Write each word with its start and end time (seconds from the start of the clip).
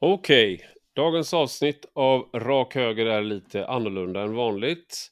Okej, 0.00 0.60
dagens 0.96 1.34
avsnitt 1.34 1.86
av 1.94 2.28
Rak 2.34 2.74
Höger 2.74 3.06
är 3.06 3.22
lite 3.22 3.66
annorlunda 3.66 4.22
än 4.22 4.34
vanligt. 4.34 5.08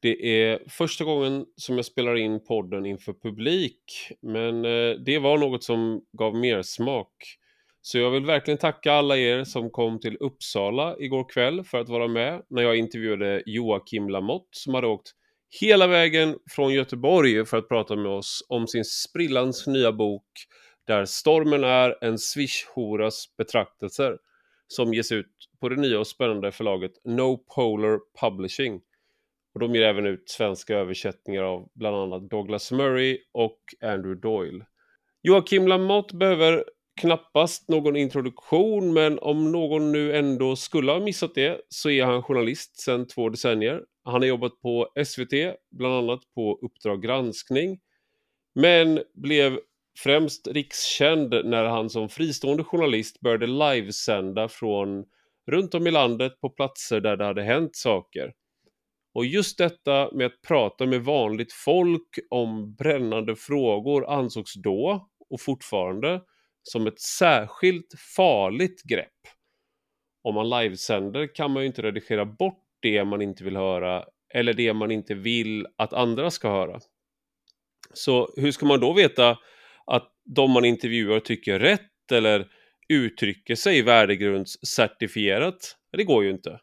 Det 0.00 0.42
är 0.42 0.62
första 0.68 1.04
gången 1.04 1.46
som 1.56 1.76
jag 1.76 1.84
spelar 1.84 2.16
in 2.16 2.44
podden 2.44 2.86
inför 2.86 3.12
publik, 3.12 3.82
men 4.22 4.64
eh, 4.64 4.90
det 5.06 5.18
var 5.18 5.38
något 5.38 5.64
som 5.64 6.02
gav 6.18 6.34
mer 6.34 6.62
smak. 6.62 7.12
Så 7.82 7.98
jag 7.98 8.10
vill 8.10 8.24
verkligen 8.24 8.58
tacka 8.58 8.92
alla 8.92 9.16
er 9.16 9.44
som 9.44 9.70
kom 9.70 10.00
till 10.00 10.16
Uppsala 10.16 10.96
igår 10.98 11.28
kväll 11.28 11.64
för 11.64 11.80
att 11.80 11.88
vara 11.88 12.08
med 12.08 12.42
när 12.50 12.62
jag 12.62 12.76
intervjuade 12.76 13.42
Joakim 13.46 14.08
Lamotte 14.08 14.48
som 14.50 14.74
hade 14.74 14.86
åkt 14.86 15.12
hela 15.60 15.86
vägen 15.86 16.38
från 16.50 16.72
Göteborg 16.72 17.46
för 17.46 17.56
att 17.56 17.68
prata 17.68 17.96
med 17.96 18.12
oss 18.12 18.46
om 18.48 18.66
sin 18.66 18.84
sprillans 18.84 19.66
nya 19.66 19.92
bok 19.92 20.28
där 20.86 21.04
stormen 21.04 21.64
är 21.64 21.98
en 22.00 22.16
swish-horas 22.16 23.24
betraktelser 23.38 24.18
som 24.66 24.94
ges 24.94 25.12
ut 25.12 25.32
på 25.60 25.68
det 25.68 25.76
nya 25.76 26.00
och 26.00 26.06
spännande 26.06 26.52
förlaget 26.52 26.92
No 27.04 27.36
Polar 27.36 28.00
Publishing. 28.20 28.80
Och 29.54 29.60
de 29.60 29.74
ger 29.74 29.82
även 29.82 30.06
ut 30.06 30.30
svenska 30.30 30.74
översättningar 30.76 31.42
av 31.42 31.68
bland 31.74 31.96
annat 31.96 32.30
Douglas 32.30 32.72
Murray 32.72 33.18
och 33.32 33.60
Andrew 33.80 34.20
Doyle. 34.20 34.64
Joakim 35.22 35.68
Lamotte 35.68 36.16
behöver 36.16 36.64
knappast 37.00 37.68
någon 37.68 37.96
introduktion, 37.96 38.92
men 38.92 39.18
om 39.18 39.52
någon 39.52 39.92
nu 39.92 40.16
ändå 40.16 40.56
skulle 40.56 40.92
ha 40.92 41.00
missat 41.00 41.34
det 41.34 41.60
så 41.68 41.90
är 41.90 42.04
han 42.04 42.22
journalist 42.22 42.80
sedan 42.80 43.06
två 43.06 43.28
decennier. 43.28 43.84
Han 44.04 44.14
har 44.14 44.28
jobbat 44.28 44.60
på 44.60 44.88
SVT, 45.04 45.32
bland 45.70 45.94
annat 45.94 46.20
på 46.34 46.58
Uppdrag 46.62 47.02
granskning, 47.02 47.80
men 48.54 49.02
blev 49.14 49.60
främst 49.98 50.46
rikskänd 50.46 51.30
när 51.44 51.64
han 51.64 51.90
som 51.90 52.08
fristående 52.08 52.64
journalist 52.64 53.20
började 53.20 53.46
livesända 53.46 54.48
från 54.48 55.04
runt 55.50 55.74
om 55.74 55.86
i 55.86 55.90
landet 55.90 56.40
på 56.40 56.50
platser 56.50 57.00
där 57.00 57.16
det 57.16 57.24
hade 57.24 57.42
hänt 57.42 57.76
saker. 57.76 58.32
Och 59.14 59.26
just 59.26 59.58
detta 59.58 60.10
med 60.12 60.26
att 60.26 60.42
prata 60.48 60.86
med 60.86 61.04
vanligt 61.04 61.52
folk 61.52 62.08
om 62.30 62.74
brännande 62.74 63.36
frågor 63.36 64.10
ansågs 64.10 64.54
då, 64.54 65.08
och 65.30 65.40
fortfarande, 65.40 66.20
som 66.62 66.86
ett 66.86 67.00
särskilt 67.00 67.94
farligt 68.16 68.82
grepp. 68.82 69.08
Om 70.22 70.34
man 70.34 70.50
livesänder 70.50 71.34
kan 71.34 71.50
man 71.50 71.62
ju 71.62 71.66
inte 71.66 71.82
redigera 71.82 72.24
bort 72.24 72.64
det 72.80 73.04
man 73.04 73.22
inte 73.22 73.44
vill 73.44 73.56
höra 73.56 74.04
eller 74.34 74.54
det 74.54 74.72
man 74.72 74.90
inte 74.90 75.14
vill 75.14 75.66
att 75.76 75.92
andra 75.92 76.30
ska 76.30 76.48
höra. 76.48 76.80
Så 77.94 78.34
hur 78.36 78.52
ska 78.52 78.66
man 78.66 78.80
då 78.80 78.92
veta 78.92 79.38
att 79.86 80.12
de 80.24 80.50
man 80.50 80.64
intervjuar 80.64 81.20
tycker 81.20 81.58
rätt 81.58 82.12
eller 82.12 82.48
uttrycker 82.88 83.54
sig 83.54 83.82
värdegrundscertifierat? 83.82 85.76
Det 85.92 86.04
går 86.04 86.24
ju 86.24 86.30
inte. 86.30 86.60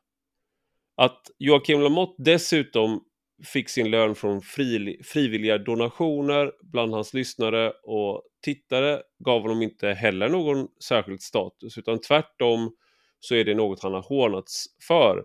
Att 0.96 1.22
Joakim 1.38 1.82
Lamotte 1.82 2.24
dessutom 2.24 3.04
fick 3.46 3.70
sin 3.70 3.92
lön 3.92 4.16
från 4.16 4.42
fri, 4.42 5.02
frivilliga 5.04 5.58
donationer 5.58 6.52
bland 6.62 6.94
hans 6.94 7.14
lyssnare 7.14 7.72
och 7.84 8.24
tittare 8.44 9.02
gav 9.20 9.42
honom 9.42 9.62
inte 9.62 9.88
heller 9.88 10.30
någon 10.30 10.68
särskild 10.84 11.22
status 11.22 11.78
utan 11.78 12.02
tvärtom 12.02 12.76
så 13.20 13.36
är 13.36 13.44
det 13.44 13.56
något 13.56 13.84
han 13.84 13.94
har 13.94 14.02
hånats 14.02 14.66
för. 14.88 15.24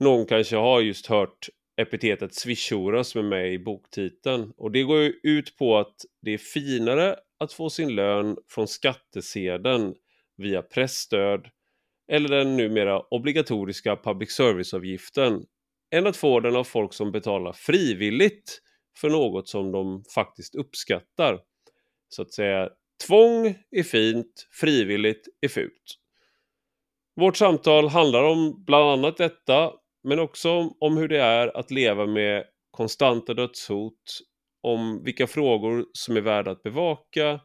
Någon 0.00 0.26
kanske 0.26 0.56
har 0.56 0.80
just 0.80 1.06
hört 1.06 1.48
epitetet 1.80 2.34
swishora 2.34 3.04
som 3.04 3.20
är 3.24 3.28
med 3.28 3.52
i 3.52 3.58
boktiteln 3.58 4.52
och 4.56 4.70
det 4.70 4.82
går 4.82 4.98
ju 4.98 5.20
ut 5.22 5.56
på 5.56 5.78
att 5.78 5.94
det 6.22 6.30
är 6.30 6.38
finare 6.38 7.16
att 7.38 7.52
få 7.52 7.70
sin 7.70 7.94
lön 7.94 8.36
från 8.48 8.68
skattesedeln 8.68 9.94
via 10.36 10.62
pressstöd 10.62 11.46
eller 12.12 12.28
den 12.28 12.56
numera 12.56 13.00
obligatoriska 13.00 13.96
public 13.96 14.30
service-avgiften 14.30 15.46
än 15.90 16.06
att 16.06 16.16
få 16.16 16.40
den 16.40 16.56
av 16.56 16.64
folk 16.64 16.94
som 16.94 17.12
betalar 17.12 17.52
frivilligt 17.52 18.60
för 18.96 19.10
något 19.10 19.48
som 19.48 19.72
de 19.72 20.04
faktiskt 20.14 20.54
uppskattar. 20.54 21.40
Så 22.08 22.22
att 22.22 22.32
säga, 22.32 22.68
tvång 23.06 23.54
är 23.70 23.82
fint, 23.82 24.48
frivilligt 24.60 25.28
är 25.40 25.48
fult. 25.48 25.96
Vårt 27.16 27.36
samtal 27.36 27.88
handlar 27.88 28.22
om 28.22 28.64
bland 28.66 28.90
annat 28.90 29.16
detta, 29.16 29.72
men 30.02 30.18
också 30.18 30.50
om 30.80 30.96
hur 30.96 31.08
det 31.08 31.20
är 31.20 31.56
att 31.56 31.70
leva 31.70 32.06
med 32.06 32.44
konstanta 32.70 33.34
dödshot, 33.34 34.20
om 34.62 35.04
vilka 35.04 35.26
frågor 35.26 35.86
som 35.92 36.16
är 36.16 36.20
värda 36.20 36.50
att 36.50 36.62
bevaka 36.62 37.40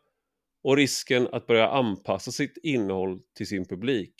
och 0.63 0.77
risken 0.77 1.27
att 1.31 1.47
börja 1.47 1.69
anpassa 1.69 2.31
sitt 2.31 2.57
innehåll 2.63 3.19
till 3.37 3.47
sin 3.47 3.65
publik. 3.65 4.15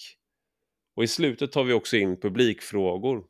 Och 0.96 1.04
i 1.04 1.08
slutet 1.08 1.52
tar 1.52 1.64
vi 1.64 1.74
också 1.74 1.98
in 1.98 2.20
publikfrågor. 2.20 3.24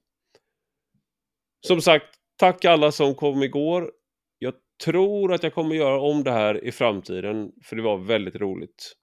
Som 1.68 1.82
sagt, 1.82 2.16
tack 2.38 2.66
alla 2.66 2.92
som 2.92 3.16
kom 3.16 3.44
igår. 3.44 3.92
Jag 4.40 4.54
tror 4.84 5.34
att 5.34 5.44
jag 5.44 5.54
kommer 5.54 5.76
göra 5.76 6.02
om 6.02 6.24
det 6.24 6.32
här 6.32 6.64
i 6.64 6.72
framtiden, 6.72 7.52
för 7.64 7.76
det 7.76 7.82
var 7.82 7.98
väldigt 7.98 8.36
roligt. 8.36 8.96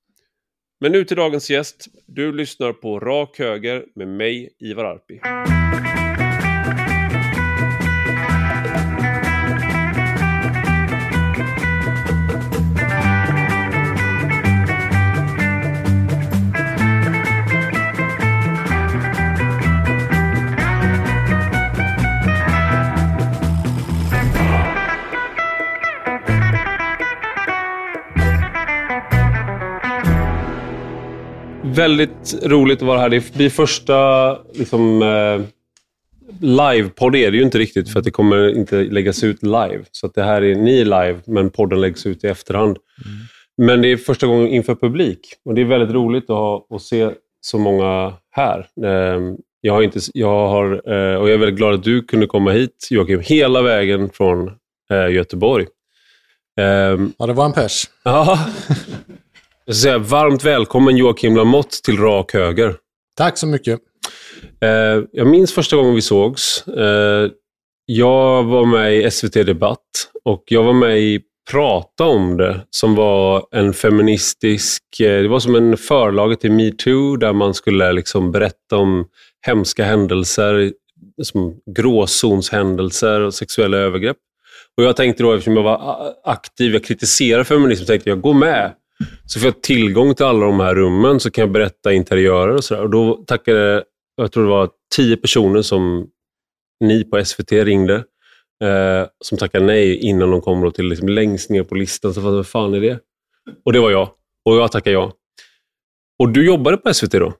Men 0.80 0.92
nu 0.92 1.04
till 1.04 1.16
dagens 1.16 1.50
gäst. 1.50 1.86
Du 2.06 2.32
lyssnar 2.32 2.72
på 2.72 3.00
Rak 3.00 3.38
Höger 3.38 3.86
med 3.94 4.08
mig, 4.08 4.56
Ivar 4.58 4.84
Arpi. 4.84 5.20
Väldigt 31.74 32.34
roligt 32.42 32.82
att 32.82 32.88
vara 32.88 32.98
här. 32.98 33.08
Det 33.08 33.34
blir 33.34 33.50
första 33.50 34.38
liksom, 34.54 35.02
eh, 35.02 35.40
livepodd 36.40 37.16
är 37.16 37.30
det 37.30 37.36
ju 37.36 37.42
inte 37.42 37.58
riktigt 37.58 37.88
för 37.88 37.98
att 37.98 38.04
det 38.04 38.10
kommer 38.10 38.56
inte 38.56 38.82
läggas 38.82 39.24
ut 39.24 39.42
live. 39.42 39.80
Så 39.92 40.06
att 40.06 40.14
det 40.14 40.22
här 40.22 40.42
är 40.42 40.54
ni 40.54 40.84
live, 40.84 41.20
men 41.26 41.50
podden 41.50 41.80
läggs 41.80 42.06
ut 42.06 42.24
i 42.24 42.26
efterhand. 42.26 42.78
Mm. 43.04 43.18
Men 43.56 43.82
det 43.82 43.88
är 43.88 43.96
första 43.96 44.26
gången 44.26 44.48
inför 44.48 44.74
publik 44.74 45.20
och 45.44 45.54
det 45.54 45.60
är 45.60 45.64
väldigt 45.64 45.94
roligt 45.94 46.24
att, 46.24 46.28
ha, 46.28 46.66
att 46.70 46.82
se 46.82 47.10
så 47.40 47.58
många 47.58 48.12
här. 48.30 48.66
Eh, 48.84 49.20
jag, 49.60 49.72
har 49.72 49.82
inte, 49.82 50.00
jag, 50.14 50.48
har, 50.48 50.72
eh, 50.72 51.16
och 51.16 51.28
jag 51.28 51.34
är 51.34 51.38
väldigt 51.38 51.56
glad 51.56 51.74
att 51.74 51.84
du 51.84 52.02
kunde 52.02 52.26
komma 52.26 52.50
hit, 52.50 52.88
Joakim, 52.90 53.20
hela 53.20 53.62
vägen 53.62 54.10
från 54.12 54.50
eh, 54.90 55.14
Göteborg. 55.14 55.66
Ehm, 56.60 57.12
ja, 57.18 57.26
det 57.26 57.32
var 57.32 57.44
en 57.44 57.52
pers. 57.52 57.84
Ja, 58.04 58.38
Jag 59.64 59.74
ska 59.74 59.82
säga 59.82 59.98
varmt 59.98 60.44
välkommen 60.44 60.96
Joakim 60.96 61.36
Lamotte 61.36 61.82
till 61.82 61.98
Rak 61.98 62.34
Höger. 62.34 62.76
Tack 63.16 63.38
så 63.38 63.46
mycket. 63.46 63.80
Eh, 64.60 65.04
jag 65.12 65.26
minns 65.26 65.52
första 65.52 65.76
gången 65.76 65.94
vi 65.94 66.02
sågs. 66.02 66.66
Eh, 66.68 67.30
jag 67.86 68.44
var 68.44 68.64
med 68.64 68.96
i 68.96 69.10
SVT 69.10 69.32
Debatt 69.32 69.78
och 70.24 70.44
jag 70.46 70.62
var 70.62 70.72
med 70.72 71.00
i 71.00 71.20
Prata 71.50 72.04
om 72.04 72.36
det, 72.36 72.60
som 72.70 72.94
var 72.94 73.46
en 73.50 73.72
feministisk... 73.72 74.82
Eh, 75.00 75.22
det 75.22 75.28
var 75.28 75.40
som 75.40 75.54
en 75.54 75.76
förlaget 75.76 76.40
till 76.40 76.52
metoo, 76.52 77.16
där 77.16 77.32
man 77.32 77.54
skulle 77.54 77.92
liksom 77.92 78.32
berätta 78.32 78.76
om 78.76 79.06
hemska 79.46 79.84
händelser, 79.84 80.72
som 81.22 81.56
gråzonshändelser 81.76 83.20
och 83.20 83.34
sexuella 83.34 83.76
övergrepp. 83.76 84.16
Och 84.76 84.84
Jag 84.84 84.96
tänkte 84.96 85.22
då, 85.22 85.32
eftersom 85.32 85.56
jag 85.56 85.62
var 85.62 86.12
aktiv, 86.24 86.72
jag 86.72 86.84
kritiserade 86.84 87.44
feminism, 87.44 87.84
tänkte 87.84 88.10
jag 88.10 88.20
gå 88.20 88.32
med. 88.32 88.72
Så 89.26 89.40
får 89.40 89.46
jag 89.46 89.62
tillgång 89.62 90.14
till 90.14 90.26
alla 90.26 90.46
de 90.46 90.60
här 90.60 90.74
rummen 90.74 91.20
så 91.20 91.30
kan 91.30 91.42
jag 91.42 91.52
berätta 91.52 91.92
interiörer 91.92 92.54
och 92.54 92.64
sådär. 92.64 92.82
Och 92.82 92.90
då 92.90 93.24
tackade, 93.26 93.84
jag 94.16 94.32
tror 94.32 94.44
det 94.44 94.50
var 94.50 94.70
tio 94.96 95.16
personer 95.16 95.62
som 95.62 96.06
ni 96.84 97.04
på 97.04 97.24
SVT 97.24 97.52
ringde, 97.52 97.94
eh, 98.64 99.06
som 99.24 99.38
tackade 99.38 99.66
nej 99.66 99.96
innan 99.96 100.30
de 100.30 100.40
kom 100.40 100.72
till 100.72 100.88
liksom 100.88 101.08
längst 101.08 101.50
ner 101.50 101.62
på 101.62 101.74
listan. 101.74 102.14
Så 102.14 102.20
vad 102.20 102.46
fan 102.46 102.74
är 102.74 102.80
det? 102.80 102.98
Och 103.64 103.72
det 103.72 103.80
var 103.80 103.90
jag. 103.90 104.08
Och 104.44 104.56
jag 104.56 104.72
tackade 104.72 104.94
ja. 104.94 105.12
Och 106.18 106.28
du 106.28 106.46
jobbade 106.46 106.76
på 106.76 106.94
SVT 106.94 107.12
då? 107.12 107.32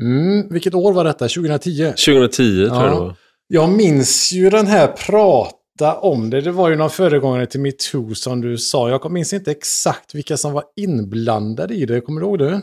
Mm, 0.00 0.48
vilket 0.50 0.74
år 0.74 0.92
var 0.92 1.04
detta? 1.04 1.28
2010? 1.28 1.84
2010 1.84 2.66
tror 2.68 2.82
jag 2.82 2.90
det 2.90 3.00
var. 3.00 3.14
Jag 3.46 3.70
minns 3.70 4.32
ju 4.32 4.50
den 4.50 4.66
här 4.66 4.86
prat 4.86 5.57
om 5.86 6.30
det. 6.30 6.40
Det 6.40 6.50
var 6.50 6.68
ju 6.70 6.76
någon 6.76 6.90
föregångare 6.90 7.46
till 7.46 7.60
metoo 7.60 8.14
som 8.14 8.40
du 8.40 8.58
sa. 8.58 8.90
Jag 8.90 9.10
minns 9.12 9.32
inte 9.32 9.50
exakt 9.50 10.14
vilka 10.14 10.36
som 10.36 10.52
var 10.52 10.64
inblandade 10.76 11.74
i 11.74 11.86
det. 11.86 12.00
Kommer 12.00 12.20
du 12.20 12.26
ihåg 12.26 12.38
det? 12.38 12.60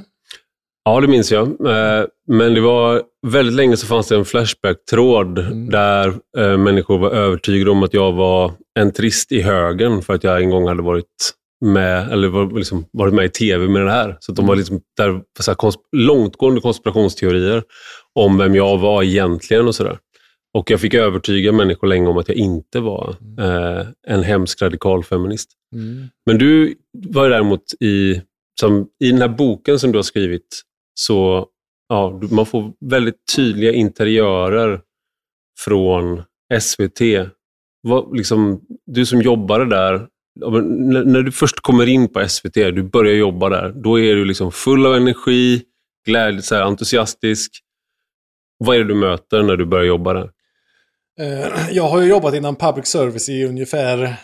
Ja, 0.86 1.02
det 1.02 1.08
minns 1.08 1.32
jag. 1.32 1.48
Eh, 1.48 2.06
men 2.28 2.54
det 2.54 2.62
var 2.62 3.02
väldigt 3.28 3.56
länge 3.56 3.78
så 3.78 3.88
fanns 3.88 4.08
det 4.08 4.16
en 4.16 4.26
Flashback-tråd 4.26 5.40
mm. 5.40 5.70
där 5.70 6.14
eh, 6.38 6.58
människor 6.58 6.98
var 6.98 7.10
övertygade 7.10 7.72
om 7.72 7.84
att 7.84 7.94
jag 7.94 8.12
var 8.12 8.52
en 8.80 8.92
trist 8.92 9.32
i 9.32 9.42
högen 9.42 10.02
för 10.02 10.14
att 10.14 10.24
jag 10.24 10.42
en 10.42 10.50
gång 10.50 10.68
hade 10.68 10.82
varit 10.82 11.34
med, 11.66 12.12
eller 12.12 12.58
liksom, 12.58 12.86
varit 12.92 13.14
med 13.14 13.26
i 13.26 13.30
tv 13.30 13.68
med 13.68 13.86
det 13.86 13.92
här. 13.92 14.18
Så 14.20 14.32
de 14.32 14.48
var 14.48 14.56
liksom 14.56 14.82
där, 14.98 15.22
så 15.40 15.52
här, 15.52 15.56
kons 15.56 15.76
långtgående 15.92 16.62
konspirationsteorier 16.62 17.64
om 18.16 18.38
vem 18.38 18.56
jag 18.56 18.78
var 18.78 19.04
egentligen 19.04 19.68
och 19.68 19.76
sådär. 19.76 19.98
Och 20.56 20.72
jag 20.72 20.81
fick 20.81 20.94
övertyga 20.94 21.52
människor 21.52 21.88
länge 21.88 22.07
om 22.07 22.18
att 22.18 22.28
jag 22.28 22.38
inte 22.38 22.80
var 22.80 23.16
eh, 23.40 23.88
en 24.07 24.24
hemsk 24.24 24.62
radikal 24.62 25.04
feminist. 25.04 25.52
Mm. 25.74 26.07
Men 26.25 26.38
du 26.38 26.75
var 26.92 27.30
däremot 27.30 27.62
i, 27.80 28.22
som, 28.60 28.88
i 29.00 29.12
den 29.12 29.22
här 29.22 29.28
boken 29.28 29.80
som 29.80 29.92
du 29.92 29.98
har 29.98 30.04
skrivit, 30.04 30.62
så 30.94 31.48
ja, 31.90 32.19
man 32.31 32.46
får 32.46 32.74
väldigt 32.86 33.16
tydliga 33.36 33.72
interiörer 33.72 34.81
från 35.60 36.24
SVT. 36.60 37.01
Vad, 37.81 38.18
liksom, 38.18 38.62
du 38.86 39.06
som 39.06 39.22
jobbade 39.22 39.66
där, 39.66 40.08
när 41.06 41.22
du 41.22 41.31
först 41.31 41.60
kommer 41.60 41.88
in 41.88 42.13
på 42.13 42.28
SVT, 42.28 42.54
du 42.54 42.84
börjar 42.84 43.16
jobba 43.16 43.50
där, 43.50 43.72
då 43.72 44.00
är 44.00 44.16
du 44.16 44.25
liksom 44.25 44.51
full 44.51 44.86
av 44.86 44.96
energi, 44.96 45.63
glädje, 46.06 46.42
så 46.42 46.56
här, 46.56 46.62
entusiastisk. 46.62 47.51
Vad 48.58 48.75
är 48.75 48.80
det 48.80 48.88
du 48.88 48.96
möter 48.96 49.44
när 49.44 49.56
du 49.56 49.66
börjar 49.66 49.86
jobba 49.86 50.13
där? 50.13 50.31
Eh, 51.20 51.70
jag 51.72 51.88
har 51.88 52.02
ju 52.02 52.10
jobbat 52.10 52.34
inom 52.34 52.56
public 52.56 52.88
service 52.88 53.30
i 53.30 53.46
ungefär 53.46 54.16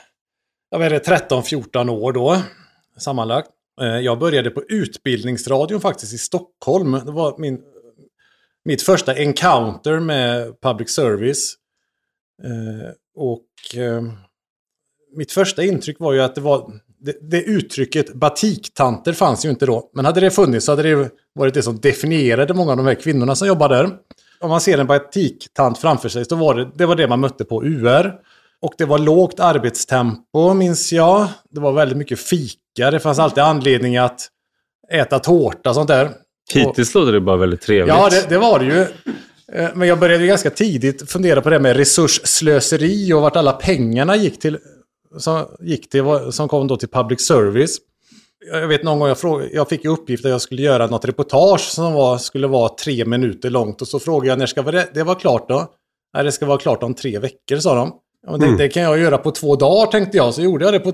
jag 0.70 0.80
vet 0.80 1.08
13-14 1.08 1.90
år 1.90 2.14
då. 2.14 2.42
Sammanlagt. 2.98 3.50
Eh, 3.82 3.88
jag 3.88 4.20
började 4.20 4.50
på 4.50 4.64
Utbildningsradion 4.70 5.82
faktiskt 5.82 6.14
i 6.14 6.18
Stockholm. 6.18 6.92
Det 6.92 7.12
var 7.12 7.38
min, 7.38 7.62
mitt 8.66 8.82
första 8.82 9.16
encounter 9.16 10.00
med 10.00 10.62
public 10.62 10.90
service. 10.90 11.56
Eh, 12.44 12.92
och 13.16 13.46
mitt 15.16 15.32
första 15.32 15.64
intryck 15.64 16.00
var 16.00 16.14
ju 16.14 16.22
att 16.22 16.36
det 16.36 16.42
var... 16.42 16.72
Det, 17.04 17.18
det 17.22 17.44
uttrycket 17.44 18.14
batiktanter 18.14 19.14
fanns 19.14 19.46
ju 19.46 19.50
inte 19.50 19.66
då. 19.66 19.90
Men 19.94 20.06
hade 20.06 20.20
det 20.20 20.32
funnits 20.32 20.66
så 20.66 20.72
hade 20.72 20.84
det 20.84 21.10
varit 21.34 21.54
det 21.54 21.64
som 21.64 21.80
definierade 21.80 22.54
många 22.54 22.72
av 22.72 22.78
de 22.78 22.86
här 22.86 22.96
kvinnorna 22.96 23.36
som 23.36 23.48
jobbar 23.48 23.70
där. 23.70 23.90
Om 24.42 24.50
man 24.50 24.62
ser 24.62 24.78
en 24.78 24.88
batiktant 24.88 25.78
framför 25.78 26.10
sig 26.10 26.26
så 26.26 26.36
var 26.36 26.56
det, 26.56 26.70
det 26.76 26.86
var 26.86 26.96
det 26.96 27.08
man 27.08 27.20
mötte 27.20 27.46
på 27.46 27.64
UR. 27.64 28.14
Och 28.62 28.74
det 28.78 28.86
var 28.86 29.00
lågt 29.00 29.40
arbetstempo 29.40 30.54
minns 30.54 30.94
jag. 30.94 31.28
Det 31.50 31.60
var 31.60 31.72
väldigt 31.72 31.98
mycket 31.98 32.20
fika. 32.20 32.92
Det 32.92 33.00
fanns 33.00 33.20
alltid 33.20 33.44
anledning 33.44 33.98
att 33.98 34.28
äta 34.92 35.20
tårta 35.20 35.70
och 35.70 35.76
sånt 35.76 35.88
där. 35.88 36.10
Hittills 36.54 36.94
låter 36.94 37.12
det 37.12 37.22
bara 37.22 37.38
väldigt 37.38 37.62
trevligt. 37.62 37.96
Ja, 37.96 38.10
det, 38.10 38.30
det 38.30 38.38
var 38.38 38.60
det 38.60 38.66
ju. 38.66 38.82
Eh, 39.54 39.70
Men 39.76 39.88
jag 39.88 40.00
började 40.00 40.24
ju 40.24 40.28
ganska 40.28 40.50
tidigt 40.50 41.12
fundera 41.12 41.42
på 41.42 41.50
det 41.50 41.60
med 41.60 41.76
resursslöseri 41.78 43.14
och 43.14 43.22
vart 43.22 43.36
alla 43.36 43.52
pengarna 43.52 44.16
gick 44.16 44.40
till. 44.40 44.58
Som, 45.18 45.46
gick 45.60 45.90
till, 45.90 46.04
som 46.32 46.48
kom 46.48 46.68
då 46.68 46.78
till 46.78 46.90
public 46.90 47.28
service. 47.28 47.78
Jag 48.52 48.68
vet 48.68 48.84
någon 48.84 49.00
gång 49.00 49.08
jag, 49.08 49.18
frågade, 49.18 49.50
jag 49.54 49.70
fick 49.70 49.86
uppgift 49.86 50.26
att 50.26 50.32
jag 50.32 50.42
skulle 50.42 50.62
göra 50.62 50.88
något 50.88 51.06
reportage 51.06 51.62
som 51.62 51.94
var, 51.94 52.18
skulle 52.18 52.48
vara 52.48 52.70
tre 52.70 53.06
minuter 53.06 53.50
långt. 53.50 53.82
Och 53.82 53.88
så 53.88 54.00
frågade 54.00 54.28
jag 54.28 54.40
när 54.40 54.46
ska 54.46 54.62
det, 54.62 54.88
det 54.94 55.04
vara 55.04 55.16
klart 55.16 55.50
då? 55.50 55.68
Nej, 56.14 56.24
det 56.24 56.32
ska 56.32 56.46
vara 56.46 56.58
klart 56.58 56.84
om 56.84 56.94
tre 56.94 57.20
veckor, 57.20 57.58
sa 57.58 57.76
de. 57.76 57.92
Ja, 58.26 58.32
men 58.32 58.40
det, 58.40 58.46
Mm. 58.46 58.58
det 58.58 58.70
kan 58.70 58.84
jag 58.84 59.00
göra 59.00 59.18
på 59.18 59.32
två 59.32 59.56
dagar, 59.56 59.92
tänkte 59.92 60.18
jag. 60.18 60.34
Så 60.34 60.42
gjorde 60.42 60.66
jag 60.66 60.74
det 60.74 60.80
på 60.80 60.94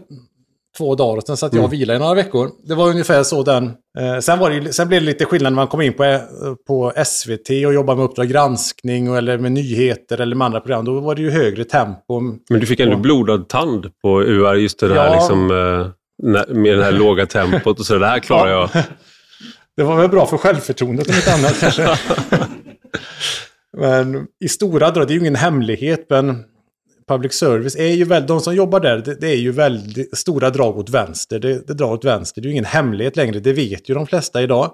två 0.78 0.96
dagar. 0.96 1.18
Och 1.18 1.24
sen 1.24 1.38
satt 1.38 1.54
jag 1.54 1.64
och 1.64 1.74
vilade 1.74 1.98
i 1.98 2.00
några 2.00 2.14
veckor. 2.14 2.50
Det 2.68 2.76
var 2.76 2.90
ungefär 2.90 3.24
så 3.24 3.44
den... 3.44 3.66
Eh, 4.00 4.20
sen, 4.22 4.40
var 4.40 4.50
det, 4.50 4.74
sen 4.74 4.88
blev 4.88 5.02
det 5.02 5.06
lite 5.06 5.26
skillnad 5.26 5.54
när 5.54 5.56
man 5.56 5.68
kom 5.68 5.82
in 5.82 5.94
på, 5.94 6.04
eh, 6.04 6.20
på 6.68 6.94
SVT 7.06 7.50
och 7.66 7.74
jobbade 7.74 7.98
med 7.98 8.06
Uppdrag 8.06 8.28
granskning 8.28 9.10
och, 9.10 9.18
eller 9.18 9.38
med 9.38 9.52
nyheter 9.52 10.22
eller 10.22 10.36
med 10.36 10.46
andra 10.46 10.60
program. 10.60 10.86
Då 10.86 11.00
var 11.00 11.16
det 11.16 11.22
ju 11.22 11.30
högre 11.30 11.64
tempo. 11.64 12.20
Men 12.50 12.60
du 12.60 12.66
fick 12.66 12.80
ändå 12.80 12.98
blodad 12.98 13.48
tand 13.50 13.86
på 14.02 14.22
UR, 14.22 14.54
just 14.56 14.80
det 14.80 14.88
här 14.94 14.96
Ja. 15.08 15.14
liksom, 15.14 15.52
eh, 15.52 15.88
med 16.48 16.78
det 16.78 16.84
här 16.84 16.92
låga 16.92 17.26
tempot 17.26 17.80
och 17.80 17.86
så. 17.86 17.98
Det 17.98 18.08
här 18.08 18.20
klarar 18.20 18.52
jag. 18.52 18.70
Det 19.78 19.84
var 19.84 19.98
väl 19.98 20.10
bra 20.10 20.26
för 20.26 20.38
självförtroendet 20.38 21.10
om 21.10 21.16
inte 21.16 21.34
annat 21.34 21.60
kanske. 21.60 21.98
men 23.78 24.28
i 24.40 24.50
stora 24.50 24.92
drag, 24.92 25.08
det 25.08 25.12
är 25.12 25.16
ju 25.16 25.22
ingen 25.22 25.36
hemlighet, 25.36 26.06
men 26.10 26.44
public 27.08 27.34
service 27.34 27.76
är 27.76 27.94
ju 27.94 28.04
väldigt, 28.04 28.28
de 28.28 28.42
som 28.42 28.56
jobbar 28.56 28.80
där, 28.80 28.98
det, 28.98 29.16
det 29.16 29.28
är 29.28 29.36
ju 29.36 29.52
väldigt 29.52 30.18
stora 30.18 30.50
drag 30.50 30.78
åt 30.78 30.90
vänster. 30.90 31.40
Det, 31.40 31.68
det 31.68 31.74
drar 31.74 31.92
åt 31.92 32.06
vänster, 32.06 32.42
det 32.42 32.46
är 32.46 32.48
ju 32.48 32.54
ingen 32.54 32.66
hemlighet 32.66 33.16
längre, 33.16 33.40
det 33.40 33.54
vet 33.54 33.90
ju 33.90 33.94
de 33.94 34.08
flesta 34.08 34.42
idag. 34.42 34.72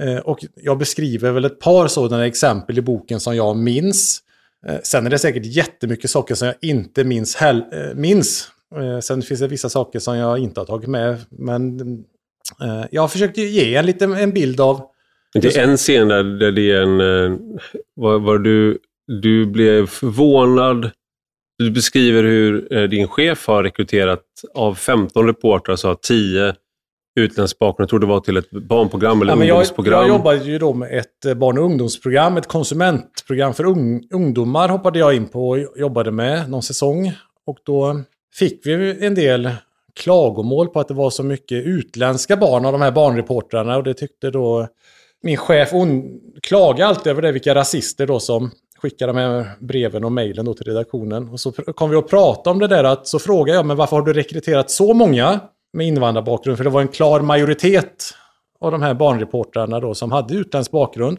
Eh, 0.00 0.16
och 0.16 0.44
jag 0.54 0.78
beskriver 0.78 1.30
väl 1.30 1.44
ett 1.44 1.60
par 1.60 1.88
sådana 1.88 2.26
exempel 2.26 2.78
i 2.78 2.82
boken 2.82 3.20
som 3.20 3.36
jag 3.36 3.56
minns. 3.56 4.20
Eh, 4.66 4.76
sen 4.82 5.06
är 5.06 5.10
det 5.10 5.18
säkert 5.18 5.46
jättemycket 5.46 6.10
saker 6.10 6.34
som 6.34 6.46
jag 6.46 6.56
inte 6.62 7.04
minns. 7.04 7.36
Hell, 7.36 7.64
eh, 7.72 7.94
minns. 7.94 8.48
Eh, 8.76 8.98
sen 9.00 9.22
finns 9.22 9.40
det 9.40 9.48
vissa 9.48 9.68
saker 9.68 9.98
som 9.98 10.16
jag 10.16 10.38
inte 10.38 10.60
har 10.60 10.66
tagit 10.66 10.88
med. 10.88 11.16
Men 11.30 11.80
eh, 12.62 12.84
jag 12.90 13.02
har 13.02 13.08
försökt 13.08 13.36
ge 13.38 13.74
en 13.74 13.86
liten 13.86 14.12
en 14.12 14.32
bild 14.32 14.60
av... 14.60 14.82
Det 15.32 15.56
är 15.56 15.68
en 15.68 15.76
scen 15.76 16.08
där, 16.08 16.24
där 16.24 16.52
det 16.52 16.70
är 16.70 16.82
en... 16.82 17.00
Eh, 17.00 17.38
var, 17.94 18.18
var 18.18 18.38
du, 18.38 18.78
du 19.06 19.46
blev 19.46 19.86
förvånad. 19.86 20.90
Du 21.58 21.70
beskriver 21.70 22.22
hur 22.24 22.88
din 22.88 23.08
chef 23.08 23.46
har 23.46 23.62
rekryterat 23.62 24.24
av 24.54 24.74
15 24.74 25.26
reportrar 25.26 25.76
så 25.76 25.88
har 25.88 25.94
10 25.94 26.54
utländsk 27.20 27.58
bakgrund. 27.58 27.84
Jag 27.84 27.88
tror 27.88 28.00
det 28.00 28.06
var 28.06 28.20
till 28.20 28.36
ett 28.36 28.50
barnprogram 28.50 29.22
eller 29.22 29.32
Ja, 29.32 29.36
men 29.36 29.46
jag, 29.48 29.54
ungdomsprogram. 29.54 30.00
jag 30.00 30.08
jobbade 30.08 30.44
ju 30.44 30.58
då 30.58 30.74
med 30.74 30.98
ett 30.98 31.36
barn 31.36 31.58
och 31.58 31.64
ungdomsprogram, 31.64 32.36
ett 32.36 32.46
konsumentprogram 32.46 33.54
för 33.54 33.64
ung, 33.64 34.02
ungdomar 34.10 34.68
hoppade 34.68 34.98
jag 34.98 35.14
in 35.14 35.28
på 35.28 35.48
och 35.48 35.58
jobbade 35.78 36.10
med 36.10 36.50
någon 36.50 36.62
säsong. 36.62 37.12
Och 37.46 37.58
då 37.64 38.02
fick 38.34 38.66
vi 38.66 39.06
en 39.06 39.14
del 39.14 39.50
klagomål 39.94 40.68
på 40.68 40.80
att 40.80 40.88
det 40.88 40.94
var 40.94 41.10
så 41.10 41.22
mycket 41.22 41.66
utländska 41.66 42.36
barn 42.36 42.64
av 42.64 42.72
de 42.72 42.80
här 42.80 42.90
barnreportrarna 42.90 43.76
och 43.76 43.84
det 43.84 43.94
tyckte 43.94 44.30
då 44.30 44.68
min 45.22 45.36
chef, 45.36 45.72
hon 45.72 46.20
klagade 46.42 46.86
alltid 46.86 47.10
över 47.10 47.22
det, 47.22 47.32
vilka 47.32 47.54
rasister 47.54 48.06
då 48.06 48.20
som 48.20 48.50
skickar 48.78 49.06
de 49.06 49.16
här 49.16 49.50
breven 49.60 50.04
och 50.04 50.12
mejlen 50.12 50.44
då 50.44 50.54
till 50.54 50.66
redaktionen. 50.66 51.28
Och 51.28 51.40
så 51.40 51.52
kom 51.52 51.90
vi 51.90 51.96
att 51.96 52.08
prata 52.08 52.50
om 52.50 52.58
det 52.58 52.66
där, 52.66 52.84
att 52.84 53.06
så 53.06 53.18
frågade 53.18 53.58
jag, 53.58 53.66
men 53.66 53.76
varför 53.76 53.96
har 53.96 54.02
du 54.02 54.12
rekryterat 54.12 54.70
så 54.70 54.94
många 54.94 55.40
med 55.72 55.86
invandrarbakgrund? 55.86 56.56
För 56.56 56.64
det 56.64 56.70
var 56.70 56.80
en 56.80 56.88
klar 56.88 57.20
majoritet 57.20 58.14
av 58.60 58.72
de 58.72 58.82
här 58.82 58.94
barnreportrarna 58.94 59.80
då 59.80 59.94
som 59.94 60.12
hade 60.12 60.34
utländsk 60.34 60.70
bakgrund. 60.70 61.18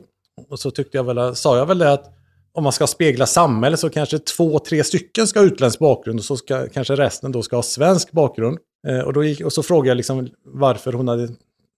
Och 0.49 0.59
så 0.59 0.71
tyckte 0.71 0.97
jag 0.97 1.03
väl, 1.03 1.35
sa 1.35 1.57
jag 1.57 1.65
väl 1.65 1.77
det 1.77 1.93
att 1.93 2.20
om 2.53 2.63
man 2.63 2.71
ska 2.71 2.87
spegla 2.87 3.25
samhället 3.25 3.79
så 3.79 3.89
kanske 3.89 4.19
två, 4.19 4.59
tre 4.59 4.83
stycken 4.83 5.27
ska 5.27 5.39
ha 5.39 5.45
utländsk 5.45 5.79
bakgrund 5.79 6.19
och 6.19 6.25
så 6.25 6.37
ska 6.37 6.67
kanske 6.67 6.95
resten 6.95 7.31
då 7.31 7.41
ska 7.41 7.55
ha 7.55 7.63
svensk 7.63 8.11
bakgrund. 8.11 8.57
Eh, 8.87 8.99
och, 8.99 9.13
då 9.13 9.23
gick, 9.23 9.41
och 9.41 9.53
så 9.53 9.63
frågade 9.63 9.89
jag 9.89 9.97
liksom 9.97 10.29
varför 10.45 10.93
hon 10.93 11.07
hade 11.07 11.29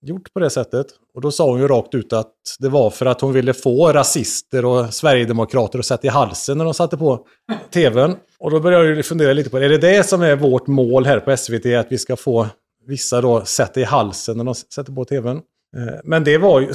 gjort 0.06 0.34
på 0.34 0.40
det 0.40 0.50
sättet. 0.50 0.88
Och 1.16 1.22
då 1.22 1.31
sa 1.31 1.50
hon 1.50 1.60
ju 1.60 1.68
rakt 1.68 1.96
ut 1.96 2.14
att 2.14 2.34
det 2.60 2.70
var 2.70 2.90
för 2.90 3.06
att 3.06 3.22
hon 3.22 3.34
ville 3.34 3.54
få 3.54 3.94
rasister 3.94 4.66
och 4.66 4.94
sverigedemokrater 4.94 5.80
att 5.80 5.86
sätta 5.86 6.08
i 6.08 6.10
halsen 6.10 6.58
när 6.58 6.65
de 6.65 6.74
satte 6.74 6.98
på 6.98 7.25
tvn. 7.74 8.15
Och 8.39 8.51
då 8.51 8.60
började 8.60 8.96
jag 8.96 9.06
fundera 9.06 9.34
lite 9.34 9.50
på, 9.50 9.58
är 9.58 9.70
det 9.70 9.77
det 9.77 10.08
som 10.08 10.22
är 10.22 10.36
vårt 10.36 10.68
mål 10.68 11.06
här 11.06 11.20
på 11.20 11.38
SVT, 11.38 11.65
att 11.65 11.88
vi 11.89 11.98
ska 11.98 12.15
få 12.15 12.48
vissa 12.88 13.22
då 13.22 13.46
sätta 13.46 13.80
i 13.80 13.84
halsen 13.84 14.38
när 14.38 14.44
de 14.44 14.56
sätter 14.56 14.94
på 14.94 15.06
tvn? 15.06 15.38
Eh, 15.77 16.00
Men 16.03 16.24
det 16.24 16.38
var 16.38 16.60
ju, 16.60 16.68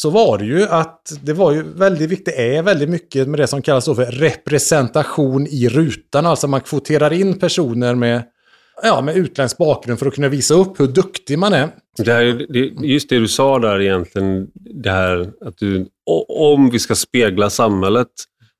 så, 0.00 0.10
var 0.10 0.38
det 0.38 0.44
ju 0.44 0.62
att 0.62 1.12
det 1.22 1.32
var 1.32 1.52
ju 1.52 1.62
väldigt 1.62 2.10
viktigt, 2.10 2.36
det 2.36 2.56
är 2.56 2.62
väldigt 2.62 2.88
mycket 2.88 3.28
med 3.28 3.40
det 3.40 3.46
som 3.46 3.62
kallas 3.62 3.84
för 3.84 4.06
representation 4.06 5.46
i 5.46 5.68
rutan. 5.68 6.26
Alltså 6.26 6.48
man 6.48 6.60
kvoterar 6.60 7.12
in 7.12 7.38
personer 7.38 7.94
med, 7.94 8.22
ja, 8.82 9.00
med 9.00 9.16
utländsk 9.16 9.58
bakgrund 9.58 9.98
för 9.98 10.06
att 10.06 10.14
kunna 10.14 10.28
visa 10.28 10.54
upp 10.54 10.80
hur 10.80 10.86
duktig 10.86 11.38
man 11.38 11.52
är. 11.52 11.68
Det 11.98 12.12
här, 12.12 12.46
det, 12.48 12.86
just 12.86 13.08
det 13.08 13.18
du 13.18 13.28
sa 13.28 13.58
där 13.58 13.80
egentligen, 13.80 14.46
det 14.54 14.90
här 14.90 15.32
att 15.40 15.58
du, 15.58 15.86
om 16.28 16.70
vi 16.70 16.78
ska 16.78 16.94
spegla 16.94 17.50
samhället, 17.50 18.08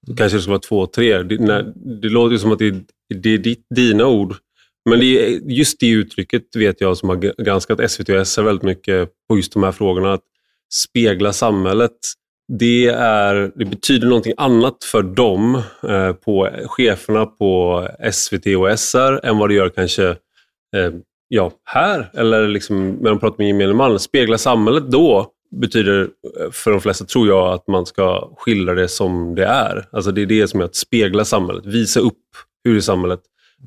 då 0.07 0.15
kanske 0.15 0.39
det 0.39 0.43
ska 0.43 0.51
vara 0.51 0.61
två, 0.61 0.87
tre. 0.87 1.23
Det, 1.23 1.41
när, 1.41 1.73
det 2.01 2.09
låter 2.09 2.33
ju 2.33 2.39
som 2.39 2.53
att 2.53 2.59
det, 2.59 2.75
det 3.15 3.35
är 3.35 3.39
ditt, 3.39 3.67
dina 3.75 4.07
ord. 4.07 4.37
Men 4.91 5.01
det 5.01 5.41
just 5.45 5.81
det 5.81 5.89
uttrycket 5.89 6.43
vet 6.57 6.81
jag 6.81 6.97
som 6.97 7.09
har 7.09 7.43
granskat 7.45 7.91
SVT 7.91 8.09
och 8.09 8.27
SR 8.27 8.43
väldigt 8.43 8.63
mycket 8.63 9.11
på 9.29 9.37
just 9.37 9.53
de 9.53 9.63
här 9.63 9.73
frågorna. 9.73 10.13
Att 10.13 10.23
spegla 10.73 11.33
samhället, 11.33 11.97
det, 12.49 12.87
är, 12.87 13.53
det 13.55 13.65
betyder 13.65 14.07
någonting 14.07 14.35
annat 14.37 14.85
för 14.85 15.03
dem, 15.03 15.63
eh, 15.89 16.13
på 16.13 16.49
cheferna 16.67 17.27
på 17.27 17.83
SVT 18.13 18.47
och 18.47 18.79
SR, 18.79 19.27
än 19.27 19.39
vad 19.39 19.51
det 19.51 19.55
gör 19.55 19.69
kanske 19.69 20.09
eh, 20.77 20.93
ja, 21.29 21.53
här 21.65 22.11
eller 22.15 22.49
liksom 22.49 22.91
när 22.91 23.11
de 23.11 23.19
pratar 23.19 23.39
med 23.39 23.47
gemene 23.47 23.75
man. 23.75 23.99
Spegla 23.99 24.39
samhället 24.39 24.91
då 24.91 25.33
betyder 25.51 26.03
eh, 26.03 26.51
för 26.53 26.71
de 26.71 26.81
flesta, 26.81 27.05
tror 27.05 27.29
jag, 27.29 27.53
att 27.53 27.69
man 27.69 27.87
ska 27.87 28.31
skildra 28.37 28.75
det 28.75 28.89
som 28.89 29.35
det 29.35 29.47
är. 29.47 29.89
Alltså 29.93 30.11
det 30.11 30.23
är 30.23 30.27
det 30.27 30.49
som 30.49 30.61
är 30.61 30.65
att 30.65 30.77
spegla 30.77 31.25
samhället, 31.25 31.67
visa 31.67 32.01
upp 32.01 32.23
hur 32.65 32.77
är 32.77 32.81
samhället. 32.81 33.21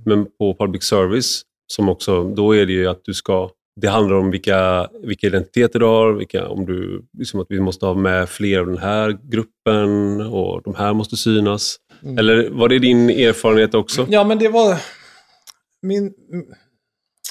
Men 0.05 0.25
på 0.39 0.55
public 0.59 0.83
service, 0.83 1.41
som 1.67 1.89
också, 1.89 2.23
då 2.23 2.55
är 2.55 2.65
det 2.65 2.73
ju 2.73 2.87
att 2.87 3.01
du 3.03 3.13
ska 3.13 3.49
det 3.81 3.89
handlar 3.89 4.15
om 4.15 4.31
vilka, 4.31 4.89
vilka 5.03 5.27
identiteter 5.27 5.79
du 5.79 5.85
har, 5.85 6.13
vilka, 6.13 6.47
om 6.47 6.65
du, 6.65 7.05
liksom 7.17 7.39
att 7.39 7.47
vi 7.49 7.59
måste 7.59 7.85
ha 7.85 7.93
med 7.93 8.29
fler 8.29 8.59
av 8.59 8.65
den 8.65 8.77
här 8.77 9.17
gruppen 9.31 10.21
och 10.21 10.61
de 10.63 10.75
här 10.75 10.93
måste 10.93 11.17
synas. 11.17 11.77
Mm. 12.03 12.17
Eller 12.17 12.49
var 12.49 12.69
det 12.69 12.79
din 12.79 13.09
erfarenhet 13.09 13.73
också? 13.73 14.05
Ja, 14.09 14.23
men 14.23 14.39
det 14.39 14.49
var 14.49 14.77
min... 15.81 16.13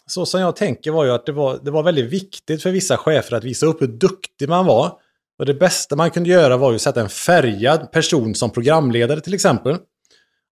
så 0.07 0.27
som 0.27 0.41
jag 0.41 0.57
tänker 0.57 0.91
var 0.91 1.05
ju 1.05 1.11
att 1.11 1.27
det 1.27 1.33
var, 1.33 1.59
det 1.63 1.71
var 1.71 1.83
väldigt 1.83 2.13
viktigt 2.13 2.63
för 2.63 2.71
vissa 2.71 2.97
chefer 2.97 3.37
att 3.37 3.45
visa 3.45 3.67
upp 3.67 3.83
hur 3.83 3.87
duktig 3.87 4.49
man 4.49 4.67
var. 4.67 4.93
Och 5.39 5.47
det 5.47 5.55
bästa 5.55 5.97
man 5.97 6.11
kunde 6.11 6.29
göra 6.31 6.57
var 6.57 6.71
ju 6.71 6.75
att 6.75 6.83
sätta 6.83 7.01
en 7.01 7.09
färgad 7.09 7.93
person 7.93 8.35
som 8.35 8.51
programledare 8.51 9.21
till 9.21 9.35
exempel. 9.35 9.77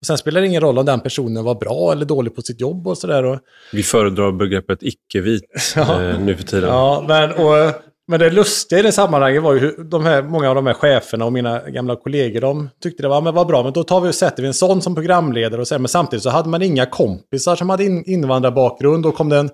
Och 0.05 0.07
sen 0.07 0.17
spelar 0.17 0.41
det 0.41 0.47
ingen 0.47 0.61
roll 0.61 0.77
om 0.77 0.85
den 0.85 0.99
personen 0.99 1.43
var 1.43 1.55
bra 1.55 1.91
eller 1.91 2.05
dålig 2.05 2.35
på 2.35 2.41
sitt 2.41 2.61
jobb 2.61 2.87
och 2.87 2.97
sådär. 2.97 3.39
Vi 3.71 3.83
föredrar 3.83 4.31
begreppet 4.31 4.79
icke-vit 4.81 5.43
Ja. 5.75 6.03
eh, 6.03 6.19
nu 6.19 6.35
för 6.35 6.43
tiden. 6.43 6.69
Ja, 6.69 7.05
men, 7.07 7.31
och, 7.31 7.73
men 8.07 8.19
det 8.19 8.29
lustiga 8.29 8.79
i 8.79 8.81
det 8.81 8.91
sammanhanget 8.91 9.43
var 9.43 9.53
ju 9.53 9.59
hur 9.59 9.83
de 9.83 10.05
här, 10.05 10.23
många 10.23 10.49
av 10.49 10.55
de 10.55 10.67
här 10.67 10.73
cheferna 10.73 11.25
och 11.25 11.33
mina 11.33 11.69
gamla 11.69 11.95
kollegor, 11.95 12.41
de 12.41 12.69
tyckte 12.83 13.03
det 13.03 13.09
var, 13.09 13.21
men 13.21 13.33
var 13.33 13.45
bra, 13.45 13.63
men 13.63 13.73
då 13.73 13.83
tar 13.83 14.01
vi 14.01 14.09
och 14.09 14.15
sätter 14.15 14.41
vi 14.41 14.47
en 14.47 14.53
sån 14.53 14.81
som 14.81 14.95
programledare 14.95 15.61
och 15.61 15.67
sen, 15.67 15.81
men 15.81 15.89
samtidigt 15.89 16.23
så 16.23 16.29
hade 16.29 16.49
man 16.49 16.61
inga 16.61 16.85
kompisar 16.85 17.55
som 17.55 17.69
hade 17.69 17.83
in, 17.83 18.03
invandrarbakgrund. 18.05 19.03
Då 19.03 19.11
kom 19.11 19.29
det 19.29 19.37
en 19.37 19.49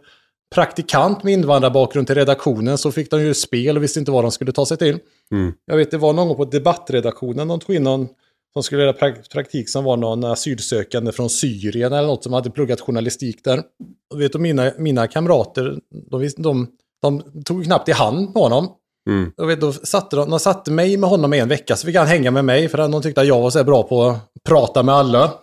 praktikant 0.55 1.24
med 1.24 1.34
invandrarbakgrund 1.34 2.08
till 2.08 2.15
redaktionen 2.15 2.77
så 2.77 2.91
fick 2.91 3.12
de 3.12 3.22
ju 3.22 3.34
spel 3.34 3.77
och 3.77 3.84
visste 3.84 4.00
inte 4.00 4.12
vad 4.12 4.24
de 4.24 4.31
skulle 4.31 4.51
ta 4.51 4.65
sig 4.65 4.77
till. 4.77 5.00
Mm. 5.31 5.53
Jag 5.65 5.77
vet, 5.77 5.91
det 5.91 5.98
var 5.98 6.13
någon 6.13 6.27
gång 6.27 6.38
på 6.38 6.46
debattredaktionen 6.46 7.48
de 7.48 7.60
tog 7.60 7.75
in 7.75 7.84
någon 7.84 8.08
som 8.53 8.63
skulle 8.63 8.81
göra 8.81 8.93
prak- 8.93 9.31
praktik 9.31 9.70
som 9.70 9.84
var 9.84 9.98
någon 9.98 10.24
asylsökande 10.24 11.12
från 11.12 11.29
Syrien 11.29 11.93
eller 11.93 12.08
något 12.08 12.24
som 12.24 12.34
hade 12.34 12.50
pluggat 12.50 12.81
journalistik 12.81 13.43
där. 13.43 13.63
Och 14.13 14.22
vet 14.22 14.34
du, 14.34 14.39
mina, 14.39 14.72
mina 14.77 15.08
kamrater, 15.08 15.79
de, 16.12 16.29
de, 16.38 16.67
de 17.01 17.43
tog 17.43 17.65
knappt 17.65 17.89
i 17.89 17.91
hand 17.91 18.34
på 18.34 18.39
honom. 18.39 18.67
Mm. 19.10 19.31
Och 19.38 19.50
vet, 19.50 19.62
då 19.62 19.74
satte 19.74 20.15
de, 20.15 20.29
de 20.29 20.39
satte 20.39 20.72
mig 20.72 20.98
med 20.98 21.10
honom 21.10 21.34
i 21.34 21.39
en 21.39 21.50
vecka, 21.50 21.75
så 21.75 21.86
fick 21.86 21.96
han 21.96 22.08
hänga 22.08 22.31
med 22.31 22.46
mig, 22.46 22.70
för 22.70 22.77
de 22.77 23.01
tyckte 23.01 23.22
att 23.22 23.27
jag 23.27 23.41
var 23.41 23.50
så 23.50 23.60
här 23.60 23.65
bra 23.65 23.84
på 23.84 24.03
att 24.03 24.17
prata 24.48 24.84
med 24.84 24.96
alla. 24.96 25.34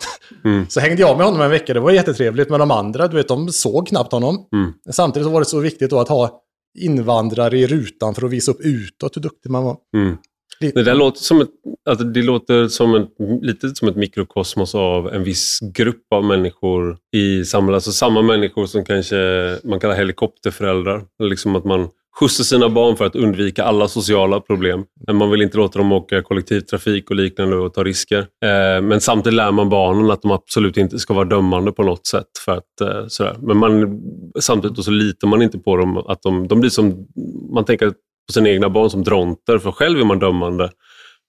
Mm. 0.45 0.67
Så 0.71 0.81
hängde 0.81 1.03
jag 1.03 1.17
med 1.17 1.27
honom 1.27 1.41
en 1.41 1.51
vecka, 1.51 1.75
det 1.75 1.81
var 1.81 1.91
jättetrevligt, 1.91 2.51
men 2.51 2.61
de 2.61 2.71
andra, 2.71 3.09
du 3.09 3.17
vet, 3.17 3.29
de 3.29 3.49
såg 3.49 3.89
knappt 3.89 4.13
honom. 4.13 4.49
Mm. 4.53 4.73
Samtidigt 4.91 5.27
så 5.27 5.33
var 5.33 5.41
det 5.41 5.47
så 5.47 5.61
viktigt 5.61 5.91
då 5.91 6.01
att 6.01 6.09
ha 6.09 6.43
invandrare 6.79 7.59
i 7.59 7.67
rutan 7.67 8.15
för 8.15 8.27
att 8.27 8.31
visa 8.31 8.51
upp 8.51 8.61
utåt 8.61 9.17
hur 9.17 9.23
duktig 9.23 9.51
man 9.51 9.65
var. 9.65 9.77
Mm. 9.97 10.17
Det 10.61 10.83
där 10.83 10.95
låter 10.95 11.21
som 11.21 11.41
ett, 11.41 11.49
alltså 11.91 12.05
det 12.05 12.23
låter 12.23 12.69
som 12.69 12.95
ett, 12.95 13.09
lite 13.43 13.75
som 13.75 13.89
ett 13.89 13.97
mikrokosmos 13.97 14.75
av 14.75 15.15
en 15.15 15.25
viss 15.25 15.59
grupp 15.75 16.13
av 16.15 16.25
människor 16.25 16.97
i 17.17 17.45
samhället. 17.45 17.77
Alltså 17.77 17.93
samma 17.93 18.23
människor 18.23 18.67
som 18.67 18.85
kanske 18.85 19.17
man 19.65 19.81
kallar 19.81 19.95
helikopterföräldrar. 19.95 21.03
Liksom 21.23 21.57
att 21.57 21.65
man 21.65 21.89
skjutsar 22.21 22.45
sina 22.45 22.69
barn 22.69 22.97
för 22.97 23.05
att 23.05 23.17
undvika 23.17 23.65
alla 23.65 23.89
sociala 23.89 24.41
problem. 24.41 24.85
Men 25.07 25.17
man 25.17 25.31
vill 25.31 25.43
inte 25.43 25.57
låta 25.57 25.79
dem 25.79 25.93
åka 25.93 26.23
kollektivtrafik 26.23 27.11
och 27.11 27.17
liknande 27.17 27.57
och 27.57 27.75
ta 27.75 27.85
risker. 27.85 28.19
Eh, 28.19 28.83
men 28.83 29.01
samtidigt 29.01 29.37
lär 29.37 29.53
man 29.53 29.69
barnen 29.69 30.11
att 30.11 30.23
de 30.23 30.31
absolut 30.31 30.77
inte 30.77 30.99
ska 30.99 31.15
vara 31.15 31.25
dömande 31.25 31.73
på 31.73 31.83
något 31.83 32.07
sätt. 32.07 32.29
För 32.45 32.53
att, 32.53 32.81
eh, 32.81 33.07
sådär. 33.09 33.37
Men 33.41 33.57
man, 33.57 34.01
samtidigt 34.41 34.85
så 34.85 34.91
litar 34.91 35.29
man 35.29 35.43
inte 35.43 35.59
på 35.59 35.77
dem. 35.77 35.97
Att 35.97 36.23
de, 36.23 36.49
de 36.49 36.61
blir 36.61 36.71
som, 36.71 37.07
man 37.55 37.65
tänker 37.65 37.87
att 37.87 37.95
på 38.29 38.33
sina 38.33 38.49
egna 38.49 38.69
barn 38.69 38.91
som 38.91 39.05
dronter, 39.05 39.59
för 39.59 39.73
själv 39.73 40.01
är 40.01 40.05
man 40.05 40.19
dömande. 40.19 40.71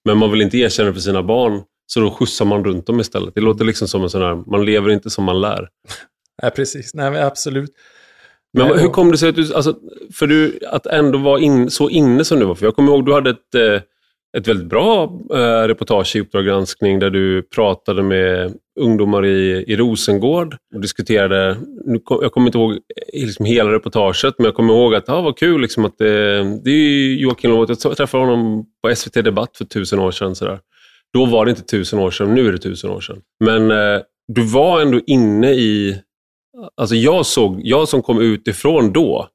Men 0.04 0.18
man 0.18 0.30
vill 0.30 0.42
inte 0.42 0.58
erkänna 0.58 0.88
det 0.88 0.94
för 0.94 1.00
sina 1.00 1.22
barn, 1.22 1.62
så 1.86 2.00
då 2.00 2.10
skjutsar 2.10 2.44
man 2.44 2.64
runt 2.64 2.86
dem 2.86 3.00
istället. 3.00 3.34
Det 3.34 3.40
låter 3.40 3.64
liksom 3.64 3.88
som 3.88 4.02
en 4.02 4.10
sån 4.10 4.22
här, 4.22 4.50
man 4.50 4.64
lever 4.64 4.90
inte 4.90 5.10
som 5.10 5.24
man 5.24 5.40
lär. 5.40 5.68
Nej, 6.42 6.50
precis. 6.50 6.94
Nej, 6.94 7.22
absolut. 7.22 7.70
Men 8.52 8.68
Nej, 8.68 8.78
hur 8.78 8.88
kom 8.88 9.10
det 9.10 9.18
sig 9.18 9.28
att 9.28 9.34
du, 9.34 9.54
alltså, 9.54 9.76
för 10.14 10.26
du, 10.26 10.58
att 10.70 10.86
ändå 10.86 11.18
vara 11.18 11.40
in, 11.40 11.70
så 11.70 11.90
inne 11.90 12.24
som 12.24 12.38
du 12.38 12.46
var? 12.46 12.54
För 12.54 12.66
jag 12.66 12.76
kommer 12.76 12.92
ihåg, 12.92 13.06
du 13.06 13.12
hade 13.12 13.30
ett, 13.30 13.54
eh, 13.54 13.82
ett 14.38 14.48
väldigt 14.48 14.68
bra 14.68 15.20
eh, 15.32 15.68
reportage 15.68 16.16
i 16.16 16.20
Uppdrag 16.20 16.44
granskning 16.44 16.98
där 16.98 17.10
du 17.10 17.42
pratade 17.42 18.02
med 18.02 18.54
ungdomar 18.80 19.26
i, 19.26 19.64
i 19.68 19.76
Rosengård 19.76 20.56
och 20.74 20.80
diskuterade, 20.80 21.56
nu 21.86 21.98
kom, 21.98 22.18
jag 22.22 22.32
kommer 22.32 22.46
inte 22.46 22.58
ihåg 22.58 22.72
eh, 22.72 23.26
liksom 23.26 23.44
hela 23.44 23.72
reportaget, 23.72 24.34
men 24.38 24.44
jag 24.44 24.54
kommer 24.54 24.74
ihåg 24.74 24.94
att 24.94 25.08
ah, 25.08 25.20
vad 25.20 25.38
kul 25.38 25.60
liksom 25.60 25.84
att 25.84 25.98
det, 25.98 26.42
det 26.64 26.70
är 26.70 27.14
Joakim 27.14 27.50
Lovet, 27.50 27.84
jag 27.84 27.96
träffade 27.96 28.24
honom 28.24 28.64
på 28.82 28.94
SVT 28.94 29.14
Debatt 29.14 29.56
för 29.56 29.64
tusen 29.64 29.98
år 29.98 30.10
sedan. 30.10 30.34
Sådär. 30.34 30.58
Då 31.12 31.26
var 31.26 31.44
det 31.44 31.50
inte 31.50 31.62
tusen 31.62 31.98
år 31.98 32.10
sedan, 32.10 32.34
nu 32.34 32.48
är 32.48 32.52
det 32.52 32.58
tusen 32.58 32.90
år 32.90 33.00
sedan. 33.00 33.20
Men 33.44 33.70
eh, 33.70 34.00
du 34.28 34.46
var 34.46 34.80
ändå 34.80 35.00
inne 35.06 35.52
i 35.52 36.00
Alltså 36.76 36.94
jag 36.94 37.26
såg, 37.26 37.60
jag 37.64 37.88
som 37.88 38.02
kom 38.02 38.20
utifrån 38.20 38.92
då, 38.92 39.28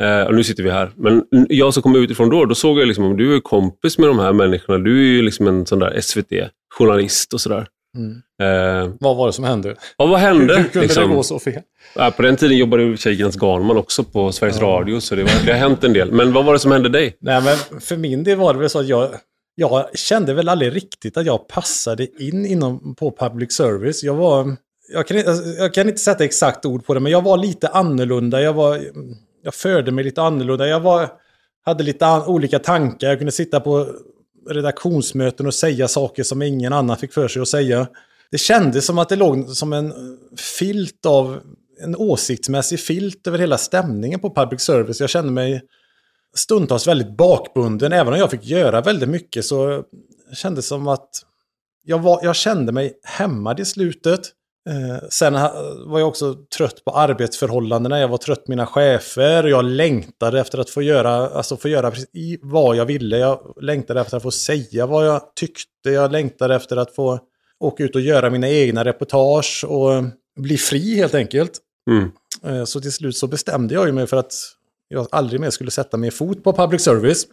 eh, 0.00 0.22
och 0.22 0.34
nu 0.34 0.44
sitter 0.44 0.62
vi 0.62 0.70
här, 0.70 0.90
men 0.96 1.22
jag 1.48 1.74
som 1.74 1.82
kom 1.82 1.96
utifrån 1.96 2.30
då, 2.30 2.44
då 2.44 2.54
såg 2.54 2.80
jag 2.80 2.86
liksom, 2.88 3.04
om 3.04 3.16
du 3.16 3.36
är 3.36 3.40
kompis 3.40 3.98
med 3.98 4.08
de 4.08 4.18
här 4.18 4.32
människorna, 4.32 4.78
du 4.78 4.98
är 4.98 5.04
ju 5.16 5.22
liksom 5.22 5.46
en 5.46 5.66
sån 5.66 5.78
där 5.78 6.00
SVT-journalist 6.00 7.32
och 7.34 7.40
sådär. 7.40 7.66
Mm. 7.96 8.12
Eh, 8.42 8.92
Vad 9.00 9.16
var 9.16 9.26
det 9.26 9.32
som 9.32 9.44
hände? 9.44 9.76
ja, 9.98 10.06
vad 10.06 10.20
hände? 10.20 10.56
hur 10.56 10.64
kunde 10.64 10.86
liksom? 10.86 11.10
det 11.10 11.16
gå 11.16 11.22
så 11.22 11.38
fel? 11.38 11.62
Ja, 11.94 12.10
på 12.16 12.22
den 12.22 12.36
tiden 12.36 12.56
jobbade 12.56 12.82
ju 12.82 12.96
Tjejgrens 12.96 13.36
Garnman 13.42 13.76
också 13.76 14.04
på 14.04 14.32
Sveriges 14.32 14.60
Ja. 14.60 14.66
Radio, 14.66 15.00
så 15.00 15.14
det, 15.14 15.22
var, 15.22 15.30
det 15.46 15.52
har 15.52 15.58
hänt 15.58 15.84
en 15.84 15.92
del. 15.92 16.12
Men 16.12 16.32
vad 16.32 16.44
var 16.44 16.52
det 16.52 16.58
som 16.58 16.72
hände 16.72 16.88
dig? 16.88 17.16
Nej, 17.20 17.42
men 17.42 17.80
för 17.80 17.96
min 17.96 18.24
del 18.24 18.38
var 18.38 18.52
det 18.54 18.60
väl 18.60 18.70
så 18.70 18.78
att 18.78 18.86
jag, 18.88 19.08
jag 19.54 19.98
kände 19.98 20.34
väl 20.34 20.48
aldrig 20.48 20.74
riktigt 20.76 21.16
att 21.16 21.26
jag 21.26 21.48
passade 21.48 22.06
in 22.22 22.46
inom, 22.46 22.94
på 22.94 23.16
public 23.18 23.52
service. 23.52 24.02
Jag 24.02 24.14
var, 24.14 24.56
jag 24.92 25.06
kan, 25.06 25.16
inte- 25.16 25.54
jag 25.58 25.74
kan 25.74 25.88
inte 25.88 26.00
sätta 26.00 26.24
exakt 26.24 26.64
ord 26.66 26.86
på 26.86 26.94
det, 26.94 27.00
men 27.00 27.12
jag 27.12 27.22
var 27.22 27.36
lite 27.36 27.68
annorlunda. 27.68 28.42
Jag, 28.42 28.52
var, 28.52 28.80
jag 29.42 29.54
förde 29.54 29.92
mig 29.92 30.04
lite 30.04 30.22
annorlunda. 30.22 30.66
Jag 30.68 30.80
var, 30.80 31.08
hade 31.64 31.84
lite 31.84 32.06
an, 32.06 32.22
olika 32.26 32.58
tankar. 32.58 33.08
Jag 33.08 33.18
kunde 33.18 33.32
sitta 33.32 33.60
på 33.60 33.86
redaktionsmöten 34.48 35.46
och 35.46 35.54
säga 35.54 35.88
saker 35.88 36.22
som 36.22 36.42
ingen 36.42 36.72
annan 36.72 36.96
fick 36.96 37.12
för 37.12 37.28
sig 37.28 37.42
att 37.42 37.48
säga. 37.48 37.86
Det 38.30 38.38
kändes 38.38 38.86
som 38.86 38.98
att 38.98 39.08
det 39.08 39.16
låg 39.16 39.48
som 39.48 39.72
en 39.72 39.92
filt 40.58 41.06
av, 41.06 41.40
en 41.82 41.96
åsiktsmässig 41.96 42.80
filt 42.80 43.26
över 43.26 43.38
hela 43.38 43.58
stämningen 43.58 44.20
på 44.20 44.34
public 44.34 44.60
service. 44.60 45.00
Jag 45.00 45.10
kände 45.10 45.32
mig 45.32 45.62
stundtals 46.34 46.86
väldigt 46.86 47.16
bakbunden. 47.16 47.92
Även 47.92 48.12
om 48.12 48.18
jag 48.18 48.30
fick 48.30 48.46
göra 48.46 48.80
väldigt 48.80 49.08
mycket 49.08 49.44
så 49.44 49.84
kändes 50.34 50.64
det 50.64 50.68
som 50.68 50.88
att 50.88 51.10
jag, 51.84 51.98
var, 51.98 52.20
jag 52.22 52.36
kände 52.36 52.72
mig 52.72 52.92
hämmad 53.02 53.60
i 53.60 53.64
slutet. 53.64 54.20
Eh, 54.70 55.08
sen 55.08 55.32
var 55.86 55.98
jag 55.98 56.08
också 56.08 56.34
trött 56.56 56.84
på 56.84 56.90
arbetsförhållandena. 56.90 58.00
Jag 58.00 58.08
var 58.08 58.18
trött 58.18 58.44
på 58.44 58.50
mina 58.50 58.66
chefer. 58.66 59.44
Jag 59.44 59.64
längtade 59.64 60.40
efter 60.40 60.58
att 60.58 60.70
få 60.70 60.82
göra, 60.82 61.10
alltså 61.10 61.56
få 61.56 61.68
göra 61.68 61.90
precis 61.90 62.40
vad 62.42 62.76
jag 62.76 62.86
ville. 62.86 63.18
Jag 63.18 63.54
längtade 63.60 64.00
efter 64.00 64.16
att 64.16 64.22
få 64.22 64.30
säga 64.30 64.86
vad 64.86 65.06
jag 65.06 65.22
tyckte. 65.34 65.90
Jag 65.90 66.12
längtade 66.12 66.54
efter 66.54 66.76
att 66.76 66.94
få 66.94 67.18
åka 67.60 67.84
ut 67.84 67.94
och 67.94 68.00
göra 68.00 68.30
mina 68.30 68.48
egna 68.48 68.84
reportage 68.84 69.64
och 69.68 70.04
bli 70.40 70.56
fri 70.56 70.96
helt 70.96 71.14
enkelt. 71.14 71.52
Mm. 71.90 72.10
Eh, 72.44 72.64
Så 72.64 72.80
till 72.80 72.92
slut 72.92 73.16
så 73.16 73.26
bestämde 73.26 73.74
jag 73.74 73.86
ju 73.86 73.92
mig 73.92 74.06
för 74.06 74.16
att 74.16 74.34
jag 74.88 75.06
aldrig 75.10 75.40
mer 75.40 75.50
skulle 75.50 75.70
sätta 75.70 75.96
min 75.96 76.12
fot 76.12 76.44
på 76.44 76.52
public 76.52 76.82
service. 76.82 77.26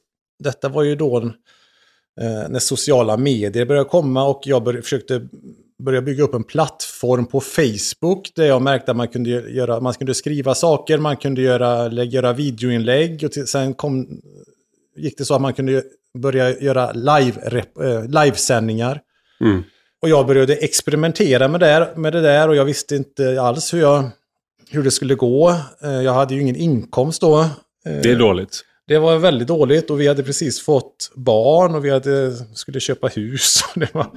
Detta 0.43 0.69
var 0.69 0.83
ju 0.83 0.95
då 0.95 1.17
eh, 2.21 2.49
när 2.49 2.59
sociala 2.59 3.17
medier 3.17 3.65
började 3.65 3.89
komma 3.89 4.27
och 4.27 4.41
jag 4.45 4.63
bör, 4.63 4.81
försökte 4.81 5.27
börja 5.83 6.01
bygga 6.01 6.23
upp 6.23 6.33
en 6.33 6.43
plattform 6.43 7.25
på 7.25 7.41
Facebook 7.41 8.31
där 8.35 8.45
jag 8.45 8.61
märkte 8.61 8.91
att 8.91 8.97
man 8.97 9.07
kunde, 9.07 9.29
göra, 9.29 9.79
man 9.79 9.93
kunde 9.93 10.13
skriva 10.13 10.55
saker, 10.55 10.97
man 10.97 11.17
kunde 11.17 11.41
göra, 11.41 11.91
göra 12.03 12.33
videoinlägg 12.33 13.23
och 13.23 13.31
till, 13.31 13.47
sen 13.47 13.73
kom, 13.73 14.21
gick 14.97 15.17
det 15.17 15.25
så 15.25 15.35
att 15.35 15.41
man 15.41 15.53
kunde 15.53 15.83
börja 16.17 16.59
göra 16.59 16.91
live, 16.91 17.61
eh, 17.81 18.05
livesändningar. 18.23 19.01
Mm. 19.41 19.63
Och 20.01 20.09
jag 20.09 20.27
började 20.27 20.55
experimentera 20.55 21.47
med 21.47 21.59
det, 21.59 21.93
med 21.95 22.13
det 22.13 22.21
där 22.21 22.49
och 22.49 22.55
jag 22.55 22.65
visste 22.65 22.95
inte 22.95 23.41
alls 23.41 23.73
hur, 23.73 23.79
jag, 23.79 24.09
hur 24.69 24.83
det 24.83 24.91
skulle 24.91 25.15
gå. 25.15 25.49
Eh, 25.83 25.91
Jag 26.01 26.13
hade 26.13 26.33
ju 26.35 26.41
ingen 26.41 26.55
inkomst 26.55 27.21
då. 27.21 27.39
Eh, 27.39 27.47
Det 28.03 28.11
är 28.11 28.15
dåligt. 28.15 28.63
Det 28.87 28.97
var 28.99 29.17
väldigt 29.17 29.47
dåligt 29.47 29.89
och 29.89 30.01
vi 30.01 30.07
hade 30.07 30.23
precis 30.23 30.61
fått 30.61 31.11
barn 31.15 31.75
och 31.75 31.85
vi 31.85 31.89
hade, 31.89 32.35
skulle 32.53 32.79
köpa 32.79 33.07
hus. 33.07 33.61
Och, 33.73 33.79
det 33.79 33.93
var, 33.93 34.07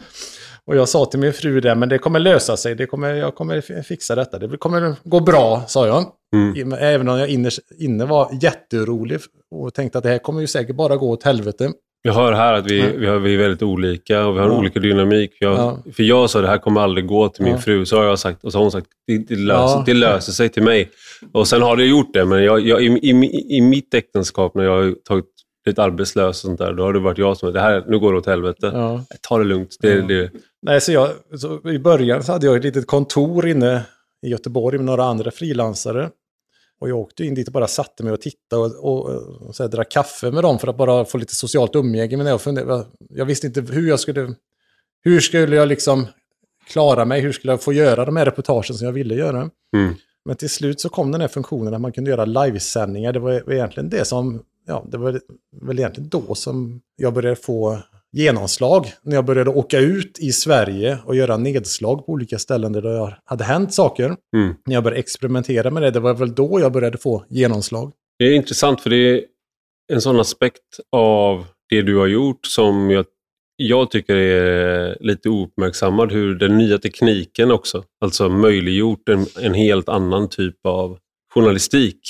och 0.70 0.76
jag 0.76 0.88
sa 0.88 1.04
till 1.04 1.20
min 1.20 1.32
fru 1.32 1.60
det, 1.60 1.74
men 1.74 1.88
det 1.88 1.98
kommer 1.98 2.18
lösa 2.18 2.56
sig, 2.56 2.74
det 2.74 2.86
kommer, 2.86 3.14
jag 3.14 3.34
kommer 3.34 3.82
fixa 3.82 4.14
detta, 4.14 4.38
det 4.38 4.56
kommer 4.56 4.94
gå 5.04 5.20
bra, 5.20 5.62
sa 5.68 5.86
jag. 5.86 6.04
Mm. 6.34 6.72
Även 6.72 7.08
om 7.08 7.18
jag 7.18 7.28
inne, 7.28 7.50
inne 7.78 8.04
var 8.04 8.28
jätteorolig 8.42 9.20
och 9.50 9.74
tänkte 9.74 9.98
att 9.98 10.04
det 10.04 10.10
här 10.10 10.18
kommer 10.18 10.40
ju 10.40 10.46
säkert 10.46 10.76
bara 10.76 10.96
gå 10.96 11.10
åt 11.10 11.22
helvete. 11.22 11.72
Jag 12.02 12.12
hör 12.12 12.32
här 12.32 12.52
att 12.54 12.66
vi, 12.70 12.78
Ja. 12.78 12.86
vi, 12.98 13.06
har, 13.06 13.18
vi 13.18 13.34
är 13.34 13.38
väldigt 13.38 13.62
olika 13.62 14.26
och 14.26 14.34
vi 14.36 14.40
har 14.40 14.46
Ja. 14.48 14.58
olika 14.58 14.80
dynamik. 14.80 15.30
Jag, 15.40 15.52
Ja. 15.52 15.78
För 15.92 16.02
jag 16.02 16.30
sa 16.30 16.40
det 16.40 16.48
här 16.48 16.58
kommer 16.58 16.80
aldrig 16.80 17.06
gå 17.06 17.28
till 17.28 17.44
min 17.44 17.52
Ja. 17.52 17.58
fru, 17.58 17.86
så 17.86 17.96
har 17.96 18.04
jag 18.04 18.18
sagt. 18.18 18.44
Och 18.44 18.52
så 18.52 18.58
har 18.58 18.62
hon 18.64 18.72
sagt 18.72 18.86
det, 19.06 19.18
det, 19.18 19.36
löser, 19.36 19.62
Ja. 19.76 19.82
det 19.86 19.94
löser 19.94 20.32
sig 20.32 20.48
till 20.48 20.62
mig. 20.62 20.90
Och 21.32 21.48
sen 21.48 21.62
har 21.62 21.76
det 21.76 21.84
gjort 21.84 22.12
det, 22.14 22.24
men 22.24 22.44
jag, 22.44 22.60
jag, 22.66 22.82
i, 22.82 22.86
i, 22.86 23.56
i 23.56 23.60
mitt 23.60 23.94
äktenskap 23.94 24.54
när 24.54 24.64
jag 24.64 24.72
har 24.84 24.94
tagit 25.08 25.24
lite 25.66 25.82
arbetslös 25.82 26.28
och 26.28 26.48
sånt 26.48 26.58
där, 26.58 26.72
då 26.72 26.82
har 26.82 26.92
det 26.92 26.98
varit 27.00 27.18
jag 27.18 27.36
som 27.36 27.52
det 27.52 27.60
här, 27.60 27.84
nu 27.88 27.98
går 27.98 28.12
det 28.12 28.18
åt 28.18 28.26
helvete. 28.26 28.70
Ja. 28.74 29.04
Ta 29.28 29.38
det 29.38 29.44
lugnt. 29.44 29.76
Det, 29.80 29.88
Ja. 29.94 30.02
det, 30.06 30.30
Nej, 30.62 30.80
så 30.80 30.92
jag, 30.92 31.10
så 31.36 31.70
I 31.70 31.78
början 31.78 32.22
så 32.22 32.32
hade 32.32 32.46
jag 32.46 32.56
ett 32.56 32.64
litet 32.64 32.86
kontor 32.86 33.48
inne 33.48 33.86
i 34.26 34.28
Göteborg 34.28 34.78
med 34.78 34.86
några 34.86 35.04
andra 35.04 35.30
frilansare. 35.30 36.10
Och 36.80 36.88
jag 36.88 36.98
åkte 36.98 37.24
in 37.24 37.34
dit 37.34 37.46
och 37.46 37.52
bara 37.52 37.66
satte 37.66 38.02
mig 38.04 38.12
och 38.12 38.20
tittade 38.20 38.62
och, 38.62 38.84
och, 38.84 39.10
och 39.48 39.56
så 39.56 39.62
här, 39.62 39.70
drack 39.70 39.90
kaffe 39.90 40.30
med 40.30 40.44
dem 40.44 40.58
för 40.58 40.68
att 40.68 40.76
bara 40.76 41.04
få 41.04 41.18
lite 41.18 41.34
socialt 41.34 41.76
umgänge 41.76 42.24
det. 42.24 42.32
Och 42.32 42.40
funderade, 42.40 42.86
jag 43.08 43.24
visste 43.24 43.46
inte 43.46 43.60
hur 43.60 43.88
jag 43.88 44.00
skulle... 44.00 44.34
Hur 45.02 45.20
skulle 45.20 45.56
jag 45.56 45.68
liksom 45.68 46.06
klara 46.66 47.04
mig? 47.04 47.20
Hur 47.20 47.32
skulle 47.32 47.52
jag 47.52 47.62
få 47.62 47.72
göra 47.72 48.04
de 48.04 48.16
här 48.16 48.24
reportagen 48.24 48.74
som 48.74 48.86
jag 48.86 48.92
ville 48.92 49.14
göra? 49.14 49.50
mm. 49.76 49.94
Men 50.24 50.36
till 50.36 50.50
slut 50.50 50.80
så 50.80 50.88
kom 50.88 51.12
den 51.12 51.20
här 51.20 51.28
funktionen 51.28 51.74
att 51.74 51.80
man 51.80 51.92
kunde 51.92 52.10
göra 52.10 52.24
livesändningar. 52.24 53.12
Det 53.12 53.18
var 53.18 53.52
egentligen 53.52 53.90
det 53.90 54.04
som, 54.04 54.42
ja, 54.66 54.84
det 54.88 54.98
var 54.98 55.20
väl 55.62 55.78
egentligen 55.78 56.08
då 56.08 56.34
som 56.34 56.80
jag 56.96 57.14
började 57.14 57.36
få 57.36 57.78
genomslag. 58.12 58.86
När 59.02 59.14
jag 59.14 59.24
började 59.24 59.50
åka 59.50 59.78
ut 59.78 60.18
i 60.18 60.32
Sverige 60.32 60.98
och 61.04 61.16
göra 61.16 61.36
nedslag 61.36 62.06
på 62.06 62.12
olika 62.12 62.38
ställen 62.38 62.72
där 62.72 62.82
det 62.82 63.16
hade 63.24 63.44
hänt 63.44 63.74
saker. 63.74 64.16
Mm. 64.36 64.54
När 64.66 64.74
jag 64.74 64.84
började 64.84 65.00
experimentera 65.00 65.70
med 65.70 65.82
det, 65.82 65.90
det 65.90 66.00
var 66.00 66.14
väl 66.14 66.34
då 66.34 66.60
jag 66.60 66.72
började 66.72 66.98
få 66.98 67.24
genomslag. 67.28 67.92
Det 68.18 68.24
är 68.24 68.34
intressant 68.34 68.80
för 68.80 68.90
det 68.90 68.96
är 68.96 69.24
en 69.92 70.00
sån 70.00 70.20
aspekt 70.20 70.62
av 70.92 71.46
det 71.70 71.82
du 71.82 71.96
har 71.96 72.06
gjort 72.06 72.46
som 72.46 72.90
jag, 72.90 73.06
jag 73.56 73.90
tycker 73.90 74.16
är 74.16 74.96
lite 75.00 75.28
ouppmärksammad. 75.28 76.12
Hur 76.12 76.34
den 76.34 76.58
nya 76.58 76.78
tekniken 76.78 77.50
också, 77.50 77.84
alltså 78.00 78.28
möjliggjort 78.28 79.08
en, 79.08 79.26
en 79.40 79.54
helt 79.54 79.88
annan 79.88 80.28
typ 80.28 80.66
av 80.66 80.98
journalistik. 81.34 82.00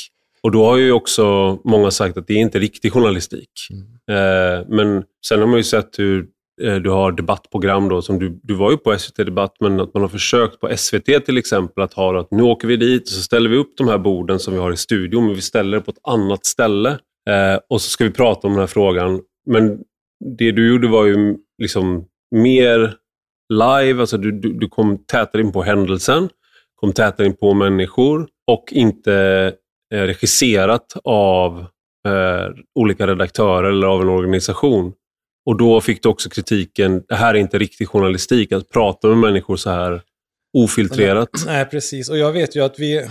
Och 0.43 0.53
då 0.53 0.65
har 0.65 0.77
ju 0.77 0.93
också 0.93 1.59
många 1.65 1.91
sagt 1.91 2.17
att 2.17 2.27
det 2.27 2.35
är 2.35 2.39
inte 2.39 2.59
riktig 2.59 2.93
journalistik. 2.93 3.51
Mm. 3.71 3.83
Eh, 4.11 4.67
men 4.69 5.05
sen 5.27 5.41
har 5.41 5.47
man 5.47 5.57
ju 5.57 5.63
sett 5.63 5.99
hur 5.99 6.27
eh, 6.63 6.75
du 6.75 6.91
har 6.91 7.13
debattprogram 7.13 7.89
då, 7.89 8.03
som 8.03 8.19
du, 8.19 8.41
du 8.43 8.55
var 8.55 8.71
ju 8.71 8.77
på 8.77 8.99
SVT 8.99 9.17
Debatt, 9.17 9.57
men 9.61 9.81
att 9.81 9.95
man 9.95 10.03
har 10.03 10.09
försökt 10.09 10.61
på 10.61 10.77
SVT 10.77 11.25
till 11.25 11.39
exempel 11.39 11.85
att 11.85 11.93
ha 11.93 12.21
att 12.21 12.31
nu 12.31 12.43
åker 12.43 12.69
vi 12.69 12.77
dit 12.77 13.03
och 13.03 13.09
så 13.09 13.23
ställer 13.23 13.51
vi 13.51 13.57
upp 13.57 13.77
de 13.77 13.89
här 13.89 13.99
borden 13.99 14.39
som 14.39 14.55
vi 14.55 14.61
har 14.61 14.73
i 14.73 14.77
studion, 14.77 15.27
men 15.27 15.35
vi 15.35 15.41
ställer 15.41 15.79
det 15.79 15.85
på 15.85 15.91
ett 15.91 16.01
annat 16.09 16.47
ställe. 16.47 16.91
Eh, 17.29 17.59
och 17.69 17.81
så 17.81 17.91
ska 17.91 18.05
vi 18.05 18.11
prata 18.11 18.47
om 18.47 18.53
den 18.53 18.61
här 18.61 18.67
frågan. 18.67 19.21
Men 19.47 19.79
det 20.37 20.53
du 20.53 20.69
gjorde 20.73 20.89
var 20.89 21.07
ju 21.07 21.37
liksom 21.59 22.05
mer 22.31 22.95
live, 23.53 24.01
alltså 24.01 24.19
du, 24.19 24.33
du, 24.33 24.53
du 24.53 24.69
kom 24.69 25.05
tätare 25.05 25.43
in 25.43 25.53
på 25.53 25.63
händelsen, 25.63 26.29
kom 26.75 26.93
tätare 26.93 27.27
in 27.27 27.37
på 27.37 27.55
människor 27.55 28.29
och 28.47 28.65
inte 28.73 29.55
Eh, 29.95 30.03
regisserat 30.03 30.97
av 31.05 31.59
eh, 32.09 32.49
olika 32.75 33.07
redaktörer 33.07 33.71
eller 33.71 33.87
av 33.87 34.03
en 34.03 34.09
organisation. 34.09 34.93
Och 35.47 35.57
då 35.57 35.81
fick 35.81 36.03
du 36.03 36.09
också 36.09 36.31
kritiken, 36.31 37.03
det 37.09 37.15
här 37.15 37.35
är 37.35 37.39
inte 37.39 37.59
riktig 37.59 37.89
journalistik, 37.89 38.53
att 38.53 38.69
prata 38.69 39.09
med 39.09 39.17
människor 39.17 39.57
så 39.57 39.71
här 39.71 40.03
ofiltrerat. 40.59 41.29
Nej, 41.47 41.65
precis. 41.65 42.09
Och 42.09 42.19
jag 42.19 42.33
vet 42.33 42.57
ju 42.57 42.65
att 42.65 42.79
vi, 42.79 43.09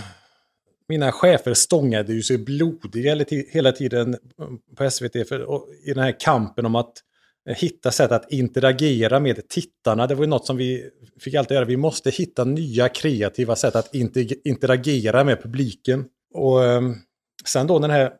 mina 0.88 1.12
chefer 1.12 1.54
stångade 1.54 2.12
ju 2.12 2.22
sig 2.22 2.38
blodiga 2.38 3.24
hela 3.52 3.72
tiden 3.72 4.16
mm, 4.42 4.58
på 4.76 4.90
SVT 4.90 5.28
för, 5.28 5.46
i 5.84 5.94
den 5.94 6.04
här 6.04 6.20
kampen 6.20 6.66
om 6.66 6.74
att 6.74 6.92
eh, 7.48 7.56
hitta 7.56 7.90
sätt 7.90 8.12
att 8.12 8.32
interagera 8.32 9.20
med 9.20 9.48
tittarna. 9.48 10.06
Det 10.06 10.14
var 10.14 10.24
ju 10.24 10.30
något 10.30 10.46
som 10.46 10.56
vi 10.56 10.90
fick 11.20 11.34
alltid 11.34 11.54
göra. 11.54 11.64
Vi 11.64 11.76
måste 11.76 12.10
hitta 12.10 12.44
nya 12.44 12.88
kreativa 12.88 13.56
sätt 13.56 13.76
att 13.76 13.94
interagera 14.44 15.24
med 15.24 15.42
publiken. 15.42 16.04
Och 16.34 16.64
ehm, 16.64 16.94
sen 17.44 17.66
då 17.66 17.78
den 17.78 17.90
här, 17.90 18.12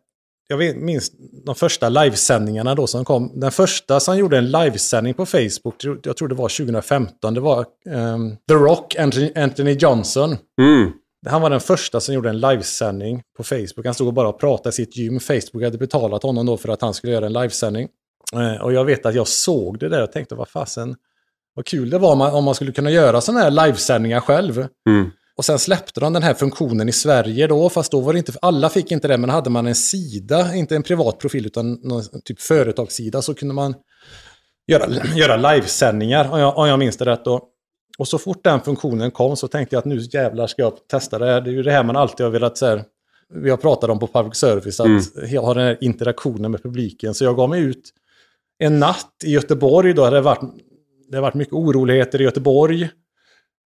jag 0.49 0.77
minns 0.77 1.13
de 1.47 1.55
första 1.55 1.89
livesändningarna 1.89 2.75
då 2.75 2.87
som 2.87 3.05
kom. 3.05 3.41
Den 3.41 3.53
första 3.53 4.01
som 4.01 4.19
gjorde 4.19 4.39
en 4.39 4.51
livesändning 4.51 5.15
på 5.15 5.27
Facebook, 5.27 5.85
jag 6.03 6.17
tror 6.17 6.29
det 6.29 6.35
var 6.35 6.49
2015, 6.49 7.35
det 7.35 7.41
var 7.41 7.67
um, 7.87 8.37
The 8.49 8.55
Rock, 8.55 8.97
Anthony, 8.97 9.33
Anthony 9.37 9.73
Johnson. 9.73 10.37
Mm. 10.61 10.93
Han 11.27 11.43
var 11.43 11.51
den 11.51 11.61
första 11.61 12.01
som 12.01 12.15
gjorde 12.15 12.29
en 12.29 12.41
livesändning 12.41 13.23
på 13.37 13.45
Facebook. 13.45 13.85
Han 13.85 13.95
stod 13.95 14.07
och 14.07 14.15
bara 14.15 14.33
pratade 14.33 14.69
i 14.69 14.73
sitt 14.73 14.97
gym. 14.97 15.21
Facebook 15.21 15.65
hade 15.65 15.79
betalat 15.79 16.23
honom 16.23 16.47
då 16.47 16.57
för 16.57 16.69
att 16.69 16.83
han 16.83 16.95
skulle 16.95 17.13
göra 17.13 17.27
en 17.27 17.33
livesändning. 17.33 17.89
Eh, 18.33 18.63
och 18.63 18.73
jag 18.73 18.85
vet 18.85 19.07
att 19.07 19.15
jag 19.15 19.29
såg 19.29 19.79
det 19.79 19.89
där 19.89 20.03
och 20.03 20.13
tänkte, 20.13 20.35
vad 20.35 20.49
fasen, 20.49 20.97
vad 21.55 21.67
kul 21.67 21.91
det 21.91 21.99
var 21.99 22.35
om 22.35 22.45
man 22.45 22.55
skulle 22.55 22.73
kunna 22.73 22.91
göra 22.91 23.21
sådana 23.21 23.41
här 23.41 23.51
livesändningar 23.51 24.21
själv. 24.21 24.67
Mm. 24.89 25.11
Och 25.41 25.45
sen 25.45 25.59
släppte 25.59 26.01
de 26.01 26.13
den 26.13 26.23
här 26.23 26.35
funktionen 26.35 26.89
i 26.89 26.93
Sverige 26.93 27.47
då, 27.47 27.69
fast 27.69 27.93
då 27.93 28.01
var 28.01 28.13
det 28.13 28.19
inte, 28.19 28.33
alla 28.43 28.69
fick 28.69 28.93
inte 28.93 29.09
det, 29.09 29.19
men 29.19 29.31
hade 29.31 29.51
man 29.51 29.67
en 29.67 29.75
sida, 29.75 30.55
inte 30.55 30.77
en 30.77 30.83
privat 30.83 31.19
profil 31.19 31.47
utan 31.47 31.73
någon 31.73 32.03
typ 32.25 32.41
företagssida, 32.41 33.23
så 33.23 33.35
kunde 33.35 33.55
man 33.55 33.75
göra, 34.67 34.87
göra 35.17 35.37
livesändningar, 35.37 36.33
om 36.33 36.41
jag, 36.41 36.59
om 36.59 36.69
jag 36.69 36.79
minns 36.79 36.97
det 36.97 37.05
rätt 37.05 37.25
då. 37.25 37.49
Och 37.99 38.09
så 38.09 38.19
fort 38.19 38.45
den 38.45 38.61
funktionen 38.61 39.11
kom 39.11 39.37
så 39.37 39.49
tänkte 39.49 39.77
jag 39.77 39.79
att 39.79 39.85
nu 39.85 39.99
jävlar 40.13 40.47
ska 40.47 40.63
jag 40.63 40.73
testa 40.91 41.19
det 41.19 41.27
här. 41.27 41.41
Det 41.41 41.51
är 41.51 41.53
ju 41.53 41.63
det 41.63 41.73
här 41.73 41.85
man 41.85 41.97
alltid 41.97 42.27
har 42.27 42.31
velat 42.31 42.59
så 42.59 42.67
här, 42.67 42.85
vi 43.35 43.51
har 43.51 43.57
pratat 43.57 43.91
om 43.91 43.99
på 43.99 44.07
public 44.07 44.37
service, 44.37 44.81
att 44.81 44.87
mm. 44.87 45.45
ha 45.45 45.55
den 45.55 45.65
här 45.65 45.79
interaktionen 45.81 46.51
med 46.51 46.63
publiken. 46.63 47.15
Så 47.15 47.25
jag 47.25 47.37
gav 47.37 47.49
mig 47.49 47.61
ut 47.61 47.91
en 48.59 48.79
natt 48.79 49.15
i 49.25 49.31
Göteborg. 49.31 49.95
Då 49.95 50.05
hade 50.05 50.17
det 50.17 50.23
varit, 50.23 50.55
det 51.09 51.17
har 51.17 51.23
varit 51.23 51.35
mycket 51.35 51.55
oroligheter 51.55 52.21
i 52.21 52.25
Göteborg. 52.25 52.89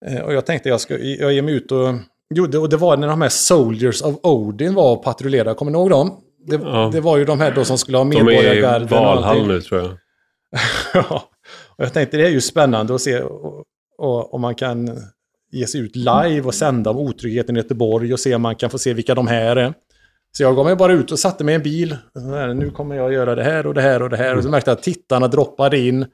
Eh, 0.07 0.21
och 0.21 0.33
jag 0.33 0.45
tänkte 0.45 0.69
jag 0.69 0.81
ska 0.81 0.97
jag 0.97 1.33
ger 1.33 1.41
mig 1.41 1.53
ut 1.53 1.71
och... 1.71 1.93
Jo, 2.35 2.47
det, 2.47 2.57
och 2.57 2.69
det 2.69 2.77
var 2.77 2.97
när 2.97 3.07
de 3.07 3.21
här 3.21 3.29
Soldiers 3.29 4.01
of 4.01 4.15
Odin 4.23 4.73
var 4.73 4.91
och 4.91 5.03
patrullerade. 5.03 5.55
Kommer 5.55 5.71
ni 5.71 5.77
ihåg 5.77 5.89
dem? 5.89 6.17
Det, 6.47 6.55
ja. 6.55 6.89
det 6.93 7.01
var 7.01 7.17
ju 7.17 7.25
de 7.25 7.39
här 7.39 7.51
då 7.51 7.65
som 7.65 7.77
skulle 7.77 7.97
ha 7.97 8.05
medborgargarden. 8.05 8.87
De 8.87 8.95
är 8.95 9.01
i 9.01 9.05
Valhall 9.05 9.47
nu 9.47 9.61
tror 9.61 9.81
jag. 9.81 9.91
ja, 10.93 11.23
och 11.77 11.83
jag 11.83 11.93
tänkte 11.93 12.17
det 12.17 12.25
är 12.25 12.29
ju 12.29 12.41
spännande 12.41 12.95
att 12.95 13.01
se 13.01 13.21
om 14.31 14.41
man 14.41 14.55
kan 14.55 14.89
ge 15.51 15.67
sig 15.67 15.81
ut 15.81 15.95
live 15.95 16.41
och 16.41 16.53
sända 16.53 16.89
om 16.89 16.97
otryggheten 16.97 17.55
i 17.55 17.59
Göteborg 17.59 18.13
och 18.13 18.19
se 18.19 18.35
om 18.35 18.41
man 18.41 18.55
kan 18.55 18.69
få 18.69 18.77
se 18.77 18.93
vilka 18.93 19.15
de 19.15 19.27
här 19.27 19.55
är. 19.55 19.73
Så 20.37 20.43
jag 20.43 20.55
gav 20.55 20.65
mig 20.65 20.75
bara 20.75 20.93
ut 20.93 21.11
och 21.11 21.19
satte 21.19 21.43
mig 21.43 21.51
i 21.51 21.55
en 21.55 21.61
bil. 21.63 21.97
Nu 22.55 22.71
kommer 22.75 22.95
jag 22.95 23.13
göra 23.13 23.35
det 23.35 23.43
här 23.43 23.67
och 23.67 23.73
det 23.73 23.81
här 23.81 24.01
och 24.01 24.09
det 24.09 24.17
här. 24.17 24.37
Och 24.37 24.43
så 24.43 24.49
märkte 24.49 24.71
jag 24.71 24.77
att 24.77 24.83
tittarna 24.83 25.27
droppade 25.27 25.79
in. 25.79 26.05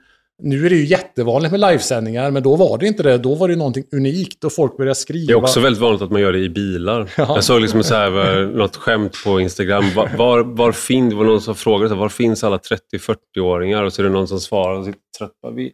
Nu 0.41 0.65
är 0.65 0.69
det 0.69 0.75
ju 0.75 0.85
jättevanligt 0.85 1.51
med 1.51 1.59
livesändningar, 1.59 2.31
men 2.31 2.43
då 2.43 2.55
var 2.55 2.77
det 2.77 2.87
inte 2.87 3.03
det. 3.03 3.17
Då 3.17 3.35
var 3.35 3.47
det 3.47 3.55
någonting 3.55 3.83
unikt 3.91 4.43
och 4.43 4.53
folk 4.53 4.77
började 4.77 4.95
skriva. 4.95 5.27
Det 5.27 5.33
är 5.33 5.43
också 5.43 5.59
väldigt 5.59 5.81
vanligt 5.81 6.01
att 6.01 6.11
man 6.11 6.21
gör 6.21 6.33
det 6.33 6.39
i 6.39 6.49
bilar. 6.49 7.11
Ja. 7.17 7.25
Jag 7.35 7.43
såg 7.43 7.61
liksom 7.61 7.83
så 7.83 7.95
här, 7.95 8.45
något 8.45 8.75
skämt 8.75 9.15
på 9.25 9.39
Instagram. 9.39 9.83
Var, 9.95 10.09
var, 10.17 10.43
var 10.43 10.71
finns, 10.71 11.09
det 11.09 11.17
var 11.17 11.25
någon 11.25 11.41
som 11.41 11.55
frågade 11.55 11.95
var 11.95 12.09
finns 12.09 12.43
alla 12.43 12.57
30-40-åringar? 12.57 13.83
Och 13.83 13.93
så 13.93 14.01
är 14.01 14.03
det 14.03 14.11
någon 14.11 14.27
som 14.27 14.39
svarar 14.39 14.79
och 14.79 14.85
sitter 14.85 14.99
trött. 15.17 15.55
Vi, 15.55 15.71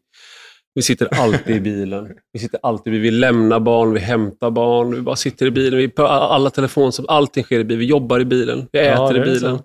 vi 0.75 0.81
sitter 0.81 1.07
alltid 1.21 1.55
i 1.55 1.59
bilen. 1.59 2.07
Vi 2.33 2.39
sitter 2.39 2.59
alltid 2.63 2.93
vi 2.93 3.11
lämnar 3.11 3.59
barn, 3.59 3.93
vi 3.93 3.99
hämtar 3.99 4.51
barn, 4.51 4.95
vi 4.95 5.01
bara 5.01 5.15
sitter 5.15 5.45
i 5.45 5.51
bilen. 5.51 5.79
Vi, 5.79 5.91
alla 5.97 6.49
telefoner, 6.49 6.93
allting 7.07 7.43
sker 7.43 7.59
i 7.59 7.63
bilen. 7.63 7.79
Vi 7.79 7.85
jobbar 7.85 8.19
i 8.19 8.25
bilen, 8.25 8.67
vi 8.71 8.79
äter 8.79 9.15
ja, 9.15 9.17
i 9.17 9.19
bilen. 9.19 9.59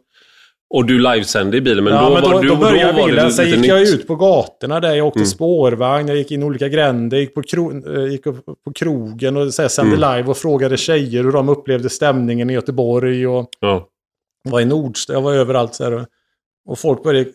Och 0.70 0.86
du 0.86 0.98
livesänder 0.98 1.58
i 1.58 1.60
bilen, 1.60 1.84
men 1.84 1.92
ja, 1.92 2.08
då 2.08 2.14
men 2.14 2.22
då, 2.22 2.28
var 2.28 2.42
du, 2.42 2.48
då 2.48 2.56
började 2.56 3.00
då 3.00 3.06
bilen. 3.06 3.32
Sen 3.32 3.46
gick 3.46 3.56
nytt. 3.56 3.66
jag 3.66 3.80
ut 3.80 4.06
på 4.06 4.16
gatorna 4.16 4.80
där. 4.80 4.94
Jag 4.94 5.06
åkte 5.06 5.18
mm. 5.18 5.26
spårvagn, 5.26 6.08
jag 6.08 6.16
gick 6.16 6.30
in 6.30 6.42
olika 6.42 6.68
gränder, 6.68 7.18
gick 7.18 7.34
på, 7.34 7.42
kro 7.42 7.96
eh, 7.96 8.12
gick 8.12 8.24
på 8.64 8.72
krogen 8.74 9.36
och 9.36 9.54
så 9.54 9.62
här, 9.62 9.68
sände 9.68 9.96
mm. 9.96 10.16
live 10.16 10.30
och 10.30 10.36
frågade 10.36 10.76
tjejer 10.76 11.24
hur 11.24 11.32
de 11.32 11.48
upplevde 11.48 11.88
stämningen 11.88 12.50
i 12.50 12.52
Göteborg. 12.52 13.26
Och 13.26 13.48
ja. 13.60 13.88
var 14.48 14.60
i 14.60 14.64
Nordstad, 14.64 15.12
jag 15.12 15.22
var 15.22 15.34
överallt. 15.34 15.74
Så 15.74 15.84
här, 15.84 16.06
och 16.66 16.78
folk 16.78 17.02
började, 17.02 17.30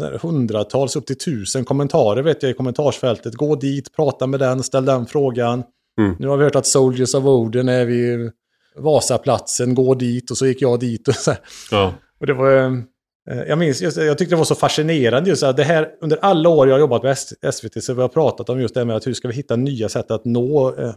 här, 0.00 0.18
hundratals, 0.22 0.96
upp 0.96 1.06
till 1.06 1.18
tusen 1.18 1.64
kommentarer 1.64 2.22
vet 2.22 2.42
jag 2.42 2.50
i 2.50 2.54
kommentarsfältet. 2.54 3.34
Gå 3.34 3.56
dit, 3.56 3.96
prata 3.96 4.26
med 4.26 4.40
den, 4.40 4.62
ställ 4.62 4.84
den 4.84 5.06
frågan. 5.06 5.62
Mm. 5.98 6.16
Nu 6.18 6.28
har 6.28 6.36
vi 6.36 6.44
hört 6.44 6.56
att 6.56 6.66
Soldiers 6.66 7.14
of 7.14 7.24
Odin 7.24 7.68
är 7.68 7.84
vid 7.84 8.32
Vasaplatsen, 8.76 9.74
gå 9.74 9.94
dit. 9.94 10.30
Och 10.30 10.38
så 10.38 10.46
gick 10.46 10.62
jag 10.62 10.80
dit. 10.80 11.08
Och, 11.08 11.14
så 11.14 11.32
ja. 11.70 11.92
Och 12.22 12.26
det 12.26 12.34
var... 12.34 12.84
Eh, 13.30 13.42
jag 13.48 13.58
minns, 13.58 13.82
just, 13.82 13.96
jag 13.96 14.18
tyckte 14.18 14.34
det 14.34 14.38
var 14.38 14.44
så 14.44 14.54
fascinerande 14.54 15.30
just 15.30 15.42
att 15.42 15.56
det 15.56 15.64
här, 15.64 15.88
under 16.00 16.16
alla 16.22 16.48
år 16.48 16.68
jag 16.68 16.74
har 16.74 16.80
jobbat 16.80 17.02
med 17.02 17.18
SVT 17.54 17.84
så 17.84 17.94
har 17.94 18.02
vi 18.02 18.14
pratat 18.14 18.48
om 18.48 18.60
just 18.60 18.74
det 18.74 18.84
med 18.84 18.96
att 18.96 19.06
hur 19.06 19.14
ska 19.14 19.28
vi 19.28 19.34
hitta 19.34 19.56
nya 19.56 19.88
sätt 19.88 20.10
att 20.10 20.24
nå, 20.24 20.74
eh, 20.78 20.94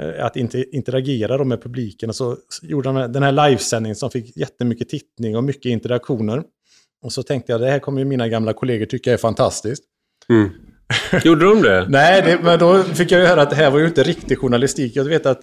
eh 0.00 0.24
att 0.24 0.36
inte 0.36 0.64
interagera 0.76 1.44
med 1.44 1.62
publiken. 1.62 2.08
Och 2.08 2.16
så 2.16 2.36
gjorde 2.62 2.88
de 2.88 3.12
den 3.12 3.22
här 3.22 3.32
livesändningen 3.32 3.96
som 3.96 4.10
fick 4.10 4.36
jättemycket 4.36 4.88
tittning 4.88 5.36
och 5.36 5.44
mycket 5.44 5.70
interaktioner. 5.70 6.42
Och 7.02 7.12
så 7.12 7.22
tänkte 7.22 7.52
jag, 7.52 7.60
det 7.60 7.70
här 7.70 7.78
kommer 7.78 7.98
ju 7.98 8.04
mina 8.04 8.28
gamla 8.28 8.52
kollegor 8.52 8.86
tycka 8.86 9.12
är 9.12 9.16
fantastiskt. 9.16 9.84
Mm. 10.28 10.50
Gjorde 11.24 11.44
de 11.44 11.62
det? 11.62 11.86
Nej, 11.88 12.22
det, 12.22 12.38
men 12.42 12.58
då 12.58 12.82
fick 12.82 13.12
jag 13.12 13.20
ju 13.20 13.26
höra 13.26 13.42
att 13.42 13.50
det 13.50 13.56
här 13.56 13.70
var 13.70 13.78
ju 13.78 13.86
inte 13.86 14.02
riktig 14.02 14.38
journalistik. 14.38 14.96
Jag 14.96 15.04
vet 15.04 15.26
att 15.26 15.40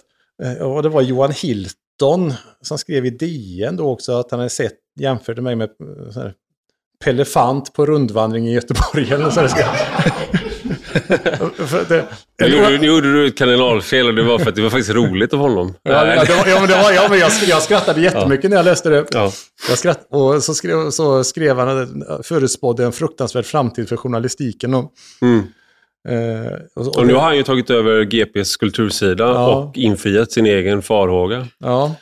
och 0.60 0.82
det 0.82 0.88
var 0.88 1.02
Johan 1.02 1.32
Hilton 1.32 2.32
som 2.60 2.78
skrev 2.78 3.06
i 3.06 3.10
DN 3.10 3.76
då 3.76 3.90
också 3.90 4.12
att 4.12 4.30
han 4.30 4.40
hade 4.40 4.50
sett, 4.50 4.81
jämförde 5.00 5.42
mig 5.42 5.56
med 5.56 5.68
här, 6.14 6.34
Pelefant 7.04 7.72
på 7.72 7.86
rundvandring 7.86 8.48
i 8.48 8.54
Göteborg. 8.54 9.12
Eller 9.12 9.30
så 9.30 9.40
det, 11.88 12.06
nu, 12.40 12.48
gjorde, 12.48 12.78
nu 12.78 12.86
gjorde 12.86 13.12
du 13.12 13.26
ett 13.26 13.38
kardinalfel 13.38 14.06
och 14.06 14.14
det 14.14 14.22
var 14.22 14.38
för 14.38 14.48
att 14.48 14.54
det 14.54 14.62
var 14.62 14.70
faktiskt 14.70 14.90
roligt 14.90 15.32
av 15.32 15.40
honom. 15.40 15.74
Ja, 15.82 15.92
ja, 15.92 16.24
det 16.24 16.36
var, 16.36 16.46
ja 16.46 16.60
men, 16.60 16.68
det 16.68 16.82
var, 16.82 16.92
ja, 16.92 17.06
men 17.10 17.18
jag, 17.18 17.30
jag 17.46 17.62
skrattade 17.62 18.00
jättemycket 18.00 18.44
ja. 18.44 18.50
när 18.50 18.56
jag 18.56 18.64
läste 18.64 18.90
det. 18.90 19.06
Ja. 19.10 19.32
Jag 19.68 19.78
skratt, 19.78 20.06
och 20.10 20.42
så 20.42 20.54
skrev, 20.54 20.90
så 20.90 21.24
skrev 21.24 21.58
han, 21.58 22.04
förutspådde 22.22 22.84
en 22.84 22.92
fruktansvärd 22.92 23.44
framtid 23.44 23.88
för 23.88 23.96
journalistiken. 23.96 24.74
Och, 24.74 24.92
mm. 25.22 25.38
eh, 26.08 26.52
och, 26.74 26.86
och, 26.86 26.96
och, 26.96 27.06
nu 27.06 27.14
har 27.14 27.22
han 27.22 27.36
ju 27.36 27.42
tagit 27.42 27.70
över 27.70 28.04
GPs 28.04 28.56
kultursida 28.56 29.24
ja. 29.24 29.54
och 29.54 29.78
infriat 29.78 30.32
sin 30.32 30.46
egen 30.46 30.82
farhåga. 30.82 31.46
Ja. 31.58 31.94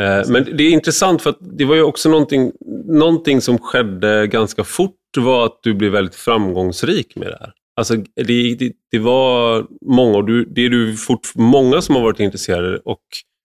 Eh, 0.00 0.28
men 0.28 0.56
det 0.56 0.64
är 0.64 0.70
intressant 0.70 1.22
för 1.22 1.30
att 1.30 1.38
det 1.40 1.64
var 1.64 1.74
ju 1.74 1.82
också 1.82 2.08
någonting, 2.08 2.52
någonting 2.84 3.40
som 3.40 3.58
skedde 3.58 4.26
ganska 4.26 4.64
fort 4.64 4.94
var 5.16 5.46
att 5.46 5.58
du 5.62 5.74
blev 5.74 5.92
väldigt 5.92 6.14
framgångsrik 6.14 7.16
med 7.16 7.28
det 7.28 7.36
här. 7.40 7.52
Alltså, 7.76 7.96
det, 7.96 8.54
det, 8.54 8.72
det 8.90 8.98
var 8.98 9.66
många, 9.86 10.16
och 10.16 10.24
du, 10.24 10.44
det 10.44 10.64
är 10.64 10.70
du 10.70 10.96
fort, 10.96 11.20
många 11.34 11.82
som 11.82 11.94
har 11.94 12.02
varit 12.02 12.20
intresserade 12.20 12.78
och 12.78 13.00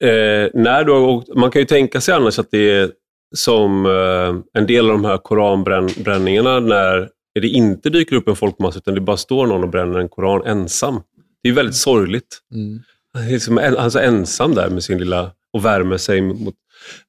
eh, 0.08 0.50
när 0.54 0.84
du 0.84 0.92
har 0.92 1.00
åkt, 1.00 1.36
man 1.36 1.52
kan 1.52 1.62
ju 1.62 1.66
tänka 1.66 2.02
sig 2.02 2.14
annars 2.14 2.40
att 2.40 2.52
det 2.52 2.72
är 2.72 2.92
som 3.36 3.86
eh, 3.86 4.60
en 4.60 4.68
del 4.68 4.86
av 4.86 4.92
de 4.92 5.06
här 5.06 5.18
koranbränningarna 5.18 6.60
när 6.60 7.10
det 7.42 7.48
inte 7.48 7.90
dyker 7.90 8.16
upp 8.16 8.28
en 8.28 8.36
folkmassa 8.36 8.78
utan 8.78 8.96
det 8.96 9.02
bara 9.02 9.18
står 9.18 9.48
någon 9.48 9.64
och 9.64 9.70
bränner 9.70 10.00
en 10.00 10.10
koran 10.10 10.46
ensam. 10.46 11.02
Det 11.44 11.50
är 11.50 11.54
väldigt 11.54 11.76
sorgligt. 11.76 12.40
Mm. 12.54 12.80
Han 13.14 13.24
är 13.24 13.32
liksom 13.32 13.58
en, 13.58 13.78
alltså 13.78 14.00
ensam 14.00 14.56
där 14.56 14.70
med 14.70 14.84
sin 14.84 14.98
lilla 14.98 15.32
och 15.54 15.66
värmer 15.66 15.98
sig 15.98 16.22
mot... 16.22 16.56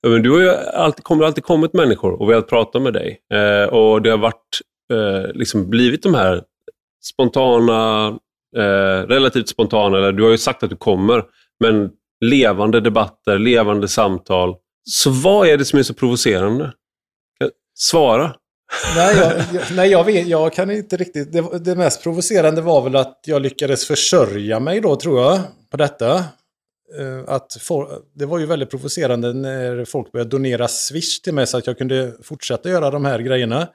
Men 0.02 0.22
du 0.22 0.30
har 0.30 0.40
ju 0.40 0.50
alltid, 0.50 1.04
kommer 1.04 1.24
alltid 1.24 1.44
kommit 1.44 1.72
människor 1.72 2.22
och 2.22 2.30
velat 2.30 2.48
prata 2.48 2.80
med 2.80 2.92
dig. 2.92 3.20
Eh, 3.32 3.68
och 3.68 4.02
det 4.02 4.10
har 4.10 4.18
varit, 4.18 4.60
eh, 4.92 5.32
liksom 5.34 5.70
blivit 5.70 6.02
de 6.02 6.14
här 6.14 6.42
spontana, 7.02 8.06
eh, 8.56 9.06
relativt 9.06 9.48
spontana, 9.48 9.98
eller 9.98 10.12
du 10.12 10.22
har 10.22 10.30
ju 10.30 10.38
sagt 10.38 10.62
att 10.62 10.70
du 10.70 10.76
kommer, 10.76 11.24
men 11.60 11.90
levande 12.20 12.80
debatter, 12.80 13.38
levande 13.38 13.88
samtal. 13.88 14.54
Så 14.84 15.10
vad 15.10 15.48
är 15.48 15.58
det 15.58 15.64
som 15.64 15.78
är 15.78 15.82
så 15.82 15.94
provocerande? 15.94 16.72
Svara. 17.74 18.34
Nej, 18.96 19.16
jag, 19.16 19.32
jag, 19.52 19.76
nej 19.76 19.90
jag, 19.90 20.04
vet, 20.04 20.26
jag 20.26 20.52
kan 20.52 20.70
inte 20.70 20.96
riktigt. 20.96 21.32
Det, 21.32 21.58
det 21.58 21.74
mest 21.74 22.02
provocerande 22.02 22.62
var 22.62 22.82
väl 22.82 22.96
att 22.96 23.20
jag 23.26 23.42
lyckades 23.42 23.86
försörja 23.86 24.60
mig 24.60 24.80
då, 24.80 24.96
tror 24.96 25.20
jag, 25.20 25.40
på 25.70 25.76
detta. 25.76 26.14
Eh, 26.98 27.22
Att 27.26 27.56
for, 27.60 27.88
det 28.14 28.26
var 28.26 28.38
ju 28.38 28.46
väldigt 28.46 28.70
provocerande 28.70 29.32
när 29.32 29.84
folk 29.84 30.12
började 30.12 30.30
donera 30.30 30.68
Swish 30.68 31.20
till 31.22 31.34
mig 31.34 31.46
så 31.46 31.58
att 31.58 31.66
jag 31.66 31.78
kunde 31.78 32.12
fortsätta 32.22 32.68
göra 32.70 32.90
de 32.90 33.04
här 33.04 33.18
grejerna. 33.18 33.68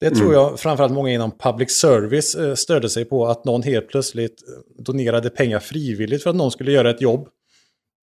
Det 0.00 0.10
tror 0.10 0.22
Mm. 0.22 0.32
jag 0.34 0.60
framförallt 0.60 0.92
många 0.92 1.10
inom 1.12 1.30
public 1.38 1.70
service 1.70 2.34
eh, 2.34 2.54
stödde 2.54 2.88
sig 2.88 3.04
på, 3.04 3.26
att 3.26 3.44
någon 3.44 3.62
helt 3.62 3.88
plötsligt 3.88 4.42
eh, 4.48 4.82
donerade 4.84 5.30
pengar 5.30 5.58
frivilligt 5.58 6.22
för 6.22 6.30
att 6.30 6.36
någon 6.36 6.50
skulle 6.50 6.72
göra 6.72 6.90
ett 6.90 7.00
jobb. 7.00 7.28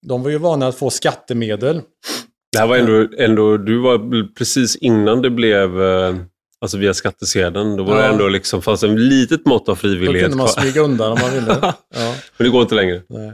De 0.06 0.22
var 0.22 0.30
ju 0.30 0.38
vana 0.38 0.66
att 0.66 0.74
få 0.74 0.90
skattemedel. 0.90 1.80
Det 2.52 2.58
här 2.58 2.66
var 2.66 2.76
ändå, 2.76 3.08
ändå 3.18 3.56
du 3.56 3.78
var 3.82 4.34
precis 4.34 4.76
innan 4.76 5.22
det 5.22 5.30
blev 5.30 5.82
eh, 5.82 6.14
alltså 6.62 6.78
via 6.78 6.94
skattesedeln. 6.94 7.76
Då 7.76 7.82
var 7.84 7.96
det 7.96 8.02
Ja. 8.02 8.12
ändå 8.12 8.28
liksom, 8.28 8.62
fanns 8.62 8.82
en 8.82 9.08
litet 9.08 9.46
mått 9.46 9.68
av 9.68 9.74
Då 9.74 9.80
frivillighet 9.80 10.22
kunde 10.22 10.36
man 10.36 10.46
kvar. 10.46 10.62
smyga 10.62 10.80
undan 10.80 11.12
om 11.12 11.18
man 11.22 11.30
ville. 11.34 11.58
Ja. 11.94 12.14
Men 12.36 12.44
det 12.46 12.48
går 12.48 12.62
inte 12.62 12.74
längre. 12.74 13.02
Nej. 13.08 13.32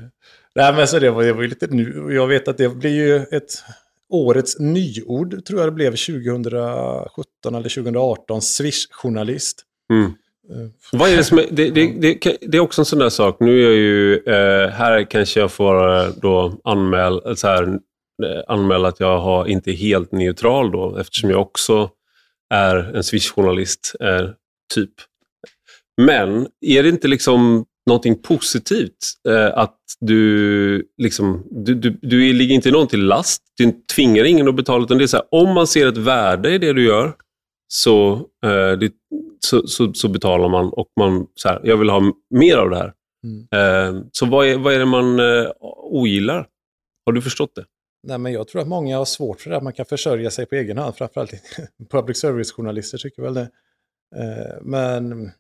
Nej, 0.55 0.73
men 0.75 0.89
så 0.89 0.99
det 0.99 1.11
var, 1.11 1.23
det 1.25 1.33
var 1.33 1.43
ju 1.43 1.49
lite 1.49 1.67
nu. 1.67 2.09
Jag 2.11 2.27
vet 2.27 2.49
att 2.49 2.59
det 2.59 2.69
blir 2.69 2.91
ju 2.91 3.17
ett 3.17 3.53
årets 4.11 4.59
nyord, 4.59 5.45
tror 5.45 5.61
jag 5.61 5.69
det 5.69 5.73
blev 5.73 5.91
2017 5.91 7.55
eller 7.55 7.69
2018, 7.69 8.41
Swish-journalist. 8.43 9.63
Mm. 9.93 10.05
Eh, 10.05 10.69
Vad 10.93 11.11
är 11.11 11.17
det 11.17 11.25
som 11.25 11.39
är, 11.39 11.47
det, 11.51 11.71
det, 11.71 11.87
det, 12.01 12.37
det 12.41 12.57
är 12.57 12.61
också 12.61 12.81
en 12.81 12.85
sån 12.87 12.99
där 12.99 13.09
sak. 13.09 13.37
Nu 13.41 13.59
är 13.61 13.65
jag 13.65 13.75
ju, 13.75 14.15
eh, 14.17 14.71
här 14.71 15.11
kanske 15.11 15.41
jag 15.41 15.53
får 15.53 15.97
eh, 16.01 16.09
då 16.23 16.61
anmäl, 16.65 17.37
så 17.37 17.47
här, 17.49 17.63
eh, 17.63 18.43
anmäla 18.49 18.89
att 18.89 19.01
jag 19.01 19.19
har, 19.21 19.47
inte 19.47 19.71
är 19.71 19.75
helt 19.75 20.13
neutral 20.13 20.71
då, 20.71 20.97
eftersom 20.97 21.31
jag 21.31 21.41
också 21.41 21.91
är 22.55 22.97
en 22.97 23.03
Swish-journalist, 23.03 23.95
eh, 24.01 24.31
typ. 24.75 24.91
Men 26.03 26.47
är 26.61 26.83
det 26.83 26.89
inte 26.89 27.09
liksom 27.09 27.65
någonting 27.87 28.23
positivt 28.23 28.99
eh, 29.29 29.59
att 29.59 29.77
du, 30.01 30.85
liksom, 31.03 31.47
du, 31.51 31.75
du, 31.75 31.99
du 32.03 32.33
ligger 32.33 32.55
inte 32.55 32.71
någon 32.71 32.89
till 32.89 33.05
last, 33.05 33.43
du 33.57 33.73
tvingar 33.95 34.25
ingen 34.25 34.49
att 34.49 34.57
betala, 34.57 34.85
utan 34.85 34.99
det 34.99 35.05
är 35.05 35.07
så 35.07 35.17
här, 35.17 35.27
om 35.31 35.55
man 35.55 35.67
ser 35.67 35.87
ett 35.87 35.97
värde 35.97 36.55
i 36.55 36.59
det 36.59 36.73
du 36.73 36.85
gör, 36.85 37.15
så, 37.69 38.13
eh, 38.45 38.73
det, 38.79 38.93
så, 39.47 39.67
så, 39.67 39.95
så 39.95 40.09
betalar 40.09 40.49
man 40.49 40.69
och 40.73 40.89
man 41.01 41.27
så 41.35 41.49
här, 41.49 41.61
jag 41.65 41.77
vill 41.77 41.91
ha 41.91 42.13
mer 42.35 42.57
av 42.57 42.71
det 42.71 42.77
här. 42.77 42.93
Mm. 43.25 43.97
Eh, 43.97 44.03
så 44.13 44.27
vad 44.27 44.47
är, 44.47 44.59
vad 44.59 44.75
är 44.75 44.79
det 44.79 44.87
man 44.87 45.21
eh, 45.21 45.51
ogillar? 45.91 46.47
Har 47.07 47.13
du 47.13 47.23
förstått 47.23 47.55
det? 47.55 47.65
Nej, 48.09 48.19
men 48.19 48.33
jag 48.33 48.49
tror 48.49 48.63
att 48.63 48.69
många 48.69 48.99
har 48.99 49.05
svårt 49.05 49.41
för 49.41 49.51
det, 49.51 49.57
att 49.57 49.63
man 49.63 49.73
kan 49.73 49.87
försörja 49.87 50.31
sig 50.31 50.47
på 50.47 50.55
egen 50.55 50.79
hand, 50.79 50.97
framförallt 50.97 51.33
public 51.91 52.19
service-journalister 52.21 52.99
tycker 52.99 53.23
väl 53.23 53.35
det. 53.35 53.49
Eh, 54.17 54.57
Men 54.63 55.31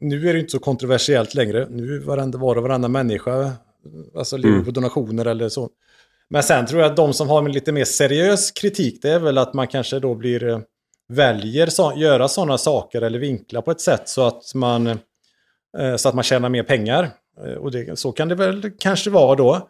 nu 0.00 0.28
är 0.28 0.32
det 0.34 0.38
inte 0.40 0.50
så 0.52 0.58
kontroversiellt 0.58 1.34
längre. 1.34 1.66
Nu 1.70 1.94
är 1.96 2.00
varenda, 2.00 2.38
var 2.38 2.56
och 2.56 2.62
varannan 2.62 2.92
människa 2.92 3.52
alltså 4.16 4.36
lever 4.36 4.54
Mm. 4.54 4.64
på 4.64 4.70
donationer 4.70 5.24
eller 5.26 5.48
så. 5.48 5.70
Men 6.28 6.42
sen 6.42 6.66
tror 6.66 6.80
jag 6.82 6.90
att 6.90 6.96
de 6.96 7.12
som 7.12 7.28
har 7.28 7.38
en 7.42 7.52
lite 7.52 7.72
mer 7.72 7.84
seriös 7.84 8.50
kritik, 8.50 9.02
det 9.02 9.10
är 9.10 9.18
väl 9.18 9.38
att 9.38 9.54
man 9.54 9.66
kanske 9.68 9.98
då 9.98 10.14
blir 10.14 10.44
eh, 10.48 10.60
väljer 11.08 11.66
så, 11.66 11.92
göra 11.96 12.28
sådana 12.28 12.58
saker 12.58 13.02
eller 13.02 13.18
vinkla 13.18 13.62
på 13.62 13.70
ett 13.70 13.80
sätt 13.80 14.08
så 14.08 14.22
att 14.26 14.54
man 14.54 14.86
eh, 15.78 15.96
så 15.96 16.08
att 16.08 16.14
man 16.14 16.24
tjänar 16.24 16.48
mer 16.48 16.62
pengar. 16.62 17.10
Och 17.58 17.70
det, 17.70 17.98
så 17.98 18.12
kan 18.12 18.28
det 18.28 18.34
väl 18.34 18.70
kanske 18.78 19.10
vara 19.10 19.34
då. 19.36 19.68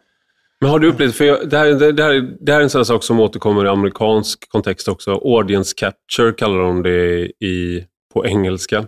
Men 0.61 0.69
har 0.69 0.79
du 0.79 0.87
upplevt, 0.87 1.15
för 1.15 1.25
jag, 1.25 1.49
det, 1.49 1.57
här, 1.57 1.91
det, 1.91 2.03
här, 2.03 2.37
det 2.39 2.51
här 2.51 2.59
är 2.59 2.63
en 2.63 2.69
sån 2.69 2.85
sak 2.85 3.03
som 3.03 3.19
återkommer 3.19 3.65
i 3.65 3.67
amerikansk 3.67 4.49
kontext 4.49 4.87
också. 4.87 5.11
Audience 5.11 5.73
capture 5.77 6.31
kallar 6.31 6.59
de 6.59 6.83
det 6.83 7.31
i, 7.45 7.85
på 8.13 8.25
engelska. 8.25 8.87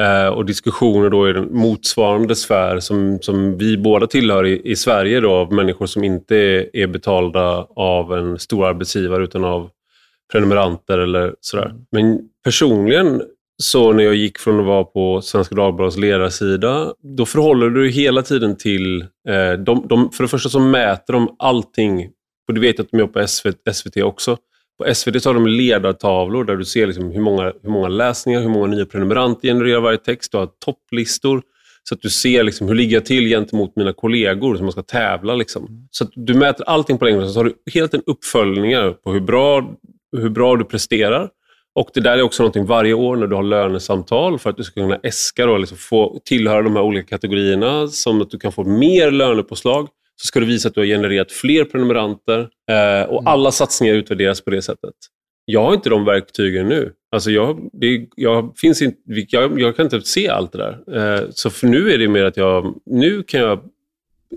Eh, 0.00 0.26
och 0.26 0.44
diskussioner 0.44 1.10
då 1.10 1.28
i 1.28 1.32
den 1.32 1.56
motsvarande 1.56 2.36
sfär 2.36 2.80
som, 2.80 3.18
som 3.22 3.58
vi 3.58 3.78
båda 3.78 4.06
tillhör 4.06 4.46
i, 4.46 4.70
i 4.70 4.76
Sverige 4.76 5.20
då, 5.20 5.32
av 5.32 5.52
människor 5.52 5.86
som 5.86 6.04
inte 6.04 6.36
är, 6.36 6.76
är 6.76 6.86
betalda 6.86 7.66
av 7.76 8.14
en 8.14 8.38
stor 8.38 8.66
arbetsgivare 8.66 9.24
utan 9.24 9.44
av 9.44 9.70
prenumeranter 10.32 10.98
eller 10.98 11.34
sådär. 11.40 11.74
Men 11.90 12.20
personligen 12.44 13.22
så 13.62 13.92
när 13.92 14.04
jag 14.04 14.14
gick 14.14 14.38
från 14.38 14.60
att 14.60 14.66
vara 14.66 14.84
på 14.84 15.20
Svenska 15.22 15.54
Dagbladets 15.54 15.96
ledarsida, 15.96 16.94
då 17.16 17.26
förhåller 17.26 17.70
du 17.70 17.82
dig 17.82 17.90
hela 17.90 18.22
tiden 18.22 18.56
till... 18.56 19.02
Eh, 19.28 19.52
de, 19.52 19.86
de, 19.88 20.10
för 20.10 20.24
det 20.24 20.28
första 20.28 20.48
så 20.48 20.60
mäter 20.60 21.12
de 21.12 21.36
allting, 21.38 22.08
och 22.48 22.54
du 22.54 22.60
vet 22.60 22.80
att 22.80 22.90
de 22.90 22.98
gör 22.98 23.06
på 23.06 23.26
SVT, 23.26 23.56
SVT 23.72 23.96
också. 23.96 24.36
På 24.78 24.94
SVT 24.94 25.22
så 25.22 25.28
har 25.28 25.34
de 25.34 25.46
ledartavlor 25.46 26.44
där 26.44 26.56
du 26.56 26.64
ser 26.64 26.86
liksom 26.86 27.10
hur, 27.10 27.20
många, 27.20 27.52
hur 27.62 27.70
många 27.70 27.88
läsningar, 27.88 28.40
hur 28.40 28.48
många 28.48 28.66
nya 28.66 28.86
prenumeranter 28.86 29.48
genererar 29.48 29.80
varje 29.80 29.98
text. 29.98 30.32
Du 30.32 30.38
har 30.38 30.48
topplistor. 30.64 31.42
Så 31.82 31.94
att 31.94 32.02
du 32.02 32.10
ser 32.10 32.42
liksom, 32.42 32.68
hur 32.68 32.74
ligger 32.74 32.96
jag 32.96 33.04
till 33.04 33.28
gentemot 33.28 33.76
mina 33.76 33.92
kollegor 33.92 34.56
som 34.56 34.64
man 34.64 34.72
ska 34.72 34.82
tävla. 34.82 35.34
Liksom. 35.34 35.88
Så 35.90 36.04
att 36.04 36.10
du 36.14 36.34
mäter 36.34 36.64
allting 36.68 36.98
på 36.98 37.04
längre 37.04 37.28
så 37.28 37.38
har 37.38 37.44
du 37.44 37.54
hela 37.72 37.88
tiden 37.88 38.04
uppföljningar 38.06 38.90
på 38.90 39.12
hur 39.12 39.20
bra, 39.20 39.70
hur 40.16 40.28
bra 40.28 40.56
du 40.56 40.64
presterar. 40.64 41.30
Och 41.78 41.90
Det 41.94 42.00
där 42.00 42.18
är 42.18 42.22
också 42.22 42.42
någonting 42.42 42.66
varje 42.66 42.94
år 42.94 43.16
när 43.16 43.26
du 43.26 43.36
har 43.36 43.42
lönesamtal 43.42 44.38
för 44.38 44.50
att 44.50 44.56
du 44.56 44.64
ska 44.64 44.80
kunna 44.80 45.00
äska 45.02 45.50
och 45.50 45.60
liksom 45.60 45.78
få 45.78 46.20
tillhöra 46.24 46.62
de 46.62 46.76
här 46.76 46.82
olika 46.82 47.08
kategorierna. 47.08 47.88
Som 47.88 48.22
att 48.22 48.30
du 48.30 48.38
kan 48.38 48.52
få 48.52 48.64
mer 48.64 49.10
lönepåslag. 49.10 49.88
Så 50.16 50.26
ska 50.26 50.40
du 50.40 50.46
visa 50.46 50.68
att 50.68 50.74
du 50.74 50.80
har 50.80 50.86
genererat 50.86 51.32
fler 51.32 51.64
prenumeranter. 51.64 52.48
Eh, 52.70 53.08
och 53.08 53.22
alla 53.26 53.52
satsningar 53.52 53.94
utvärderas 53.94 54.40
på 54.40 54.50
det 54.50 54.62
sättet. 54.62 54.94
Jag 55.44 55.64
har 55.64 55.74
inte 55.74 55.90
de 55.90 56.04
verktygen 56.04 56.68
nu. 56.68 56.92
Alltså 57.12 57.30
jag, 57.30 57.70
det, 57.72 58.06
jag, 58.16 58.52
finns 58.56 58.82
inte, 58.82 58.98
jag, 59.28 59.60
jag 59.60 59.76
kan 59.76 59.86
inte 59.86 60.00
se 60.00 60.28
allt 60.28 60.52
det 60.52 60.58
där. 60.58 61.16
Eh, 61.16 61.24
så 61.30 61.66
nu 61.66 61.92
är 61.92 61.98
det 61.98 62.08
mer 62.08 62.24
att 62.24 62.36
jag, 62.36 62.74
nu 62.86 63.22
kan 63.22 63.40
jag, 63.40 63.58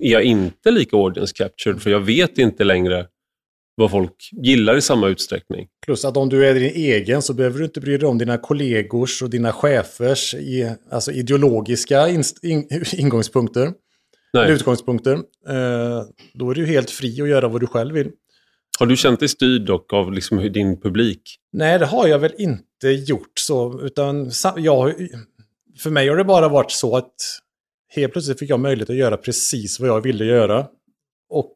är 0.02 0.12
jag 0.12 0.24
inte 0.24 0.72
lika 0.72 0.98
audience 0.98 1.34
captured, 1.38 1.82
för 1.82 1.92
jag 1.92 2.00
vet 2.00 2.38
inte 2.38 2.64
längre 2.64 3.06
vad 3.76 3.92
folk 3.92 4.30
gillar 4.32 4.78
i 4.78 4.82
samma 4.82 5.08
utsträckning. 5.08 5.68
Plus 5.86 6.06
att 6.06 6.18
om 6.18 6.30
du 6.30 6.48
är 6.48 6.54
din 6.54 6.72
egen 6.76 7.22
så 7.22 7.34
behöver 7.34 7.60
du 7.60 7.66
inte 7.66 7.82
bry 7.82 7.98
dig 7.98 8.10
om 8.10 8.18
dina 8.18 8.38
kollegors 8.38 9.22
och 9.22 9.30
dina 9.30 9.54
chefers 9.54 10.34
i, 10.34 10.76
alltså 10.92 11.12
ideologiska 11.12 12.10
inst, 12.10 12.44
in, 12.44 12.68
ingångspunkter. 12.94 13.72
Nej. 14.34 14.52
utgångspunkter. 14.52 15.14
Eh, 15.48 16.04
då 16.34 16.50
är 16.50 16.56
du 16.56 16.66
helt 16.66 16.90
fri 16.90 17.22
att 17.22 17.30
göra 17.30 17.48
vad 17.48 17.62
du 17.62 17.68
själv 17.68 17.96
vill. 17.96 18.12
Har 18.80 18.86
du 18.86 18.98
känt 18.98 19.20
dig 19.20 19.30
styrd 19.30 19.66
dock 19.66 19.94
av 19.94 20.14
liksom 20.14 20.54
din 20.54 20.82
publik? 20.82 21.22
Nej, 21.54 21.80
det 21.80 21.86
har 21.86 22.08
jag 22.08 22.20
väl 22.20 22.34
inte 22.38 22.90
gjort 22.90 23.40
så. 23.40 23.82
Utan 23.82 24.32
jag, 24.58 24.94
för 25.80 25.90
mig 25.90 26.08
har 26.08 26.18
det 26.18 26.24
bara 26.24 26.50
varit 26.50 26.72
så 26.72 26.98
att 26.98 27.16
helt 27.96 28.14
plötsligt 28.14 28.40
fick 28.40 28.50
jag 28.50 28.60
möjlighet 28.60 28.90
att 28.90 28.96
göra 28.96 29.18
precis 29.18 29.80
vad 29.80 29.90
jag 29.90 30.02
ville 30.02 30.26
göra. 30.26 30.68
Och, 31.30 31.56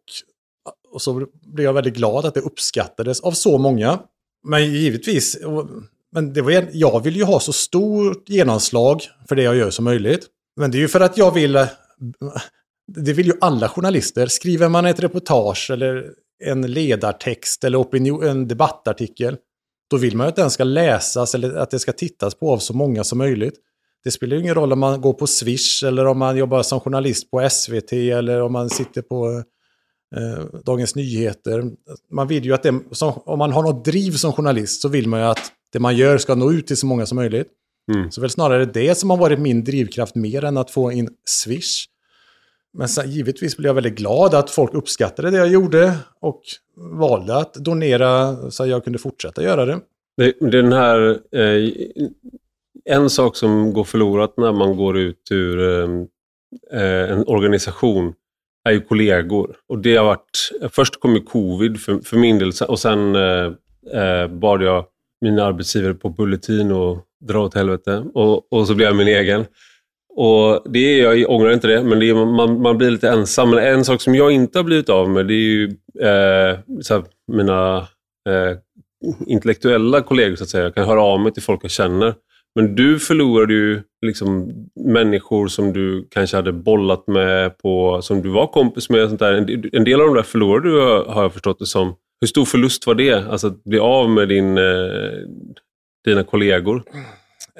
och 0.96 1.02
så 1.02 1.28
blev 1.46 1.66
jag 1.66 1.74
väldigt 1.74 1.94
glad 1.94 2.26
att 2.26 2.34
det 2.34 2.40
uppskattades 2.40 3.20
av 3.20 3.32
så 3.32 3.58
många. 3.58 4.00
Men 4.48 4.74
givetvis, 4.74 5.38
men 6.12 6.34
det 6.34 6.42
var, 6.42 6.68
jag 6.72 7.04
vill 7.04 7.16
ju 7.16 7.24
ha 7.24 7.40
så 7.40 7.54
stort 7.54 8.30
genomslag 8.30 9.02
för 9.30 9.36
det 9.36 9.44
jag 9.44 9.56
gör 9.56 9.70
som 9.70 9.86
möjligt. 9.86 10.28
Men 10.60 10.72
det 10.72 10.78
är 10.78 10.80
ju 10.80 10.88
för 10.88 11.00
att 11.00 11.18
jag 11.18 11.34
vill, 11.34 11.54
det 12.88 13.14
vill 13.14 13.26
ju 13.26 13.34
alla 13.42 13.70
journalister. 13.70 14.28
Skriver 14.28 14.70
man 14.70 14.86
ett 14.86 15.00
reportage 15.00 15.72
eller 15.72 16.12
en 16.44 16.62
ledartext 16.62 17.64
eller 17.64 17.82
opinion, 17.82 18.24
en 18.24 18.48
debattartikel, 18.48 19.38
då 19.90 19.98
vill 19.98 20.18
man 20.18 20.28
ju 20.28 20.30
att 20.30 20.36
den 20.36 20.52
ska 20.52 20.64
läsas 20.64 21.36
eller 21.36 21.56
att 21.56 21.72
det 21.72 21.80
ska 21.80 21.92
tittas 21.92 22.36
på 22.36 22.52
av 22.52 22.58
så 22.58 22.74
många 22.74 23.04
som 23.04 23.18
möjligt. 23.18 23.56
Det 24.04 24.12
spelar 24.12 24.36
ju 24.36 24.42
ingen 24.42 24.56
roll 24.56 24.74
om 24.74 24.80
man 24.80 25.02
går 25.02 25.14
på 25.14 25.28
Swish 25.28 25.84
eller 25.84 26.06
om 26.06 26.20
man 26.20 26.38
jobbar 26.38 26.64
som 26.64 26.80
journalist 26.80 27.32
på 27.32 27.50
SVT 27.50 27.94
eller 27.94 28.42
om 28.42 28.54
man 28.54 28.70
sitter 28.70 29.02
på 29.02 29.44
eh, 30.16 30.46
Dagens 30.66 30.96
Nyheter. 30.96 31.64
Man 32.12 32.28
vill 32.28 32.46
ju 32.46 32.54
att 32.54 32.64
det, 32.64 32.80
som, 32.92 33.14
om 33.26 33.40
man 33.40 33.52
har 33.52 33.64
något 33.64 33.86
driv 33.86 34.12
som 34.12 34.34
journalist 34.34 34.82
så 34.82 34.90
vill 34.90 35.08
man 35.08 35.20
ju 35.20 35.26
att 35.26 35.52
det 35.72 35.80
man 35.80 35.96
gör 35.96 36.18
ska 36.18 36.36
nå 36.36 36.52
ut 36.52 36.68
till 36.68 36.78
så 36.78 36.86
många 36.86 37.06
som 37.06 37.16
möjligt. 37.16 37.48
Mm. 37.94 38.12
Så 38.12 38.22
väl 38.22 38.30
snarare 38.30 38.66
det 38.66 38.96
som 38.96 39.10
har 39.10 39.18
varit 39.18 39.40
min 39.40 39.64
drivkraft 39.64 40.16
mer 40.16 40.44
än 40.44 40.58
att 40.58 40.72
få 40.72 40.92
in 40.92 41.10
Swish. 41.26 41.86
Men 42.78 42.88
sen, 42.88 43.12
givetvis 43.12 43.58
blev 43.58 43.70
jag 43.70 43.74
väldigt 43.74 43.96
glad 43.96 44.34
att 44.34 44.50
folk 44.50 44.74
uppskattade 44.74 45.32
det 45.32 45.38
jag 45.38 45.48
gjorde 45.48 45.94
och 46.20 46.42
valde 46.76 47.38
att 47.38 47.54
donera 47.54 48.38
så 48.52 48.64
att 48.64 48.70
jag 48.70 48.84
kunde 48.84 49.00
fortsätta 49.00 49.44
göra 49.44 49.66
det. 49.66 49.80
Den 50.40 50.74
här, 50.74 51.20
eh, 51.32 51.72
en 52.86 53.10
sak 53.10 53.36
som 53.36 53.74
går 53.74 53.84
förlorat 53.84 54.38
när 54.38 54.52
man 54.54 54.78
går 54.78 54.98
ut 54.98 55.32
ur 55.32 55.60
eh, 55.60 55.90
eh, 56.80 57.12
en 57.12 57.24
organisation 57.28 58.14
är 58.66 58.72
ju 58.72 58.82
kollegor. 58.82 59.56
Och 59.70 59.80
det 59.80 59.96
har 59.96 60.06
varit, 60.06 60.52
först 60.72 61.00
kom 61.00 61.16
ju 61.16 61.22
covid 61.22 61.82
för, 61.82 62.00
för 62.00 62.18
min 62.18 62.40
del 62.40 62.52
och 62.68 62.80
sen 62.80 63.16
eh, 63.16 63.52
eh, 64.02 64.28
bad 64.28 64.64
jag 64.64 64.86
mina 65.22 65.46
arbetsgivare 65.46 65.94
på 65.94 66.10
Bulletin 66.10 66.72
och 66.72 67.06
dra 67.28 67.46
åt 67.46 67.54
helvete. 67.54 68.06
Och, 68.14 68.54
och 68.54 68.68
så 68.68 68.76
blev 68.76 68.88
jag 68.88 68.96
min 68.96 69.08
egen. 69.08 69.46
Och 70.16 70.64
det 70.66 70.80
är, 70.80 71.14
Jag 71.14 71.30
ångrar 71.30 71.54
inte 71.54 71.68
det, 71.68 71.84
men 71.84 72.00
det 72.00 72.10
är, 72.10 72.26
man, 72.26 72.62
man 72.62 72.78
blir 72.78 72.92
lite 72.92 73.10
ensam. 73.10 73.50
Men 73.50 73.60
en 73.60 73.86
sak 73.86 74.02
som 74.02 74.16
jag 74.16 74.32
inte 74.32 74.60
har 74.60 74.64
blivit 74.64 74.90
av 74.90 75.10
med, 75.10 75.28
det 75.28 75.34
är 75.34 75.38
ju 75.38 75.66
eh, 76.00 76.60
här, 76.90 77.04
mina 77.32 77.78
eh, 78.30 78.58
intellektuella 79.28 80.02
kollegor, 80.02 80.36
så 80.36 80.44
att 80.44 80.50
säga. 80.50 80.64
Jag 80.64 80.76
kan 80.76 80.86
höra 80.86 81.02
av 81.02 81.20
mig 81.20 81.34
till 81.34 81.44
folk 81.44 81.64
jag 81.64 81.72
känner. 81.72 82.14
Men 82.56 82.76
du 82.76 83.00
förlorade 83.00 83.54
ju 83.54 83.84
liksom 84.06 84.52
människor 84.76 85.48
som 85.48 85.74
du 85.74 86.08
kanske 86.12 86.36
hade 86.38 86.52
bollat 86.52 87.08
med, 87.08 87.58
på, 87.58 88.02
som 88.02 88.22
du 88.22 88.30
var 88.30 88.48
kompis 88.48 88.90
med. 88.90 89.08
sånt 89.08 89.20
där. 89.20 89.34
En, 89.74 89.84
del 89.84 90.02
av 90.02 90.08
de 90.08 90.16
där 90.16 90.24
förlorade 90.24 90.70
du, 90.70 90.80
har 91.12 91.22
jag 91.22 91.34
förstått 91.34 91.60
det 91.60 91.66
som. 91.66 91.96
Hur 92.22 92.28
stor 92.28 92.46
förlust 92.46 92.88
var 92.88 92.96
det? 92.96 93.14
Alltså 93.14 93.48
att 93.48 93.64
bli 93.64 93.80
av 93.80 94.10
med 94.10 94.30
din, 94.30 94.58
eh, 94.58 94.64
dina 96.06 96.24
kollegor? 96.24 96.84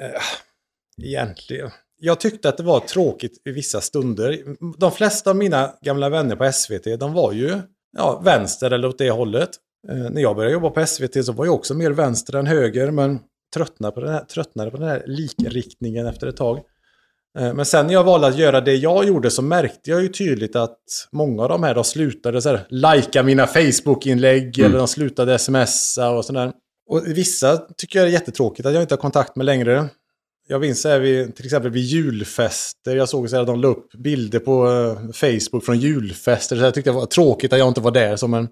Eh, 0.00 1.06
egentligen. 1.06 1.70
Jag 1.98 2.20
tyckte 2.20 2.48
att 2.48 2.56
det 2.56 2.62
var 2.62 2.80
tråkigt 2.80 3.42
i 3.48 3.50
vissa 3.50 3.80
stunder. 3.80 4.38
De 4.78 4.92
flesta 4.92 5.30
av 5.30 5.36
mina 5.36 5.70
gamla 5.82 6.08
vänner 6.08 6.36
på 6.36 6.52
SVT, 6.52 7.00
de 7.00 7.12
var 7.12 7.32
ju 7.32 7.58
ja, 7.96 8.22
vänster 8.24 8.70
eller 8.70 8.88
åt 8.88 8.98
det 8.98 9.10
hållet. 9.10 9.50
Eh, 9.88 10.10
när 10.10 10.22
jag 10.22 10.36
började 10.36 10.54
jobba 10.54 10.70
på 10.70 10.86
SVT 10.86 11.24
så 11.24 11.32
var 11.32 11.44
jag 11.44 11.54
också 11.54 11.74
mer 11.74 11.90
vänster 11.90 12.36
än 12.36 12.46
höger, 12.46 12.90
men 12.90 13.20
tröttnade 13.56 13.94
på 13.94 14.00
den 14.00 14.12
här, 14.12 14.20
tröttnade 14.20 14.70
på 14.70 14.76
den 14.76 14.88
här 14.88 15.02
likriktningen 15.06 16.06
efter 16.06 16.26
ett 16.26 16.36
tag. 16.36 16.60
Eh, 17.38 17.54
men 17.54 17.64
sen 17.64 17.86
när 17.86 17.92
jag 17.92 18.04
valde 18.04 18.26
att 18.26 18.38
göra 18.38 18.60
det 18.60 18.74
jag 18.74 19.04
gjorde 19.04 19.30
så 19.30 19.42
märkte 19.42 19.90
jag 19.90 20.02
ju 20.02 20.08
tydligt 20.08 20.56
att 20.56 20.78
många 21.12 21.42
av 21.42 21.48
de 21.48 21.62
här 21.62 21.74
de 21.74 21.84
slutade 21.84 22.42
så 22.42 22.48
här, 22.48 22.66
likea 22.68 23.22
mina 23.22 23.46
Facebook-inlägg 23.46 24.58
mm. 24.58 24.70
eller 24.70 24.78
de 24.78 24.88
slutade 24.88 25.38
smsa 25.38 26.10
och 26.10 26.24
sådär. 26.24 26.52
Och 26.88 27.06
vissa 27.06 27.56
tycker 27.56 27.98
jag 27.98 28.08
är 28.08 28.12
jättetråkigt 28.12 28.66
att 28.66 28.74
jag 28.74 28.82
inte 28.82 28.94
har 28.94 29.00
kontakt 29.00 29.36
med 29.36 29.46
längre. 29.46 29.88
Jag 30.48 30.60
minns 30.60 30.84
här 30.84 31.00
vid, 31.00 31.36
till 31.36 31.44
exempel 31.44 31.70
vid 31.70 31.82
julfester. 31.82 32.96
Jag 32.96 33.08
såg 33.08 33.34
att 33.34 33.46
de 33.46 33.60
la 33.60 33.68
upp 33.68 33.92
bilder 33.92 34.38
på 34.38 34.66
uh, 34.66 35.12
Facebook 35.12 35.64
från 35.64 35.78
julfester. 35.78 36.56
Så 36.56 36.62
jag 36.62 36.74
tyckte 36.74 36.90
det 36.90 36.94
var 36.94 37.06
tråkigt 37.06 37.52
att 37.52 37.58
jag 37.58 37.68
inte 37.68 37.80
var 37.80 37.90
där. 37.90 38.16
Som 38.16 38.34
en... 38.34 38.48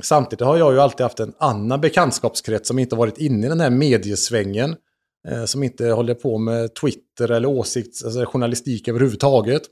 Samtidigt 0.00 0.46
har 0.46 0.56
jag 0.56 0.72
ju 0.72 0.80
alltid 0.80 1.00
haft 1.00 1.20
en 1.20 1.34
annan 1.38 1.80
bekantskapskrets 1.80 2.68
som 2.68 2.78
inte 2.78 2.96
varit 2.96 3.18
inne 3.18 3.46
i 3.46 3.48
den 3.48 3.60
här 3.60 3.70
mediesvängen. 3.70 4.76
Eh, 5.28 5.44
som 5.44 5.62
inte 5.62 5.86
håller 5.86 6.14
på 6.14 6.38
med 6.38 6.74
Twitter 6.74 7.30
eller 7.30 7.48
åsikts, 7.48 8.04
alltså 8.04 8.24
journalistik 8.24 8.88
överhuvudtaget. 8.88 9.62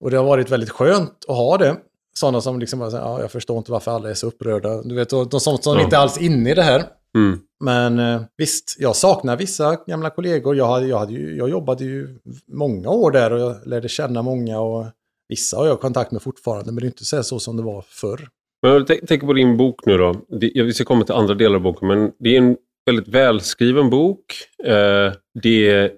Och 0.00 0.10
det 0.10 0.16
har 0.16 0.24
varit 0.24 0.50
väldigt 0.50 0.70
skönt 0.70 1.24
att 1.28 1.36
ha 1.36 1.58
det. 1.58 1.76
Sådana 2.14 2.40
som 2.40 2.60
liksom 2.60 2.78
bara 2.78 2.90
säger, 2.90 3.04
ja, 3.04 3.20
jag 3.20 3.32
förstår 3.32 3.58
inte 3.58 3.72
varför 3.72 3.90
alla 3.90 4.10
är 4.10 4.14
så 4.14 4.26
upprörda. 4.26 4.82
Du 4.82 4.94
vet, 4.94 5.10
de 5.10 5.40
som, 5.40 5.58
som 5.58 5.72
mm. 5.72 5.84
inte 5.84 5.98
alls 5.98 6.18
inne 6.18 6.50
i 6.50 6.54
det 6.54 6.62
här. 6.62 6.84
Mm. 7.16 7.38
Men 7.64 7.98
eh, 7.98 8.22
visst, 8.36 8.76
jag 8.78 8.96
saknar 8.96 9.36
vissa 9.36 9.76
gamla 9.86 10.10
kollegor. 10.10 10.56
Jag, 10.56 10.66
hade, 10.66 10.86
jag, 10.86 10.98
hade 10.98 11.12
ju, 11.12 11.36
jag 11.36 11.50
jobbade 11.50 11.84
ju 11.84 12.18
många 12.46 12.90
år 12.90 13.10
där 13.10 13.32
och 13.32 13.40
jag 13.40 13.66
lärde 13.66 13.88
känna 13.88 14.22
många. 14.22 14.60
och 14.60 14.86
Vissa 15.28 15.56
har 15.56 15.66
jag 15.66 15.80
kontakt 15.80 16.12
med 16.12 16.22
fortfarande, 16.22 16.72
men 16.72 16.80
det 16.80 16.84
är 16.84 16.86
inte 16.86 17.04
så, 17.04 17.22
så 17.22 17.38
som 17.38 17.56
det 17.56 17.62
var 17.62 17.84
förr. 17.88 18.28
Men 18.62 18.72
jag 18.72 18.86
tänker 18.86 19.26
på 19.26 19.32
din 19.32 19.56
bok 19.56 19.86
nu 19.86 19.98
då. 19.98 20.14
Vi 20.40 20.72
ska 20.72 20.84
komma 20.84 21.04
till 21.04 21.14
andra 21.14 21.34
delar 21.34 21.56
av 21.56 21.62
boken, 21.62 21.88
men 21.88 22.12
det 22.18 22.36
är 22.36 22.38
en 22.38 22.56
väldigt 22.86 23.08
välskriven 23.08 23.90
bok. 23.90 24.24
Eh, 24.64 25.12
det, 25.42 25.68
är, 25.68 25.90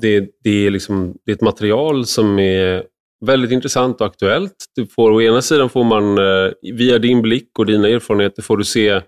det, 0.00 0.28
det, 0.44 0.66
är 0.66 0.70
liksom, 0.70 1.14
det 1.24 1.32
är 1.32 1.34
ett 1.34 1.40
material 1.40 2.06
som 2.06 2.38
är 2.38 2.84
väldigt 3.26 3.50
intressant 3.50 4.00
och 4.00 4.06
aktuellt. 4.06 4.56
Du 4.76 4.86
får, 4.86 5.10
å 5.10 5.22
ena 5.22 5.42
sidan 5.42 5.68
får 5.68 5.84
man, 5.84 6.18
eh, 6.18 6.52
via 6.72 6.98
din 6.98 7.22
blick 7.22 7.58
och 7.58 7.66
dina 7.66 7.88
erfarenheter, 7.88 8.42
får 8.42 8.56
du 8.56 8.64
se 8.64 9.00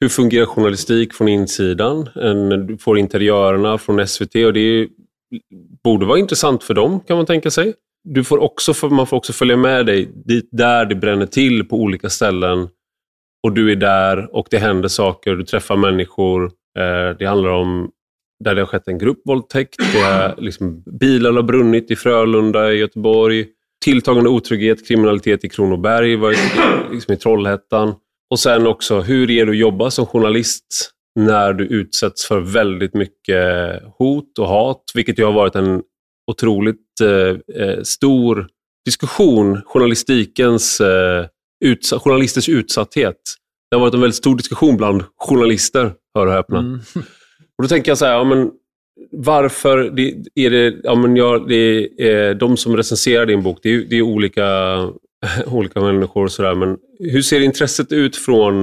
hur 0.00 0.08
fungerar 0.08 0.46
journalistik 0.46 1.14
från 1.14 1.28
insidan? 1.28 2.08
Du 2.66 2.78
får 2.78 2.98
interiörerna 2.98 3.78
från 3.78 4.06
SVT 4.06 4.34
och 4.34 4.52
det 4.52 4.88
borde 5.84 6.06
vara 6.06 6.18
intressant 6.18 6.64
för 6.64 6.74
dem 6.74 7.00
kan 7.00 7.16
man 7.16 7.26
tänka 7.26 7.50
sig. 7.50 7.74
Du 8.08 8.24
får 8.24 8.38
också, 8.38 8.88
man 8.88 9.06
får 9.06 9.16
också 9.16 9.32
följa 9.32 9.56
med 9.56 9.86
dig 9.86 10.10
dit 10.24 10.48
där 10.52 10.86
det 10.86 10.94
bränner 10.94 11.26
till 11.26 11.68
på 11.68 11.76
olika 11.76 12.08
ställen 12.08 12.68
och 13.42 13.52
du 13.52 13.72
är 13.72 13.76
där 13.76 14.36
och 14.36 14.46
det 14.50 14.58
händer 14.58 14.88
saker, 14.88 15.36
du 15.36 15.44
träffar 15.44 15.76
människor. 15.76 16.44
Eh, 16.78 17.16
det 17.18 17.26
handlar 17.26 17.50
om 17.50 17.90
där 18.44 18.54
det 18.54 18.60
har 18.60 18.66
skett 18.66 18.88
en 18.88 18.98
gruppvåldtäkt, 18.98 19.76
det 19.92 19.98
är 19.98 20.34
liksom, 20.38 20.82
bilar 21.00 21.32
har 21.32 21.42
brunnit 21.42 21.90
i 21.90 21.96
Frölunda 21.96 22.72
i 22.72 22.76
Göteborg, 22.76 23.46
tilltagande 23.84 24.30
otrygghet, 24.30 24.88
kriminalitet 24.88 25.44
i 25.44 25.48
Kronoberg, 25.48 26.16
liksom 26.92 27.14
i 27.14 27.16
Trollhättan. 27.16 27.94
Och 28.30 28.38
sen 28.38 28.66
också, 28.66 29.00
hur 29.00 29.30
är 29.30 29.46
det 29.46 29.52
att 29.52 29.58
jobba 29.58 29.90
som 29.90 30.06
journalist 30.06 30.92
när 31.20 31.52
du 31.52 31.64
utsätts 31.64 32.26
för 32.26 32.40
väldigt 32.40 32.94
mycket 32.94 33.82
hot 33.98 34.38
och 34.38 34.48
hat, 34.48 34.82
vilket 34.94 35.18
ju 35.18 35.24
har 35.24 35.32
varit 35.32 35.54
en 35.54 35.82
otroligt 36.26 37.00
eh, 37.00 37.62
eh 37.62 37.82
stor 37.82 38.48
diskussion, 38.84 39.62
journalistikens 39.64 40.80
eh, 40.80 41.26
utsatt, 41.64 42.02
journalisters 42.02 42.48
utsatthet. 42.48 43.16
Det 43.70 43.76
har 43.76 43.80
varit 43.80 43.94
en 43.94 44.00
väldigt 44.00 44.16
stor 44.16 44.36
diskussion 44.36 44.76
bland 44.76 45.04
journalister, 45.16 45.92
hör 46.14 46.26
och 46.26 46.32
häpna. 46.32 46.58
Mm. 46.58 46.80
Och 47.58 47.62
då 47.62 47.68
tänker 47.68 47.90
jag 47.90 47.98
så 47.98 48.04
här, 48.04 48.12
ja, 48.12 48.24
men 48.24 48.50
varför 49.10 49.78
det, 49.78 50.14
är 50.34 50.50
det, 50.50 50.80
ja, 50.82 50.94
men 50.94 51.16
jag, 51.16 51.48
det 51.48 51.88
är 51.98 52.34
de 52.34 52.56
som 52.56 52.76
recenserar 52.76 53.26
din 53.26 53.42
bok, 53.42 53.58
det 53.62 53.74
är, 53.74 53.84
det 53.90 53.96
är 53.96 54.02
olika, 54.02 54.44
olika 55.46 55.80
människor 55.80 56.24
och 56.24 56.32
sådär, 56.32 56.54
men 56.54 56.76
hur 56.98 57.22
ser 57.22 57.40
intresset 57.40 57.92
ut 57.92 58.16
från 58.16 58.62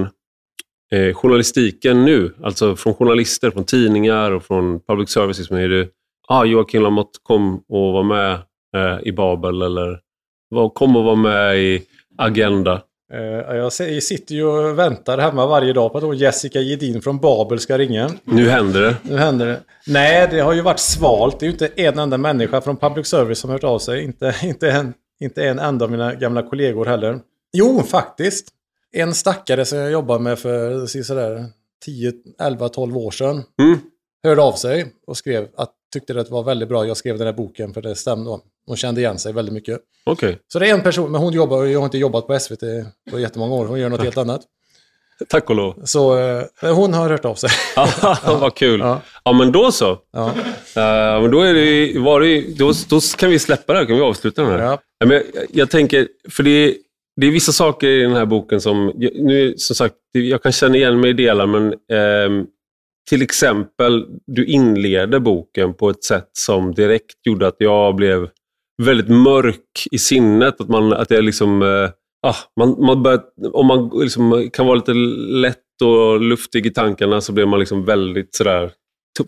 eh, 0.92 1.14
journalistiken 1.14 2.04
nu? 2.04 2.34
Alltså 2.42 2.76
från 2.76 2.94
journalister, 2.94 3.50
från 3.50 3.64
tidningar 3.64 4.30
och 4.30 4.44
från 4.44 4.80
public 4.80 5.10
services. 5.10 5.50
Men 5.50 5.60
är 5.60 5.68
det, 5.68 5.88
ah, 6.28 6.44
Joakim 6.44 6.82
Lamotte 6.82 7.18
kom 7.22 7.64
och 7.68 7.92
var 7.92 8.02
med 8.02 8.32
eh, 8.76 8.98
i 9.02 9.12
Babel 9.12 9.62
eller 9.62 10.00
kom 10.74 10.96
och 10.96 11.04
var 11.04 11.16
med 11.16 11.58
i 11.58 11.82
Agenda. 12.18 12.82
Uh, 13.14 13.56
jag 13.56 13.72
sitter 14.02 14.34
ju 14.34 14.44
och 14.44 14.78
väntar 14.78 15.18
hemma 15.18 15.46
varje 15.46 15.72
dag 15.72 15.92
på 15.92 15.98
att 15.98 16.18
Jessica 16.18 16.60
Gedin 16.60 17.02
från 17.02 17.18
Babel 17.18 17.60
ska 17.60 17.78
ringa. 17.78 18.10
Nu 18.24 18.48
händer 18.48 18.80
det. 18.80 18.96
Nu 19.02 19.16
händer 19.16 19.46
det. 19.46 19.60
Nej, 19.86 20.28
det 20.30 20.40
har 20.40 20.52
ju 20.52 20.60
varit 20.60 20.78
svalt. 20.78 21.40
Det 21.40 21.44
är 21.44 21.46
ju 21.46 21.52
inte 21.52 21.70
en 21.76 21.98
enda 21.98 22.18
människa 22.18 22.60
från 22.60 22.76
public 22.76 23.06
service 23.06 23.38
som 23.38 23.50
har 23.50 23.54
hört 23.54 23.64
av 23.64 23.78
sig. 23.78 24.04
Inte, 24.04 24.34
inte, 24.42 24.70
en, 24.70 24.94
inte 25.20 25.44
en 25.44 25.58
enda 25.58 25.84
av 25.84 25.90
mina 25.90 26.14
gamla 26.14 26.42
kollegor 26.42 26.86
heller. 26.86 27.18
Jo, 27.52 27.82
faktiskt. 27.82 28.48
En 28.92 29.14
stackare 29.14 29.64
som 29.64 29.78
jag 29.78 29.92
jobbade 29.92 30.20
med 30.20 30.38
för 30.38 30.86
sådär 31.02 31.44
10, 31.84 32.12
11, 32.40 32.68
12 32.68 32.96
år 32.96 33.10
sedan. 33.10 33.42
Mm. 33.62 33.78
Hörde 34.24 34.42
av 34.42 34.52
sig 34.52 34.86
och 35.06 35.16
skrev 35.16 35.48
att 35.56 35.72
tyckte 35.94 36.12
det 36.12 36.30
var 36.30 36.42
väldigt 36.42 36.68
bra. 36.68 36.86
Jag 36.86 36.96
skrev 36.96 37.18
den 37.18 37.26
här 37.26 37.34
boken 37.34 37.74
för 37.74 37.82
det 37.82 37.94
stämde. 37.94 38.38
Hon 38.66 38.76
kände 38.76 39.00
igen 39.00 39.18
sig 39.18 39.32
väldigt 39.32 39.54
mycket. 39.54 39.80
Okay. 40.06 40.36
Så 40.48 40.58
det 40.58 40.68
är 40.68 40.74
en 40.74 40.82
person, 40.82 41.12
men 41.12 41.20
hon 41.20 41.32
jobbar, 41.32 41.64
jag 41.64 41.78
har 41.80 41.84
inte 41.84 41.98
jobbat 41.98 42.26
på 42.26 42.38
SVT 42.38 42.62
på 43.10 43.18
jättemånga 43.18 43.54
år. 43.54 43.66
Hon 43.66 43.80
gör 43.80 43.88
något 43.88 44.02
helt 44.02 44.18
annat. 44.18 44.40
Tack 45.28 45.50
och 45.50 45.56
lov. 45.56 45.82
Så 45.84 46.18
eh, 46.18 46.74
hon 46.74 46.94
har 46.94 47.08
hört 47.08 47.24
av 47.24 47.34
sig. 47.34 47.50
ja, 47.76 48.18
vad 48.40 48.54
kul. 48.54 48.80
Ja. 48.80 49.00
ja, 49.24 49.32
men 49.32 49.52
då 49.52 49.72
så. 49.72 49.98
Ja. 50.12 50.24
Uh, 50.76 51.22
men 51.22 51.30
då, 51.30 51.40
är 51.40 51.54
det, 51.54 51.98
var 51.98 52.20
det, 52.20 52.58
då, 52.58 52.72
då 52.88 53.00
kan 53.16 53.30
vi 53.30 53.38
släppa 53.38 53.72
det 53.72 53.78
här, 53.78 53.86
kan 53.86 53.96
vi 53.96 54.02
avsluta 54.02 54.42
den 54.42 54.50
här. 54.50 54.58
Ja. 54.58 54.78
men 55.06 55.10
jag, 55.10 55.22
jag, 55.52 55.70
tänker, 55.70 56.08
för 56.30 56.42
det, 56.42 56.76
det 57.16 57.26
är 57.26 57.30
vissa 57.30 57.52
saker 57.52 57.88
i 57.88 58.02
den 58.02 58.12
här 58.12 58.26
boken 58.26 58.60
som, 58.60 58.92
nu 59.14 59.54
som 59.56 59.76
sagt, 59.76 59.94
jag 60.12 60.42
kan 60.42 60.52
känna 60.52 60.76
igen 60.76 61.00
mig 61.00 61.10
i 61.10 61.12
delar, 61.12 61.46
men 61.46 61.72
eh, 61.72 62.44
till 63.08 63.22
exempel, 63.22 64.06
du 64.26 64.46
inleder 64.46 65.18
boken 65.18 65.74
på 65.74 65.90
ett 65.90 66.04
sätt 66.04 66.30
som 66.32 66.74
direkt 66.74 67.26
gjorde 67.26 67.46
att 67.46 67.56
jag 67.58 67.96
blev 67.96 68.28
väldigt 68.82 69.08
mörk 69.08 69.86
i 69.90 69.98
sinnet. 69.98 70.60
Att, 70.60 70.68
man, 70.68 70.92
att 70.92 71.10
jag 71.10 71.24
liksom, 71.24 71.62
eh, 71.62 71.90
ah, 72.26 72.36
man, 72.60 72.84
man 72.84 73.02
börjat, 73.02 73.34
om 73.52 73.66
man 73.66 73.90
liksom 73.94 74.50
kan 74.52 74.66
vara 74.66 74.76
lite 74.76 74.94
lätt 74.94 75.82
och 75.82 76.20
luftig 76.20 76.66
i 76.66 76.70
tankarna 76.70 77.20
så 77.20 77.32
blir 77.32 77.46
man 77.46 77.60
liksom 77.60 77.84
väldigt 77.84 78.34
sådär, 78.34 78.72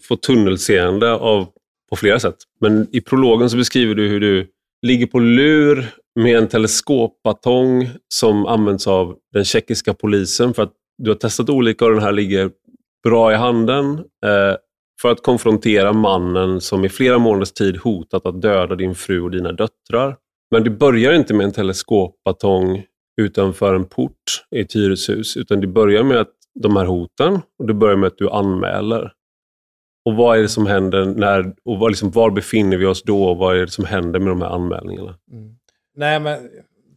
får 0.08 0.16
tunnelseende 0.16 1.12
av, 1.12 1.46
på 1.90 1.96
flera 1.96 2.20
sätt. 2.20 2.36
Men 2.60 2.86
i 2.92 3.00
prologen 3.00 3.50
så 3.50 3.56
beskriver 3.56 3.94
du 3.94 4.08
hur 4.08 4.20
du 4.20 4.46
ligger 4.86 5.06
på 5.06 5.18
lur 5.18 5.86
med 6.20 6.38
en 6.38 6.48
teleskopbatong 6.48 7.88
som 8.08 8.46
används 8.46 8.86
av 8.86 9.16
den 9.32 9.44
tjeckiska 9.44 9.94
polisen 9.94 10.54
för 10.54 10.62
att 10.62 10.72
du 10.98 11.10
har 11.10 11.16
testat 11.16 11.50
olika 11.50 11.84
och 11.84 11.90
den 11.90 12.02
här 12.02 12.12
ligger 12.12 12.50
bra 13.06 13.32
i 13.32 13.34
handen 13.34 13.98
eh, 13.98 14.56
för 15.02 15.10
att 15.10 15.22
konfrontera 15.22 15.92
mannen 15.92 16.60
som 16.60 16.84
i 16.84 16.88
flera 16.88 17.18
månaders 17.18 17.52
tid 17.52 17.76
hotat 17.76 18.26
att 18.26 18.42
döda 18.42 18.74
din 18.74 18.94
fru 18.94 19.20
och 19.20 19.30
dina 19.30 19.52
döttrar. 19.52 20.16
Men 20.50 20.64
det 20.64 20.70
börjar 20.70 21.12
inte 21.12 21.34
med 21.34 21.44
en 21.44 21.52
teleskopbatong 21.52 22.84
utanför 23.20 23.74
en 23.74 23.84
port 23.84 24.44
i 24.50 24.60
ett 24.60 24.76
hyreshus, 24.76 25.36
utan 25.36 25.60
det 25.60 25.66
börjar 25.66 26.02
med 26.02 26.18
att 26.18 26.32
de 26.60 26.76
här 26.76 26.84
hoten 26.84 27.40
och 27.58 27.66
det 27.66 27.74
börjar 27.74 27.96
med 27.96 28.06
att 28.06 28.18
du 28.18 28.30
anmäler. 28.30 29.12
Och 30.04 30.14
vad 30.14 30.38
är 30.38 30.42
det 30.42 30.48
som 30.48 30.66
händer 30.66 31.04
när, 31.04 31.54
och 31.64 31.78
var, 31.78 31.90
liksom, 31.90 32.10
var 32.10 32.30
befinner 32.30 32.76
vi 32.76 32.86
oss 32.86 33.02
då 33.02 33.24
och 33.24 33.36
vad 33.36 33.56
är 33.56 33.60
det 33.60 33.70
som 33.70 33.84
händer 33.84 34.20
med 34.20 34.28
de 34.28 34.42
här 34.42 34.48
anmälningarna? 34.48 35.14
Mm. 35.32 35.56
Nej, 35.96 36.20
men 36.20 36.38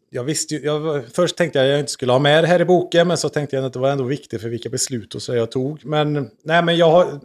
jag 0.09 0.23
visste 0.23 0.55
ju, 0.55 0.61
jag, 0.65 1.03
först 1.13 1.35
tänkte 1.35 1.59
jag 1.59 1.65
att 1.65 1.71
jag 1.71 1.79
inte 1.79 1.91
skulle 1.91 2.11
ha 2.11 2.19
med 2.19 2.43
det 2.43 2.47
här 2.47 2.61
i 2.61 2.65
boken, 2.65 3.07
men 3.07 3.17
så 3.17 3.29
tänkte 3.29 3.55
jag 3.55 3.65
att 3.65 3.73
det 3.73 3.79
var 3.79 3.89
ändå 3.89 4.03
viktigt 4.03 4.41
för 4.41 4.49
vilka 4.49 4.69
beslut 4.69 5.15
och 5.15 5.21
så 5.21 5.35
jag 5.35 5.51
tog. 5.51 5.85
Men, 5.85 6.29
nej, 6.43 6.63
men 6.63 6.77
jag 6.77 6.91
har, 6.91 7.19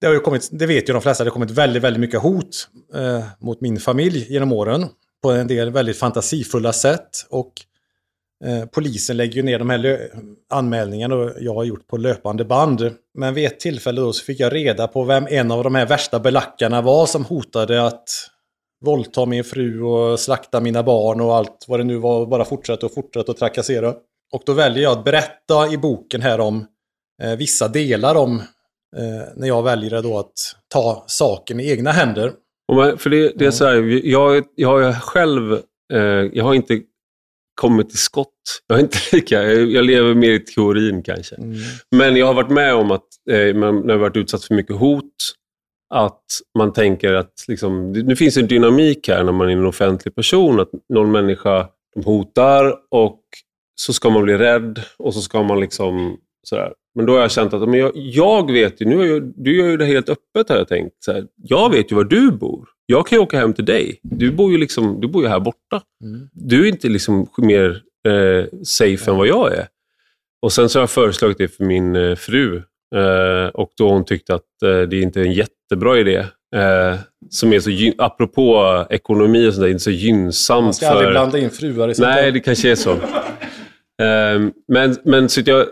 det 0.00 0.06
har 0.06 0.14
ju 0.14 0.20
kommit, 0.20 0.48
det 0.52 0.66
vet 0.66 0.88
ju 0.88 0.92
de 0.92 1.02
flesta, 1.02 1.24
det 1.24 1.30
har 1.30 1.32
kommit 1.32 1.50
väldigt, 1.50 1.82
väldigt 1.82 2.00
mycket 2.00 2.20
hot 2.20 2.68
eh, 2.94 3.24
mot 3.38 3.60
min 3.60 3.80
familj 3.80 4.26
genom 4.28 4.52
åren. 4.52 4.86
På 5.22 5.30
en 5.30 5.46
del 5.46 5.70
väldigt 5.70 5.98
fantasifulla 5.98 6.72
sätt. 6.72 7.26
Och 7.30 7.52
eh, 8.44 8.66
polisen 8.66 9.16
lägger 9.16 9.34
ju 9.34 9.42
ner 9.42 9.58
de 9.58 9.70
här 9.70 10.10
anmälningarna 10.50 11.32
jag 11.38 11.54
har 11.54 11.64
gjort 11.64 11.86
på 11.86 11.96
löpande 11.96 12.44
band. 12.44 12.90
Men 13.14 13.34
vid 13.34 13.46
ett 13.46 13.60
tillfälle 13.60 14.00
då 14.00 14.12
så 14.12 14.24
fick 14.24 14.40
jag 14.40 14.54
reda 14.54 14.88
på 14.88 15.04
vem 15.04 15.26
en 15.26 15.50
av 15.50 15.64
de 15.64 15.74
här 15.74 15.86
värsta 15.86 16.20
belackarna 16.20 16.82
var 16.82 17.06
som 17.06 17.24
hotade 17.24 17.86
att 17.86 18.08
våldta 18.84 19.26
min 19.26 19.44
fru 19.44 19.82
och 19.82 20.20
slakta 20.20 20.60
mina 20.60 20.82
barn 20.82 21.20
och 21.20 21.36
allt 21.36 21.64
vad 21.68 21.80
det 21.80 21.84
nu 21.84 21.96
var. 21.96 22.26
Bara 22.26 22.44
fortsätta 22.44 22.86
och 22.86 22.94
fortsätta 22.94 23.32
att 23.32 23.38
trakassera. 23.38 23.94
Och 24.32 24.42
då 24.46 24.52
väljer 24.52 24.82
jag 24.82 24.98
att 24.98 25.04
berätta 25.04 25.72
i 25.72 25.78
boken 25.78 26.20
här 26.20 26.40
om 26.40 26.66
eh, 27.22 27.36
vissa 27.36 27.68
delar 27.68 28.14
om 28.14 28.38
eh, 28.96 29.28
när 29.36 29.48
jag 29.48 29.62
väljer 29.62 30.02
då 30.02 30.18
att 30.18 30.32
ta 30.68 31.04
saken 31.06 31.60
i 31.60 31.70
egna 31.70 31.90
händer. 31.90 32.32
för 32.96 33.10
det, 33.10 33.32
det 33.36 33.46
är 33.46 33.50
så 33.50 33.64
här, 33.64 34.06
jag, 34.06 34.44
jag 34.54 34.68
har 34.68 34.92
själv, 34.92 35.52
eh, 35.92 36.00
jag 36.32 36.44
har 36.44 36.54
inte 36.54 36.80
kommit 37.60 37.88
till 37.88 37.98
skott. 37.98 38.62
Jag, 38.66 38.78
är 38.78 38.82
inte 38.82 38.98
lika, 39.12 39.42
jag 39.52 39.84
lever 39.84 40.14
mer 40.14 40.30
i 40.30 40.38
teorin 40.38 41.02
kanske. 41.02 41.36
Mm. 41.36 41.56
Men 41.90 42.16
jag 42.16 42.26
har 42.26 42.34
varit 42.34 42.50
med 42.50 42.74
om 42.74 42.90
att 42.90 43.06
eh, 43.30 43.54
när 43.54 43.88
jag 43.88 43.98
varit 43.98 44.16
utsatt 44.16 44.44
för 44.44 44.54
mycket 44.54 44.76
hot, 44.76 45.34
att 45.94 46.22
man 46.58 46.72
tänker 46.72 47.12
att 47.12 47.32
liksom, 47.48 47.92
nu 47.92 48.16
finns 48.16 48.36
en 48.36 48.46
dynamik 48.46 49.08
här 49.08 49.24
när 49.24 49.32
man 49.32 49.48
är 49.48 49.52
en 49.52 49.66
offentlig 49.66 50.14
person, 50.14 50.60
att 50.60 50.70
någon 50.88 51.12
människa 51.12 51.68
hotar 52.04 52.74
och 52.90 53.20
så 53.80 53.92
ska 53.92 54.10
man 54.10 54.22
bli 54.22 54.38
rädd 54.38 54.82
och 54.96 55.14
så 55.14 55.20
ska 55.20 55.42
man 55.42 55.60
liksom 55.60 56.16
sådär. 56.42 56.72
Men 56.94 57.06
då 57.06 57.12
har 57.12 57.20
jag 57.20 57.30
känt 57.30 57.54
att 57.54 57.68
men 57.68 57.78
jag, 57.80 57.92
jag 57.94 58.52
vet 58.52 58.80
ju, 58.80 58.86
nu 58.86 59.00
är 59.00 59.06
jag, 59.06 59.32
du 59.36 59.56
gör 59.56 59.68
ju 59.68 59.76
det 59.76 59.84
helt 59.84 60.08
öppet 60.08 60.48
har 60.48 60.56
jag 60.56 60.68
tänkt. 60.68 60.96
Så 60.98 61.22
jag 61.36 61.70
vet 61.70 61.92
ju 61.92 61.96
var 61.96 62.04
du 62.04 62.30
bor. 62.30 62.68
Jag 62.86 63.06
kan 63.06 63.18
ju 63.18 63.22
åka 63.22 63.38
hem 63.38 63.52
till 63.52 63.64
dig. 63.64 64.00
Du 64.02 64.32
bor 64.32 64.52
ju, 64.52 64.58
liksom, 64.58 65.00
du 65.00 65.08
bor 65.08 65.22
ju 65.22 65.28
här 65.28 65.40
borta. 65.40 65.82
Mm. 66.04 66.28
Du 66.32 66.64
är 66.64 66.68
inte 66.68 66.88
liksom 66.88 67.26
mer 67.38 67.82
eh, 68.08 68.44
safe 68.62 69.10
än 69.10 69.16
vad 69.16 69.26
jag 69.26 69.52
är. 69.52 69.66
Och 70.42 70.52
Sen 70.52 70.68
så 70.68 70.78
har 70.78 70.82
jag 70.82 70.90
föreslagit 70.90 71.38
det 71.38 71.48
för 71.48 71.64
min 71.64 71.96
eh, 71.96 72.16
fru 72.16 72.62
och 73.52 73.70
då 73.78 73.88
hon 73.88 74.04
tyckte 74.04 74.34
att 74.34 74.62
eh, 74.64 74.80
det 74.80 75.00
inte 75.00 75.20
är 75.20 75.24
en 75.24 75.32
jättebra 75.32 75.98
idé. 75.98 76.24
Eh, 76.56 76.94
som 77.30 77.52
är 77.52 77.60
så, 77.60 77.92
apropå 77.98 78.86
ekonomi 78.90 79.48
och 79.48 79.54
sånt 79.54 79.62
där, 79.62 79.70
inte 79.70 79.82
så 79.82 79.90
gynnsamt. 79.90 80.64
Man 80.64 80.74
ska 80.74 80.86
för... 80.86 80.92
aldrig 80.92 81.10
blanda 81.10 81.38
in 81.38 81.50
fruar 81.50 81.88
i 81.88 81.94
sånt 81.94 82.08
Nej, 82.08 82.32
det 82.32 82.40
kanske 82.40 82.70
är 82.70 82.74
så. 82.74 82.96
Eh, 84.02 84.40
men, 84.68 84.96
men 85.04 85.28
så 85.28 85.40
jag, 85.44 85.66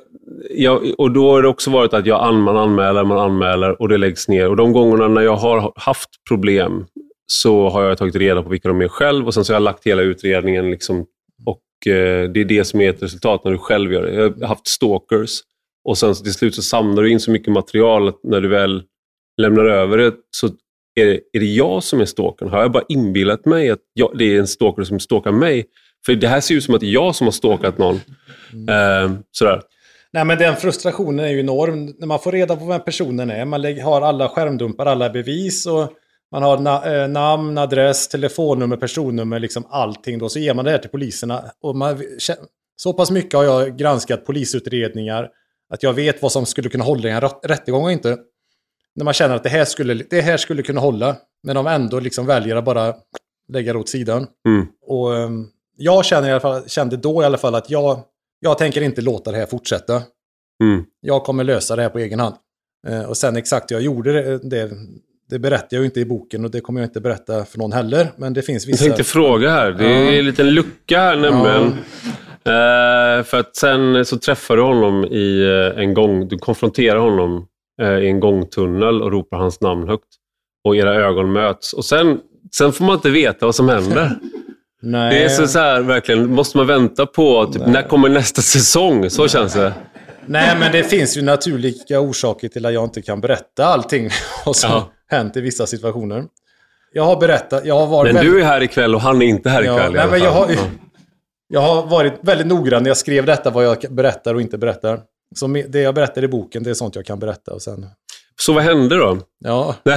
jag, 0.50 0.94
och 0.98 1.10
då 1.10 1.30
har 1.30 1.42
det 1.42 1.48
också 1.48 1.70
varit 1.70 1.94
att 1.94 2.06
jag, 2.06 2.34
man 2.34 2.56
anmäler, 2.56 3.04
man 3.04 3.18
anmäler 3.18 3.82
och 3.82 3.88
det 3.88 3.98
läggs 3.98 4.28
ner. 4.28 4.48
Och 4.48 4.56
de 4.56 4.72
gångerna 4.72 5.08
när 5.08 5.22
jag 5.22 5.36
har 5.36 5.72
haft 5.76 6.08
problem 6.28 6.86
så 7.26 7.68
har 7.68 7.82
jag 7.82 7.98
tagit 7.98 8.16
reda 8.16 8.42
på 8.42 8.48
vilka 8.48 8.68
de 8.68 8.80
är 8.80 8.88
själv 8.88 9.26
och 9.26 9.34
sen 9.34 9.44
så 9.44 9.52
har 9.52 9.54
jag 9.54 9.62
lagt 9.62 9.86
hela 9.86 10.02
utredningen. 10.02 10.70
Liksom, 10.70 11.06
och 11.46 11.92
eh, 11.92 12.30
Det 12.30 12.40
är 12.40 12.44
det 12.44 12.64
som 12.64 12.80
är 12.80 12.90
ett 12.90 13.02
resultat 13.02 13.44
när 13.44 13.52
du 13.52 13.58
själv 13.58 13.92
gör 13.92 14.02
det. 14.02 14.14
Jag 14.14 14.40
har 14.40 14.46
haft 14.46 14.66
stalkers 14.66 15.40
och 15.84 15.98
sen 15.98 16.14
till 16.14 16.34
slut 16.34 16.54
så 16.54 16.62
samlar 16.62 17.02
du 17.02 17.10
in 17.10 17.20
så 17.20 17.30
mycket 17.30 17.52
material 17.52 18.08
att 18.08 18.20
när 18.22 18.40
du 18.40 18.48
väl 18.48 18.82
lämnar 19.36 19.64
över 19.64 19.98
det 19.98 20.12
så 20.30 20.46
är 20.94 21.06
det, 21.06 21.20
är 21.32 21.40
det 21.40 21.46
jag 21.46 21.82
som 21.82 22.00
är 22.00 22.04
stalkern. 22.04 22.48
Har 22.48 22.60
jag 22.60 22.72
bara 22.72 22.84
inbillat 22.88 23.44
mig 23.44 23.70
att 23.70 23.80
jag, 23.92 24.18
det 24.18 24.24
är 24.24 24.38
en 24.38 24.46
stalker 24.46 24.84
som 24.84 25.00
stalkar 25.00 25.32
mig? 25.32 25.66
För 26.06 26.14
det 26.14 26.28
här 26.28 26.40
ser 26.40 26.54
ut 26.54 26.64
som 26.64 26.74
att 26.74 26.80
det 26.80 26.86
är 26.86 26.92
jag 26.92 27.14
som 27.14 27.26
har 27.26 27.32
stalkat 27.32 27.78
någon. 27.78 28.00
Mm. 28.52 28.68
Eh, 28.68 29.18
sådär. 29.30 29.62
Nej, 30.12 30.24
men 30.24 30.38
den 30.38 30.56
frustrationen 30.56 31.24
är 31.24 31.28
ju 31.28 31.40
enorm. 31.40 31.94
När 31.98 32.06
man 32.06 32.18
får 32.18 32.32
reda 32.32 32.56
på 32.56 32.64
vem 32.64 32.80
personen 32.80 33.30
är, 33.30 33.44
man 33.44 33.80
har 33.80 34.02
alla 34.02 34.28
skärmdumpar, 34.28 34.86
alla 34.86 35.10
bevis 35.10 35.66
och 35.66 35.92
man 36.32 36.42
har 36.42 36.58
na 36.58 37.02
äh, 37.02 37.08
namn, 37.08 37.58
adress, 37.58 38.08
telefonnummer, 38.08 38.76
personnummer, 38.76 39.40
liksom 39.40 39.64
allting. 39.70 40.18
Då. 40.18 40.28
Så 40.28 40.38
ger 40.38 40.54
man 40.54 40.64
det 40.64 40.70
här 40.70 40.78
till 40.78 40.90
poliserna. 40.90 41.44
Och 41.60 41.76
man, 41.76 42.02
så 42.76 42.92
pass 42.92 43.10
mycket 43.10 43.34
har 43.34 43.44
jag 43.44 43.78
granskat 43.78 44.26
polisutredningar 44.26 45.28
att 45.70 45.82
jag 45.82 45.92
vet 45.92 46.22
vad 46.22 46.32
som 46.32 46.46
skulle 46.46 46.68
kunna 46.68 46.84
hålla 46.84 47.08
i 47.08 47.12
en 47.12 47.20
rättegång 47.42 47.84
och 47.84 47.92
inte. 47.92 48.18
När 48.96 49.04
man 49.04 49.14
känner 49.14 49.34
att 49.34 49.42
det 49.42 49.48
här 49.48 49.64
skulle, 49.64 49.94
det 49.94 50.20
här 50.20 50.36
skulle 50.36 50.62
kunna 50.62 50.80
hålla, 50.80 51.16
men 51.42 51.56
de 51.56 51.66
ändå 51.66 52.00
liksom 52.00 52.26
väljer 52.26 52.56
att 52.56 52.64
bara 52.64 52.94
lägga 53.48 53.72
det 53.72 53.78
åt 53.78 53.88
sidan. 53.88 54.26
Mm. 54.48 54.66
Och 54.86 55.10
um, 55.10 55.48
jag 55.76 56.04
känner 56.04 56.28
i 56.28 56.30
alla 56.30 56.40
fall, 56.40 56.68
kände 56.68 56.96
då 56.96 57.22
i 57.22 57.24
alla 57.24 57.38
fall 57.38 57.54
att 57.54 57.70
jag, 57.70 58.00
jag 58.40 58.58
tänker 58.58 58.80
inte 58.80 59.02
låta 59.02 59.32
det 59.32 59.36
här 59.36 59.46
fortsätta. 59.46 60.02
Mm. 60.62 60.84
Jag 61.00 61.24
kommer 61.24 61.44
lösa 61.44 61.76
det 61.76 61.82
här 61.82 61.88
på 61.88 61.98
egen 61.98 62.20
hand. 62.20 62.34
Uh, 62.88 63.02
och 63.02 63.16
sen 63.16 63.36
exakt 63.36 63.70
hur 63.70 63.76
jag 63.76 63.82
gjorde 63.82 64.12
det, 64.12 64.38
det, 64.38 64.70
det 65.30 65.38
berättar 65.38 65.68
jag 65.70 65.80
ju 65.80 65.84
inte 65.84 66.00
i 66.00 66.04
boken 66.04 66.44
och 66.44 66.50
det 66.50 66.60
kommer 66.60 66.80
jag 66.80 66.88
inte 66.88 67.00
berätta 67.00 67.44
för 67.44 67.58
någon 67.58 67.72
heller. 67.72 68.08
Men 68.16 68.34
det 68.34 68.42
finns 68.42 68.66
vissa... 68.66 68.84
Jag 68.84 68.96
tänkte 68.96 69.12
fråga 69.12 69.50
här. 69.50 69.70
Det 69.70 69.86
är 69.86 70.18
en 70.18 70.24
liten 70.24 70.50
lucka 70.50 71.00
här 71.00 71.16
nämligen. 71.16 71.62
Ja. 71.62 72.10
Uh, 72.48 73.24
för 73.24 73.40
att 73.40 73.56
sen 73.56 74.04
så 74.04 74.18
träffar 74.18 74.56
du 74.56 74.62
honom 74.62 75.04
i 75.04 75.42
uh, 75.42 75.80
en 75.82 75.94
gång. 75.94 76.28
Du 76.28 76.38
konfronterar 76.38 76.98
honom 76.98 77.46
uh, 77.82 77.98
i 77.98 78.08
en 78.08 78.20
gångtunnel 78.20 79.02
och 79.02 79.12
ropar 79.12 79.36
hans 79.36 79.60
namn 79.60 79.88
högt. 79.88 80.08
Och 80.64 80.76
era 80.76 80.94
ögon 80.94 81.32
möts. 81.32 81.72
Och 81.72 81.84
sen, 81.84 82.20
sen 82.56 82.72
får 82.72 82.84
man 82.84 82.94
inte 82.94 83.10
veta 83.10 83.46
vad 83.46 83.54
som 83.54 83.68
händer. 83.68 84.10
Nej. 84.82 85.14
Det 85.14 85.24
är 85.24 85.28
så, 85.28 85.46
så 85.46 85.58
här, 85.58 85.80
verkligen, 85.80 86.34
måste 86.34 86.56
man 86.56 86.66
vänta 86.66 87.06
på, 87.06 87.46
typ, 87.46 87.66
när 87.66 87.82
kommer 87.82 88.08
nästa 88.08 88.42
säsong? 88.42 89.10
Så 89.10 89.22
Nej. 89.22 89.28
känns 89.28 89.54
det. 89.54 89.72
Nej, 90.26 90.56
men 90.58 90.72
det 90.72 90.84
finns 90.84 91.16
ju 91.16 91.22
naturliga 91.22 92.00
orsaker 92.00 92.48
till 92.48 92.66
att 92.66 92.72
jag 92.72 92.84
inte 92.84 93.02
kan 93.02 93.20
berätta 93.20 93.66
allting 93.66 94.10
vad 94.46 94.56
som 94.56 94.70
ja. 94.70 94.90
hänt 95.08 95.36
i 95.36 95.40
vissa 95.40 95.66
situationer. 95.66 96.24
Jag 96.92 97.04
har 97.04 97.20
berättat, 97.20 97.64
jag 97.64 97.78
har 97.78 97.86
varit... 97.86 98.14
Men 98.14 98.24
du 98.24 98.40
är 98.40 98.44
här 98.44 98.62
ikväll 98.62 98.94
och 98.94 99.00
han 99.00 99.22
är 99.22 99.26
inte 99.26 99.50
här 99.50 99.62
ikväll 99.62 99.94
ja, 99.94 100.02
nej, 100.02 100.10
men 100.10 100.20
jag, 100.20 100.30
har, 100.30 100.46
jag 101.48 101.60
har 101.60 101.86
varit 101.86 102.14
väldigt 102.22 102.46
noggrann 102.46 102.82
när 102.82 102.90
jag 102.90 102.96
skrev 102.96 103.26
detta, 103.26 103.50
vad 103.50 103.64
jag 103.64 103.76
berättar 103.90 104.34
och 104.34 104.40
inte 104.40 104.58
berättar. 104.58 105.00
Så 105.34 105.46
det 105.46 105.80
jag 105.80 105.94
berättar 105.94 106.24
i 106.24 106.28
boken, 106.28 106.62
det 106.62 106.70
är 106.70 106.74
sånt 106.74 106.96
jag 106.96 107.06
kan 107.06 107.18
berätta. 107.18 107.52
Och 107.52 107.62
sen... 107.62 107.86
Så 108.40 108.52
vad 108.52 108.62
hände 108.62 108.96
då? 108.96 109.18
Ja. 109.38 109.76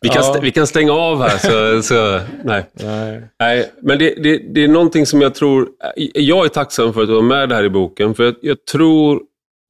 Vi 0.00 0.10
kan, 0.10 0.22
ja. 0.22 0.40
vi 0.42 0.50
kan 0.50 0.66
stänga 0.66 0.92
av 0.92 1.22
här. 1.22 1.38
Så, 1.38 1.82
så 1.82 2.20
nej. 2.44 2.66
nej. 2.72 3.22
nej. 3.38 3.72
Men 3.82 3.98
det, 3.98 4.14
det, 4.22 4.38
det 4.54 4.64
är 4.64 4.68
någonting 4.68 5.06
som 5.06 5.20
jag 5.20 5.34
tror... 5.34 5.68
Jag 6.14 6.44
är 6.44 6.48
tacksam 6.48 6.92
för 6.92 7.02
att 7.02 7.08
du 7.08 7.14
har 7.14 7.22
med 7.22 7.48
det 7.48 7.54
här 7.54 7.64
i 7.64 7.70
boken. 7.70 8.14
För 8.14 8.24
jag, 8.24 8.34
jag 8.40 8.64
tror 8.64 9.22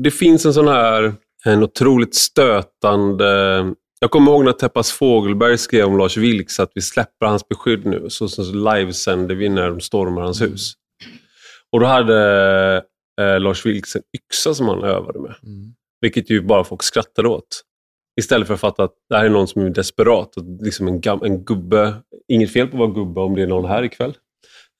det 0.02 0.10
finns 0.10 0.46
en 0.46 0.54
sån 0.54 0.68
här 0.68 1.14
en 1.44 1.62
otroligt 1.62 2.14
stötande... 2.14 3.60
Jag 4.04 4.10
kommer 4.10 4.32
ihåg 4.32 4.44
när 4.44 4.52
Teppas 4.52 4.92
Fågelberg 4.92 5.58
skrev 5.58 5.86
om 5.86 5.98
Lars 5.98 6.16
Vilks 6.16 6.60
att 6.60 6.70
vi 6.74 6.80
släpper 6.80 7.26
hans 7.26 7.48
beskydd 7.48 7.86
nu. 7.86 8.06
Så, 8.08 8.28
så 8.28 8.42
livesänder 8.42 9.34
vi 9.34 9.48
när 9.48 9.68
de 9.68 9.80
stormar 9.80 10.22
hans 10.22 10.40
mm. 10.40 10.52
hus. 10.52 10.72
Och 11.72 11.80
då 11.80 11.86
hade 11.86 12.82
eh, 13.20 13.40
Lars 13.40 13.66
Vilks 13.66 13.96
en 13.96 14.02
yxa 14.16 14.54
som 14.54 14.68
han 14.68 14.84
övade 14.84 15.18
med. 15.18 15.34
Mm. 15.42 15.74
Vilket 16.00 16.30
ju 16.30 16.40
bara 16.40 16.64
folk 16.64 16.82
skrattade 16.82 17.28
åt. 17.28 17.62
Istället 18.20 18.46
för 18.46 18.54
att 18.54 18.60
fatta 18.60 18.84
att 18.84 18.94
det 19.08 19.16
här 19.16 19.24
är 19.24 19.28
någon 19.28 19.48
som 19.48 19.66
är 19.66 19.70
desperat. 19.70 20.36
Och 20.36 20.44
liksom 20.60 20.88
en, 20.88 21.02
en 21.22 21.44
gubbe, 21.44 21.94
inget 22.28 22.52
fel 22.52 22.66
på 22.66 22.76
att 22.76 22.80
vara 22.80 23.04
gubbe 23.04 23.20
om 23.20 23.34
det 23.34 23.42
är 23.42 23.46
någon 23.46 23.70
här 23.70 23.82
ikväll. 23.82 24.14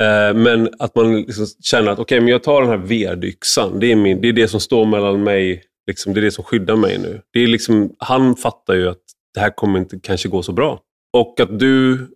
Eh, 0.02 0.34
men 0.34 0.68
att 0.78 0.96
man 0.96 1.16
liksom 1.16 1.46
känner 1.46 1.90
att 1.90 1.98
okej, 1.98 2.16
okay, 2.16 2.20
men 2.20 2.28
jag 2.28 2.42
tar 2.42 2.60
den 2.60 2.70
här 2.70 2.86
vedyxan. 2.86 3.80
Det 3.80 3.92
är, 3.92 3.96
min, 3.96 4.20
det 4.20 4.28
är 4.28 4.32
det 4.32 4.48
som 4.48 4.60
står 4.60 4.86
mellan 4.86 5.22
mig. 5.22 5.62
Liksom, 5.86 6.14
det 6.14 6.20
är 6.20 6.22
det 6.22 6.30
som 6.30 6.44
skyddar 6.44 6.76
mig 6.76 6.98
nu. 6.98 7.20
Det 7.32 7.40
är 7.40 7.46
liksom, 7.46 7.94
han 7.98 8.36
fattar 8.36 8.74
ju 8.74 8.88
att 8.88 9.13
det 9.34 9.40
här 9.40 9.50
kommer 9.50 9.78
inte 9.78 9.98
kanske 10.02 10.28
gå 10.28 10.42
så 10.42 10.52
bra. 10.52 10.80
Och 11.12 11.40
att 11.40 11.58
du 11.58 12.06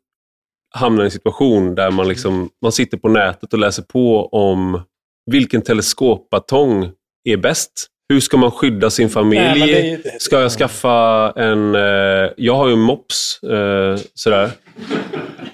hamnar 0.74 1.02
i 1.02 1.04
en 1.04 1.10
situation 1.10 1.74
där 1.74 1.90
man, 1.90 2.08
liksom, 2.08 2.50
man 2.62 2.72
sitter 2.72 2.96
på 2.96 3.08
nätet 3.08 3.52
och 3.52 3.58
läser 3.58 3.82
på 3.82 4.26
om 4.26 4.82
vilken 5.30 5.62
teleskopbatong 5.62 6.90
är 7.24 7.36
bäst 7.36 7.90
hur 8.08 8.20
ska 8.20 8.36
man 8.36 8.50
skydda 8.50 8.90
sin 8.90 9.08
familj? 9.08 9.40
Nej, 9.40 10.00
det... 10.04 10.22
Ska 10.22 10.40
jag 10.40 10.50
skaffa 10.50 11.32
en... 11.36 11.74
Eh, 11.74 12.30
jag 12.36 12.54
har 12.54 12.66
ju 12.66 12.72
en 12.72 12.78
mops. 12.78 13.42
Eh, 13.42 13.96
sådär. 14.14 14.50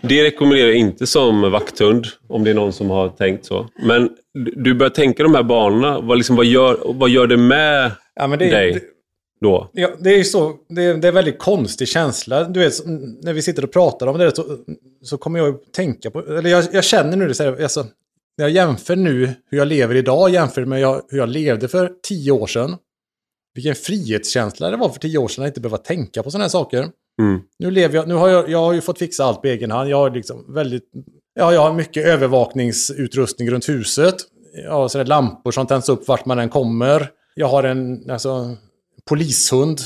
Det 0.00 0.24
rekommenderar 0.24 0.68
jag 0.68 0.76
inte 0.76 1.06
som 1.06 1.50
vakthund, 1.50 2.06
om 2.28 2.44
det 2.44 2.50
är 2.50 2.54
någon 2.54 2.72
som 2.72 2.90
har 2.90 3.08
tänkt 3.08 3.44
så. 3.44 3.68
Men 3.82 4.10
du 4.34 4.74
börjar 4.74 4.90
tänka 4.90 5.22
de 5.22 5.34
här 5.34 5.42
banorna. 5.42 6.00
Vad, 6.00 6.16
liksom, 6.16 6.36
vad, 6.36 6.46
gör, 6.46 6.78
vad 6.84 7.10
gör 7.10 7.26
det 7.26 7.36
med 7.36 7.90
ja, 8.14 8.26
det, 8.26 8.36
dig? 8.36 8.82
Då? 9.44 9.70
Ja, 9.72 9.90
det 10.00 10.10
är 10.10 10.24
så, 10.24 10.56
det 10.68 10.82
är, 10.82 10.94
det 10.94 11.06
är 11.06 11.08
en 11.08 11.14
väldigt 11.14 11.38
konstig 11.38 11.88
känsla. 11.88 12.44
Du 12.44 12.60
vet, 12.60 12.72
när 13.22 13.32
vi 13.32 13.42
sitter 13.42 13.64
och 13.64 13.72
pratar 13.72 14.06
om 14.06 14.18
det 14.18 14.36
så, 14.36 14.44
så 15.02 15.18
kommer 15.18 15.38
jag 15.38 15.48
att 15.48 15.72
tänka 15.72 16.10
på, 16.10 16.20
eller 16.20 16.50
jag, 16.50 16.64
jag 16.72 16.84
känner 16.84 17.16
nu 17.16 17.28
det 17.28 17.34
så 17.34 17.42
här, 17.42 17.62
alltså, 17.62 17.86
när 18.38 18.44
jag 18.44 18.50
jämför 18.50 18.96
nu 18.96 19.30
hur 19.50 19.58
jag 19.58 19.68
lever 19.68 19.94
idag 19.94 20.30
jämfört 20.30 20.68
med 20.68 20.80
jag, 20.80 21.02
hur 21.08 21.18
jag 21.18 21.28
levde 21.28 21.68
för 21.68 21.92
tio 22.02 22.32
år 22.32 22.46
sedan. 22.46 22.76
Vilken 23.54 23.74
frihetskänsla 23.74 24.70
det 24.70 24.76
var 24.76 24.88
för 24.88 25.00
tio 25.00 25.18
år 25.18 25.28
sedan 25.28 25.44
att 25.44 25.48
inte 25.48 25.60
behöva 25.60 25.78
tänka 25.78 26.22
på 26.22 26.30
sådana 26.30 26.44
här 26.44 26.50
saker. 26.50 26.88
Mm. 27.22 27.40
Nu 27.58 27.70
lever 27.70 27.94
jag, 27.94 28.08
nu 28.08 28.14
har 28.14 28.28
jag, 28.28 28.50
jag 28.50 28.58
har 28.58 28.72
ju 28.72 28.80
fått 28.80 28.98
fixa 28.98 29.24
allt 29.24 29.42
på 29.42 29.48
egen 29.48 29.70
hand. 29.70 29.90
Jag 29.90 29.96
har 29.96 30.10
liksom 30.10 30.54
väldigt, 30.54 30.84
ja, 31.34 31.52
jag 31.52 31.60
har 31.60 31.72
mycket 31.72 32.06
övervakningsutrustning 32.06 33.50
runt 33.50 33.68
huset. 33.68 34.14
Jag 34.64 34.72
har 34.72 34.88
sådär 34.88 35.04
lampor 35.04 35.50
som 35.50 35.66
tänds 35.66 35.88
upp 35.88 36.08
vart 36.08 36.26
man 36.26 36.38
än 36.38 36.48
kommer. 36.48 37.10
Jag 37.34 37.48
har 37.48 37.64
en 37.64 38.10
alltså, 38.10 38.56
polishund, 39.08 39.80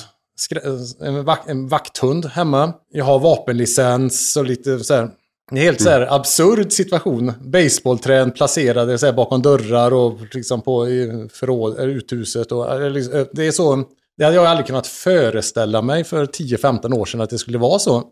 en, 1.00 1.24
vak 1.24 1.48
en 1.48 1.68
vakthund 1.68 2.26
hemma. 2.26 2.72
Jag 2.92 3.04
har 3.04 3.18
vapenlicens 3.18 4.36
och 4.36 4.44
lite 4.44 4.78
så 4.78 4.94
här. 4.94 5.10
En 5.50 5.56
helt 5.56 5.80
så 5.80 5.90
här 5.90 6.00
mm. 6.00 6.14
absurd 6.14 6.72
situation. 6.72 7.32
Baseballträn 7.40 8.30
placerade 8.30 8.98
så 8.98 9.06
här 9.06 9.12
bakom 9.12 9.42
dörrar 9.42 9.92
och 9.92 10.18
liksom 10.34 10.62
på 10.62 10.88
i 10.88 11.28
förråd, 11.32 11.80
uthuset. 11.80 12.52
Och, 12.52 12.90
liksom, 12.90 13.26
det 13.32 13.46
är 13.46 13.52
så 13.52 13.84
det 14.18 14.24
hade 14.24 14.36
jag 14.36 14.46
aldrig 14.46 14.66
kunnat 14.66 14.86
föreställa 14.86 15.82
mig 15.82 16.04
för 16.04 16.26
10-15 16.26 16.94
år 16.94 17.04
sedan 17.04 17.20
att 17.20 17.30
det 17.30 17.38
skulle 17.38 17.58
vara 17.58 17.78
så. 17.78 18.04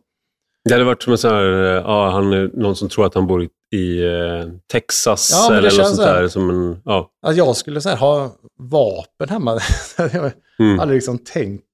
Det 0.65 0.73
hade 0.73 0.85
varit 0.85 1.03
som 1.03 1.13
en 1.13 1.19
sån 1.19 1.31
här, 1.31 1.45
ja, 1.45 2.11
han 2.11 2.45
någon 2.47 2.77
som 2.77 2.89
tror 2.89 3.07
att 3.07 3.15
han 3.15 3.27
bor 3.27 3.43
i, 3.43 3.49
i 3.75 4.05
eh, 4.05 4.45
Texas 4.73 5.31
ja, 5.33 5.55
eller 5.55 5.79
något 5.79 5.87
sånt 5.87 5.99
där. 5.99 6.29
Som 6.29 6.51
en, 6.51 6.83
ja. 6.85 7.11
Att 7.27 7.37
jag 7.37 7.57
skulle 7.57 7.81
här, 7.81 7.97
ha 7.97 8.37
vapen 8.59 9.29
hemma. 9.29 9.61
jag 9.99 10.09
hade 10.09 10.33
mm. 10.59 10.81
aldrig 10.81 10.97
liksom 10.97 11.19
tänkt 11.19 11.65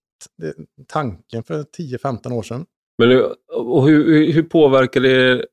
tanken 0.88 1.42
för 1.42 1.64
10-15 1.78 2.32
år 2.32 2.42
sedan. 2.42 2.66
Men 2.98 3.22
och 3.52 3.88
hur, 3.88 4.32
hur 4.32 4.42
påverkar 4.42 5.00
det 5.00 5.46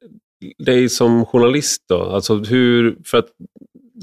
dig 0.58 0.90
som 0.90 1.26
journalist 1.26 1.84
då? 1.90 2.02
Alltså 2.02 2.36
hur, 2.36 2.98
för, 3.06 3.18
att, 3.18 3.28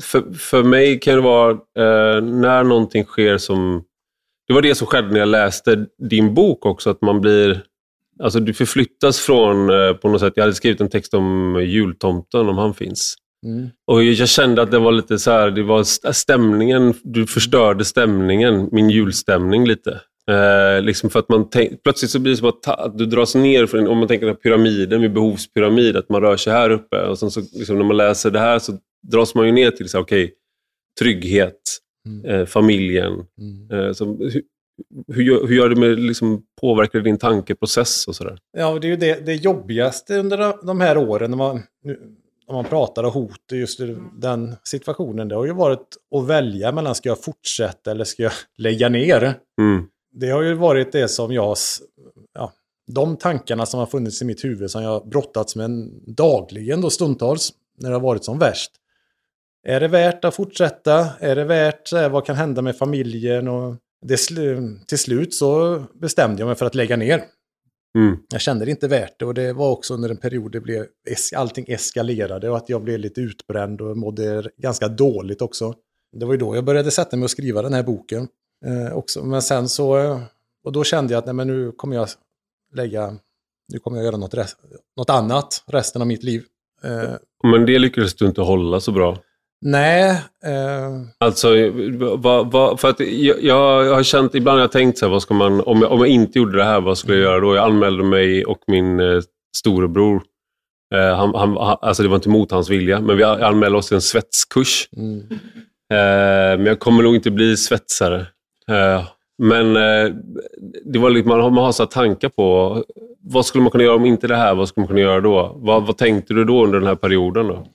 för, 0.03 0.33
för 0.33 0.63
mig 0.63 1.01
kan 1.01 1.15
det 1.15 1.21
vara 1.21 1.51
eh, 1.51 2.23
när 2.23 2.65
någonting 2.65 3.05
sker 3.05 3.39
som 3.39 3.85
det 4.47 4.55
var 4.55 4.63
det 4.63 4.75
som 4.75 4.87
skedde 4.87 5.09
när 5.09 5.19
jag 5.19 5.29
läste 5.29 5.87
din 5.99 6.35
bok 6.35 6.67
också, 6.67 6.91
att 6.91 7.03
man 7.03 7.21
blir... 7.21 7.63
Alltså 8.23 8.41
du 8.41 8.55
förflyttas 8.55 9.21
från, 9.21 9.71
eh, 9.71 9.93
på 9.93 10.09
något 10.09 10.21
sätt, 10.21 10.33
jag 10.37 10.43
hade 10.43 10.55
skrivit 10.55 10.81
en 10.81 10.91
text 10.91 11.15
om 11.15 11.61
jultomten, 11.67 12.49
om 12.49 12.59
han 12.59 12.75
finns. 12.75 13.15
Mm. 13.47 13.69
Och 13.87 14.05
Jag 14.05 14.29
kände 14.29 14.63
att 14.63 14.71
det 14.71 14.79
var 14.79 14.93
lite 14.93 15.19
så 15.19 15.31
här, 15.31 15.51
det 15.51 15.63
var 15.63 16.13
stämningen, 16.13 16.95
du 17.03 17.27
förstörde 17.27 17.85
stämningen, 17.85 18.69
min 18.73 18.91
julstämning 18.91 19.67
lite. 19.67 20.01
Eh, 20.31 20.83
liksom 20.83 21.11
för 21.11 21.19
att 21.19 21.29
man 21.29 21.51
tänk, 21.51 21.83
plötsligt 21.83 22.11
så 22.11 22.19
blir 22.19 22.33
det 22.33 22.37
som 22.37 22.49
att, 22.49 22.69
att 22.69 22.99
du 22.99 23.07
dras 23.07 23.35
ner, 23.35 23.67
från, 23.67 23.89
om 23.89 23.99
man 23.99 24.09
tänker 24.09 24.33
på 24.33 24.35
pyramiden, 24.35 25.01
med 25.01 25.13
behovspyramid, 25.13 25.97
att 25.97 26.09
man 26.09 26.21
rör 26.21 26.37
sig 26.37 26.53
här 26.53 26.71
uppe. 26.71 27.03
Och 27.03 27.19
sen 27.19 27.31
så, 27.31 27.41
liksom, 27.41 27.79
när 27.79 27.85
man 27.85 27.97
läser 27.97 28.31
det 28.31 28.39
här 28.39 28.59
så 28.59 28.79
dras 29.13 29.35
man 29.35 29.47
ju 29.47 29.53
ner 29.53 29.71
till 29.71 29.89
så, 29.89 30.01
okay, 30.01 30.31
trygghet, 31.01 31.61
mm. 32.07 32.25
eh, 32.25 32.47
familjen. 32.47 33.13
Mm. 33.41 33.71
Eh, 33.71 33.93
så, 33.93 34.19
hur, 35.09 35.47
hur, 35.47 35.57
gör 35.57 35.69
det 35.69 35.77
med, 35.77 36.01
liksom, 36.01 36.43
påverkar 36.61 36.99
det 36.99 37.05
din 37.05 37.19
tankeprocess 37.19 38.09
och 38.09 38.17
sådär? 38.17 38.39
Ja, 38.53 38.79
det 38.79 38.87
är 38.87 38.91
ju 38.91 38.97
det, 38.97 39.27
det 39.27 39.35
jobbigaste 39.35 40.19
under 40.19 40.67
de 40.67 40.81
här 40.81 40.99
åren 40.99 41.31
när 41.31 41.39
man, 41.39 41.63
när 42.49 42.55
man 42.55 42.65
pratar 42.65 43.05
om 43.05 43.13
hot 43.13 43.53
och 43.53 43.59
just 43.59 43.81
den 44.13 44.57
situationen. 44.65 45.29
Det 45.29 45.35
har 45.35 45.47
ju 45.47 45.53
varit 45.53 45.97
att 46.15 46.27
välja 46.27 46.73
mellan 46.73 46.95
ska 46.95 47.09
jag 47.09 47.25
fortsätta 47.25 47.91
eller 47.91 48.05
ska 48.05 48.23
jag 48.23 48.33
lägga 48.59 48.89
ner? 48.89 49.35
Mm. 49.61 49.87
Det 50.13 50.31
har 50.31 50.43
ju 50.43 50.55
varit 50.55 50.93
det 50.93 51.09
som 51.09 51.33
jag, 51.33 51.57
ja, 52.35 52.53
de 52.87 53.17
tankarna 53.17 53.67
som 53.67 53.81
har 53.81 53.87
funnits 53.87 54.23
i 54.23 54.25
mitt 54.25 54.45
huvud 54.45 54.71
som 54.71 54.83
jag 54.83 55.09
brottats 55.09 55.57
med 55.57 55.71
dagligen 56.07 56.81
då 56.81 56.91
stundtals 56.91 57.53
när 57.79 57.89
det 57.89 57.95
har 57.95 58.01
varit 58.01 58.25
som 58.25 58.39
värst. 58.39 58.71
Är 59.69 59.81
det 59.81 59.89
värt 59.89 60.25
att 60.25 60.35
fortsätta? 60.35 61.09
Är 61.21 61.37
det 61.37 61.45
värt, 61.45 61.93
vad 61.93 62.27
kan 62.27 62.37
hända 62.37 62.63
med 62.63 62.77
familjen? 62.77 63.49
Och 63.49 63.77
det, 64.03 64.17
till 64.87 64.99
slut 64.99 65.35
så 65.35 65.83
bestämde 65.95 66.41
jag 66.41 66.47
mig 66.47 66.57
för 66.57 66.67
att 66.67 66.75
lägga 66.75 66.97
ner. 66.97 67.25
Mm. 67.99 68.17
Jag 68.29 68.41
kände 68.41 68.65
det 68.65 68.71
inte 68.71 68.89
värt 68.89 69.19
det 69.19 69.25
och 69.25 69.35
det 69.35 69.53
var 69.53 69.71
också 69.71 69.95
under 69.95 70.11
en 70.11 70.17
period 70.17 70.53
det 70.53 70.61
blev, 70.61 70.87
allting 71.37 71.65
eskalerade 71.69 72.51
och 72.51 72.57
att 72.57 72.69
jag 72.69 72.83
blev 72.83 72.99
lite 72.99 73.21
utbränd 73.21 73.81
och 73.81 73.97
mådde 73.97 74.51
ganska 74.57 74.89
dåligt 74.89 75.43
också. 75.43 75.75
Det 76.13 76.27
var 76.27 76.33
ju 76.33 76.39
då 76.39 76.55
jag 76.55 76.65
började 76.65 76.91
sätta 76.91 77.17
mig 77.17 77.25
och 77.25 77.31
skriva 77.31 77.63
den 77.63 77.73
här 77.73 77.83
boken. 77.83 78.29
Eh, 78.65 78.97
också. 78.97 79.25
Men 79.25 79.43
sen 79.43 79.69
så, 79.69 80.21
och 80.65 80.73
då 80.73 80.85
kände 80.85 81.13
jag 81.13 81.19
att 81.19 81.27
nej, 81.27 81.35
men 81.35 81.47
nu 81.47 81.73
kommer 81.73 81.97
jag 81.97 82.09
lägga, 82.75 83.17
nu 83.73 83.79
kommer 83.79 83.99
jag 83.99 84.05
göra 84.05 84.17
något, 84.17 84.35
något 84.97 85.11
annat 85.11 85.65
resten 85.67 86.03
av 86.03 86.09
mitt 86.09 86.23
liv. 86.23 86.45
Eh, 86.83 87.15
men 87.45 87.67
det 87.67 87.79
lyckades 87.79 88.15
du 88.15 88.27
inte 88.27 88.41
hålla 88.41 88.81
så 88.81 88.93
bra? 88.93 89.19
Nej. 89.61 90.11
Eh... 90.45 90.91
Alltså, 91.19 91.49
va, 92.17 92.43
va, 92.43 92.77
för 92.77 92.89
att 92.89 93.01
jag, 93.01 93.43
jag, 93.43 93.95
har 93.95 94.03
känt, 94.03 94.35
ibland 94.35 94.57
har 94.57 94.61
jag 94.61 94.73
tänkt 94.73 94.99
så 94.99 95.07
här, 95.07 95.11
vad 95.11 95.23
ska 95.23 95.35
man, 95.35 95.61
om 95.61 95.83
jag, 95.83 95.93
om 95.93 95.99
jag 95.99 96.09
inte 96.09 96.39
gjorde 96.39 96.57
det 96.57 96.65
här, 96.65 96.81
vad 96.81 96.99
skulle 96.99 97.17
jag 97.17 97.23
göra 97.25 97.41
då? 97.41 97.55
Jag 97.55 97.65
anmälde 97.65 98.05
mig 98.05 98.45
och 98.45 98.59
min 98.67 99.01
eh, 99.01 99.21
storebror. 99.57 100.23
Eh, 100.95 101.17
han, 101.17 101.35
han, 101.35 101.57
alltså 101.59 102.03
det 102.03 102.09
var 102.09 102.17
inte 102.17 102.29
mot 102.29 102.51
hans 102.51 102.71
vilja, 102.71 103.01
men 103.01 103.17
vi 103.17 103.25
anmälde 103.25 103.79
oss 103.79 103.89
till 103.89 103.95
en 103.95 104.01
svetskurs. 104.01 104.89
Mm. 104.97 105.21
Eh, 105.93 106.59
men 106.59 106.67
jag 106.67 106.79
kommer 106.79 107.03
nog 107.03 107.15
inte 107.15 107.31
bli 107.31 107.57
svetsare. 107.57 108.27
Eh, 108.71 109.05
men 109.43 109.77
eh, 109.77 110.15
det 110.85 110.99
var 110.99 111.11
liksom, 111.11 111.29
man, 111.29 111.41
har, 111.41 111.51
man 111.51 111.65
har 111.65 111.73
så 111.73 111.87
tankar 111.87 112.29
på, 112.29 112.85
vad 113.21 113.47
skulle 113.47 113.63
man 113.63 113.71
kunna 113.71 113.85
göra 113.85 113.97
om 113.97 114.05
inte 114.05 114.27
det 114.27 114.37
här? 114.37 114.55
Vad 114.55 114.69
skulle 114.69 114.83
man 114.83 114.89
kunna 114.89 115.01
göra 115.01 115.21
då? 115.21 115.53
Vad, 115.57 115.87
vad 115.87 115.97
tänkte 115.97 116.35
du 116.35 116.45
då 116.45 116.65
under 116.65 116.79
den 116.79 116.89
här 116.89 116.95
perioden? 116.95 117.47
Då? 117.47 117.67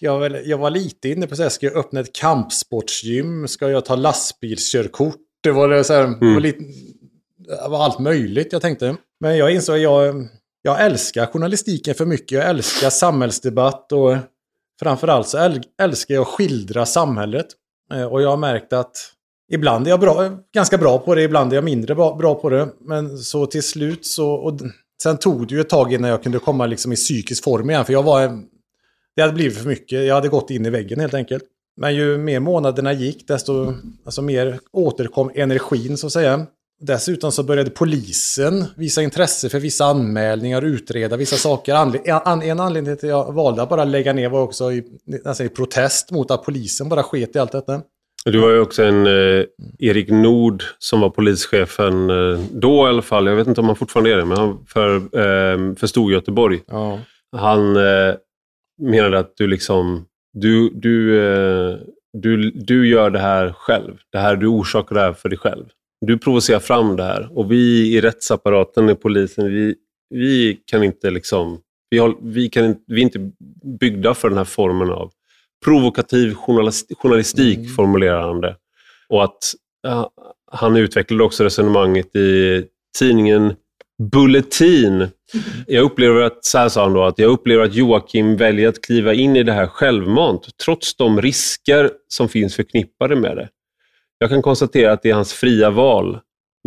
Jag, 0.00 0.18
väl, 0.18 0.38
jag 0.44 0.58
var 0.58 0.70
lite 0.70 1.08
inne 1.08 1.26
på 1.26 1.42
att 1.42 1.52
ska 1.52 1.66
jag 1.66 1.76
öppna 1.76 2.00
ett 2.00 2.12
kampsportsgym? 2.12 3.48
Ska 3.48 3.70
jag 3.70 3.84
ta 3.84 3.96
lastbilskörkort? 3.96 5.16
Det 5.42 5.50
var, 5.50 5.82
så 5.82 5.92
här, 5.92 6.04
mm. 6.04 6.34
var 6.34 6.40
lite, 6.40 6.64
det 7.38 7.68
var 7.68 7.84
allt 7.84 7.98
möjligt 7.98 8.52
jag 8.52 8.62
tänkte. 8.62 8.96
Men 9.20 9.36
jag 9.36 9.54
insåg 9.54 9.76
att 9.76 9.82
jag, 9.82 10.28
jag 10.62 10.84
älskar 10.84 11.26
journalistiken 11.26 11.94
för 11.94 12.06
mycket. 12.06 12.38
Jag 12.38 12.48
älskar 12.50 12.90
samhällsdebatt 12.90 13.92
och 13.92 14.16
framförallt 14.80 15.28
så 15.28 15.58
älskar 15.82 16.14
jag 16.14 16.22
att 16.22 16.28
skildra 16.28 16.86
samhället. 16.86 17.46
Eh, 17.94 18.04
och 18.04 18.22
jag 18.22 18.30
har 18.30 18.36
märkt 18.36 18.72
att 18.72 19.12
ibland 19.52 19.86
är 19.86 19.90
jag 19.90 20.00
bra, 20.00 20.30
ganska 20.54 20.78
bra 20.78 20.98
på 20.98 21.14
det, 21.14 21.22
ibland 21.22 21.52
är 21.52 21.56
jag 21.56 21.64
mindre 21.64 21.94
bra, 21.94 22.34
på 22.34 22.50
det. 22.50 22.68
Men 22.80 23.18
så 23.18 23.46
till 23.46 23.62
slut 23.62 24.06
så... 24.06 24.30
Och 24.30 24.60
sen 25.02 25.16
tog 25.16 25.48
det 25.48 25.54
ju 25.54 25.60
ett 25.60 25.68
tag 25.68 25.92
innan 25.92 26.10
jag 26.10 26.22
kunde 26.22 26.38
komma 26.38 26.66
liksom 26.66 26.92
i 26.92 26.96
psykisk 26.96 27.44
form 27.44 27.70
igen. 27.70 27.84
För 27.84 27.92
jag 27.92 28.02
var 28.02 28.42
det 29.16 29.22
hade 29.22 29.34
blivit 29.34 29.58
för 29.58 29.68
mycket. 29.68 30.06
Jag 30.06 30.14
hade 30.14 30.28
gått 30.28 30.50
in 30.50 30.66
i 30.66 30.70
väggen 30.70 31.00
helt 31.00 31.14
enkelt. 31.14 31.44
Men 31.80 31.94
ju 31.94 32.18
mer 32.18 32.40
månaderna 32.40 32.92
gick, 32.92 33.28
desto 33.28 33.74
alltså, 34.04 34.22
mer 34.22 34.58
återkom 34.72 35.30
energin 35.34 35.96
så 35.96 36.06
att 36.06 36.12
säga. 36.12 36.46
Dessutom 36.80 37.32
så 37.32 37.42
började 37.42 37.70
polisen 37.70 38.64
visa 38.76 39.02
intresse 39.02 39.48
för 39.48 39.60
vissa 39.60 39.84
anmälningar 39.84 40.62
och 40.62 40.66
utreda 40.66 41.16
vissa 41.16 41.36
saker. 41.36 41.72
En 42.42 42.60
anledning 42.60 42.84
till 42.84 42.92
att 42.92 43.02
jag 43.02 43.32
valde 43.32 43.62
att 43.62 43.68
bara 43.68 43.84
lägga 43.84 44.12
ner 44.12 44.28
var 44.28 44.42
också 44.42 44.72
i, 44.72 44.84
nästan 45.24 45.46
i 45.46 45.48
protest 45.48 46.10
mot 46.10 46.30
att 46.30 46.44
polisen 46.44 46.88
bara 46.88 47.02
sket 47.02 47.36
i 47.36 47.38
allt 47.38 47.52
detta. 47.52 47.80
Du 48.24 48.38
var 48.38 48.50
ju 48.50 48.60
också 48.60 48.82
en 48.82 49.06
eh, 49.06 49.44
Erik 49.78 50.10
Nord 50.10 50.62
som 50.78 51.00
var 51.00 51.10
polischefen 51.10 52.10
eh, 52.10 52.40
då 52.52 52.86
i 52.86 52.88
alla 52.88 53.02
fall. 53.02 53.26
Jag 53.26 53.36
vet 53.36 53.46
inte 53.46 53.60
om 53.60 53.66
han 53.66 53.76
fortfarande 53.76 54.10
är 54.10 54.16
det, 54.16 54.24
men 54.24 54.38
han 54.38 54.64
för, 54.68 54.94
eh, 54.96 55.74
för 55.74 55.86
Storgöteborg. 55.86 56.60
Ja. 56.66 56.98
Han 57.36 57.76
eh, 57.76 58.14
menade 58.78 59.18
att 59.18 59.36
du 59.36 59.46
liksom, 59.46 60.06
du, 60.32 60.70
du, 60.70 61.20
eh, 61.20 61.78
du, 62.12 62.50
du 62.50 62.88
gör 62.88 63.10
det 63.10 63.18
här 63.18 63.52
själv. 63.52 63.98
Det 64.12 64.18
här, 64.18 64.36
du 64.36 64.46
orsakar 64.46 64.94
det 64.94 65.00
här 65.00 65.12
för 65.12 65.28
dig 65.28 65.38
själv. 65.38 65.64
Du 66.00 66.18
provocerar 66.18 66.60
fram 66.60 66.96
det 66.96 67.02
här 67.02 67.38
och 67.38 67.52
vi 67.52 67.94
i 67.96 68.00
rättsapparaten, 68.00 68.90
i 68.90 68.94
polisen, 68.94 69.52
vi, 69.52 69.74
vi 70.10 70.60
kan 70.66 70.82
inte 70.82 71.10
liksom, 71.10 71.60
vi, 71.90 71.98
har, 71.98 72.16
vi, 72.22 72.48
kan, 72.48 72.76
vi 72.86 73.00
är 73.00 73.04
inte 73.04 73.30
byggda 73.80 74.14
för 74.14 74.28
den 74.28 74.38
här 74.38 74.44
formen 74.44 74.90
av 74.90 75.12
provokativ 75.64 76.34
journalistik, 76.34 77.58
mm. 77.58 77.68
formulerar 77.68 78.22
han 78.22 78.40
det. 78.40 78.56
Och 79.08 79.24
att 79.24 79.54
ja, 79.82 80.10
han 80.52 80.76
utvecklade 80.76 81.24
också 81.24 81.44
resonemanget 81.44 82.16
i 82.16 82.64
tidningen 82.98 83.54
Bulletin. 84.12 85.08
Jag 85.66 85.84
upplever 85.84 86.20
att, 86.20 86.44
så 86.44 86.58
här 86.58 86.68
sa 86.68 86.82
han 86.82 86.92
då, 86.92 87.04
att 87.04 87.18
jag 87.18 87.30
upplever 87.30 87.64
att 87.64 87.74
Joakim 87.74 88.36
väljer 88.36 88.68
att 88.68 88.80
kliva 88.80 89.14
in 89.14 89.36
i 89.36 89.42
det 89.42 89.52
här 89.52 89.66
självmant, 89.66 90.48
trots 90.64 90.96
de 90.96 91.22
risker 91.22 91.90
som 92.08 92.28
finns 92.28 92.56
förknippade 92.56 93.16
med 93.16 93.36
det. 93.36 93.48
Jag 94.18 94.30
kan 94.30 94.42
konstatera 94.42 94.92
att 94.92 95.02
det 95.02 95.10
är 95.10 95.14
hans 95.14 95.32
fria 95.32 95.70
val, 95.70 96.18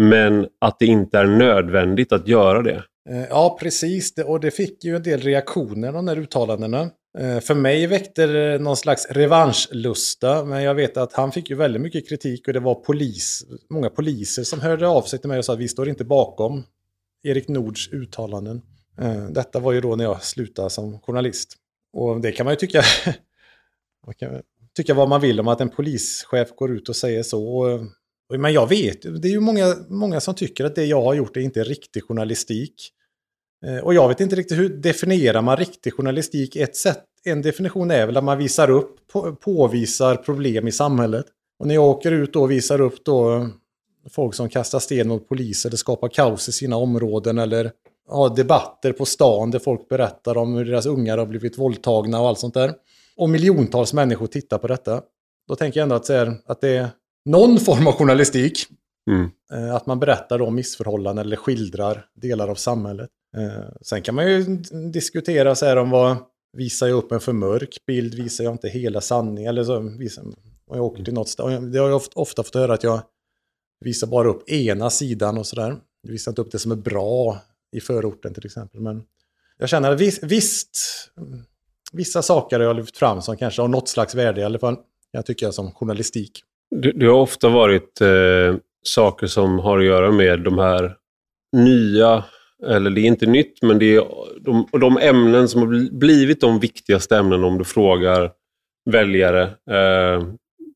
men 0.01 0.47
att 0.61 0.79
det 0.79 0.85
inte 0.85 1.17
är 1.19 1.25
nödvändigt 1.25 2.11
att 2.11 2.27
göra 2.27 2.61
det. 2.61 2.83
Eh, 3.09 3.25
ja, 3.29 3.57
precis. 3.59 4.13
Och 4.25 4.39
det 4.39 4.51
fick 4.51 4.83
ju 4.83 4.95
en 4.95 5.03
del 5.03 5.19
reaktioner, 5.19 5.91
de 5.91 6.05
där 6.05 6.19
uttalandena. 6.19 6.89
Eh, 7.19 7.39
för 7.39 7.55
mig 7.55 7.87
väckte 7.87 8.27
det 8.27 8.59
någon 8.59 8.77
slags 8.77 9.07
revanschlusta, 9.11 10.45
men 10.45 10.63
jag 10.63 10.75
vet 10.75 10.97
att 10.97 11.13
han 11.13 11.31
fick 11.31 11.49
ju 11.49 11.55
väldigt 11.55 11.81
mycket 11.81 12.09
kritik 12.09 12.47
och 12.47 12.53
det 12.53 12.59
var 12.59 12.75
polis, 12.75 13.45
många 13.69 13.89
poliser 13.89 14.43
som 14.43 14.59
hörde 14.59 14.87
av 14.87 15.01
sig 15.01 15.19
till 15.19 15.29
mig 15.29 15.39
och 15.39 15.45
sa 15.45 15.53
att 15.53 15.59
vi 15.59 15.67
står 15.67 15.89
inte 15.89 16.05
bakom 16.05 16.63
Erik 17.23 17.47
Nords 17.47 17.89
uttalanden. 17.93 18.61
Eh, 19.01 19.25
detta 19.25 19.59
var 19.59 19.71
ju 19.71 19.81
då 19.81 19.95
när 19.95 20.03
jag 20.03 20.23
slutade 20.23 20.69
som 20.69 20.99
journalist. 20.99 21.55
Och 21.93 22.21
det 22.21 22.31
kan 22.31 22.43
man 22.43 22.53
ju 22.53 22.55
tycka, 22.55 22.83
man 24.05 24.15
kan 24.15 24.41
tycka 24.75 24.93
vad 24.93 25.09
man 25.09 25.21
vill 25.21 25.39
om 25.39 25.47
att 25.47 25.61
en 25.61 25.69
polischef 25.69 26.55
går 26.55 26.71
ut 26.71 26.89
och 26.89 26.95
säger 26.95 27.23
så. 27.23 27.69
Eh, 27.69 27.81
men 28.39 28.53
jag 28.53 28.69
vet, 28.69 29.21
det 29.21 29.27
är 29.27 29.31
ju 29.31 29.39
många, 29.39 29.75
många 29.89 30.19
som 30.19 30.35
tycker 30.35 30.65
att 30.65 30.75
det 30.75 30.85
jag 30.85 31.01
har 31.01 31.13
gjort 31.13 31.37
är 31.37 31.41
inte 31.41 31.63
riktig 31.63 32.03
journalistik. 32.03 32.91
Eh, 33.65 33.77
och 33.77 33.93
jag 33.93 34.07
vet 34.07 34.21
inte 34.21 34.35
riktigt 34.35 34.57
hur 34.57 34.69
definierar 34.69 35.41
man 35.41 35.57
riktig 35.57 35.93
journalistik. 35.93 36.55
Ett 36.55 36.75
sätt, 36.75 37.03
en 37.23 37.41
definition 37.41 37.91
är 37.91 38.05
väl 38.05 38.17
att 38.17 38.23
man 38.23 38.37
visar 38.37 38.69
upp, 38.69 38.95
påvisar 39.39 40.15
problem 40.15 40.67
i 40.67 40.71
samhället. 40.71 41.25
Och 41.59 41.67
när 41.67 41.75
jag 41.75 41.83
åker 41.83 42.11
ut 42.11 42.35
och 42.35 42.51
visar 42.51 42.81
upp 42.81 43.05
då 43.05 43.49
folk 44.09 44.35
som 44.35 44.49
kastar 44.49 44.79
sten 44.79 45.07
mot 45.07 45.29
poliser, 45.29 45.69
det 45.69 45.77
skapar 45.77 46.07
kaos 46.07 46.49
i 46.49 46.51
sina 46.51 46.75
områden 46.75 47.37
eller 47.37 47.71
har 48.09 48.35
debatter 48.35 48.91
på 48.91 49.05
stan 49.05 49.51
där 49.51 49.59
folk 49.59 49.89
berättar 49.89 50.37
om 50.37 50.53
hur 50.53 50.65
deras 50.65 50.85
ungar 50.85 51.17
har 51.17 51.25
blivit 51.25 51.57
våldtagna 51.57 52.21
och 52.21 52.27
allt 52.27 52.39
sånt 52.39 52.53
där. 52.53 52.73
Och 53.15 53.29
miljontals 53.29 53.93
människor 53.93 54.27
tittar 54.27 54.57
på 54.57 54.67
detta. 54.67 55.01
Då 55.47 55.55
tänker 55.55 55.79
jag 55.79 55.83
ändå 55.83 55.95
att, 55.95 56.07
det 56.07 56.15
är, 56.15 56.35
att 56.45 56.61
det 56.61 56.69
är 56.69 56.89
någon 57.25 57.59
form 57.59 57.87
av 57.87 57.93
journalistik. 57.93 58.65
Mm. 59.11 59.29
Eh, 59.53 59.75
att 59.75 59.85
man 59.85 59.99
berättar 59.99 60.41
om 60.41 60.55
missförhållanden 60.55 61.25
eller 61.25 61.35
skildrar 61.35 62.05
delar 62.15 62.47
av 62.47 62.55
samhället. 62.55 63.09
Eh, 63.37 63.73
sen 63.81 64.01
kan 64.01 64.15
man 64.15 64.31
ju 64.31 64.43
diskutera 64.91 65.55
så 65.55 65.65
här 65.65 65.77
om 65.77 65.89
vad 65.89 66.17
visar 66.57 66.87
jag 66.87 66.97
upp 66.97 67.11
en 67.11 67.19
för 67.19 67.33
mörk 67.33 67.77
bild, 67.87 68.13
visar 68.13 68.43
jag 68.43 68.53
inte 68.53 68.69
hela 68.69 69.01
sanningen? 69.01 69.49
Eller 69.49 69.63
så 69.63 69.79
visar, 69.79 70.23
om 70.23 70.33
jag 70.77 70.85
åker 70.85 71.03
till 71.03 71.13
något 71.13 71.29
ställe. 71.29 71.59
Det 71.59 71.79
har 71.79 71.89
jag 71.89 72.01
ofta 72.15 72.43
fått 72.43 72.55
höra 72.55 72.73
att 72.73 72.83
jag 72.83 73.01
visar 73.85 74.07
bara 74.07 74.27
upp 74.27 74.49
ena 74.49 74.89
sidan 74.89 75.37
och 75.37 75.47
sådär. 75.47 75.75
Jag 76.01 76.11
visar 76.11 76.31
inte 76.31 76.41
upp 76.41 76.51
det 76.51 76.59
som 76.59 76.71
är 76.71 76.75
bra 76.75 77.37
i 77.71 77.79
förorten 77.81 78.33
till 78.33 78.45
exempel. 78.45 78.81
Men 78.81 79.03
jag 79.57 79.69
känner 79.69 79.91
att 79.91 80.01
visst, 80.23 80.77
vissa 81.91 82.21
saker 82.21 82.59
har 82.59 82.65
jag 82.65 82.75
lyft 82.75 82.97
fram 82.97 83.21
som 83.21 83.37
kanske 83.37 83.61
har 83.61 83.67
något 83.67 83.89
slags 83.89 84.15
värde 84.15 84.41
i 84.41 84.43
alla 84.43 84.59
fall. 84.59 84.77
Jag 85.11 85.25
tycker 85.25 85.45
jag 85.45 85.53
som 85.53 85.71
journalistik. 85.71 86.43
Det, 86.75 86.91
du 86.91 87.09
har 87.09 87.19
ofta 87.19 87.49
varit 87.49 88.01
eh, 88.01 88.55
saker 88.83 89.27
som 89.27 89.59
har 89.59 89.79
att 89.79 89.85
göra 89.85 90.11
med 90.11 90.43
de 90.43 90.57
här 90.57 90.95
nya, 91.51 92.23
eller 92.67 92.89
det 92.89 93.01
är 93.01 93.05
inte 93.05 93.25
nytt, 93.25 93.61
men 93.61 93.79
det 93.79 93.95
är 93.95 94.03
de, 94.41 94.67
de 94.71 94.97
ämnen 94.97 95.49
som 95.49 95.61
har 95.61 95.97
blivit 95.97 96.41
de 96.41 96.59
viktigaste 96.59 97.17
ämnena 97.17 97.47
om 97.47 97.57
du 97.57 97.63
frågar 97.63 98.31
väljare 98.89 99.43
eh, 99.43 100.27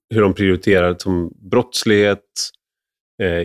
hur 0.10 0.22
de 0.22 0.34
prioriterar 0.34 0.96
som 0.98 1.34
brottslighet, 1.36 2.20
eh, 2.20 2.63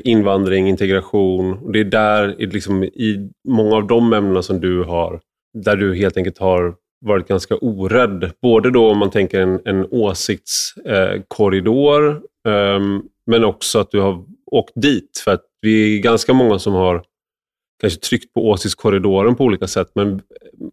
invandring, 0.04 0.68
integration. 0.68 1.72
Det 1.72 1.80
är 1.80 1.84
där, 1.84 2.36
liksom, 2.38 2.84
i 2.84 3.30
många 3.48 3.76
av 3.76 3.86
de 3.86 4.12
ämnena 4.12 4.42
som 4.42 4.60
du 4.60 4.82
har, 4.82 5.20
där 5.54 5.76
du 5.76 5.96
helt 5.96 6.16
enkelt 6.16 6.38
har 6.38 6.74
varit 7.00 7.28
ganska 7.28 7.56
orädd. 7.56 8.32
Både 8.42 8.70
då 8.70 8.90
om 8.90 8.98
man 8.98 9.10
tänker 9.10 9.40
en, 9.40 9.60
en 9.64 9.86
åsiktskorridor, 9.90 12.08
eh, 12.48 12.80
men 13.26 13.44
också 13.44 13.78
att 13.78 13.90
du 13.90 14.00
har 14.00 14.24
åkt 14.50 14.72
dit. 14.74 15.22
För 15.24 15.30
att 15.30 15.44
vi 15.60 15.96
är 15.96 16.00
ganska 16.02 16.34
många 16.34 16.58
som 16.58 16.72
har 16.72 17.02
kanske 17.80 18.00
tryckt 18.00 18.34
på 18.34 18.48
åsiktskorridoren 18.48 19.34
på 19.34 19.44
olika 19.44 19.66
sätt, 19.66 19.90
men 19.94 20.22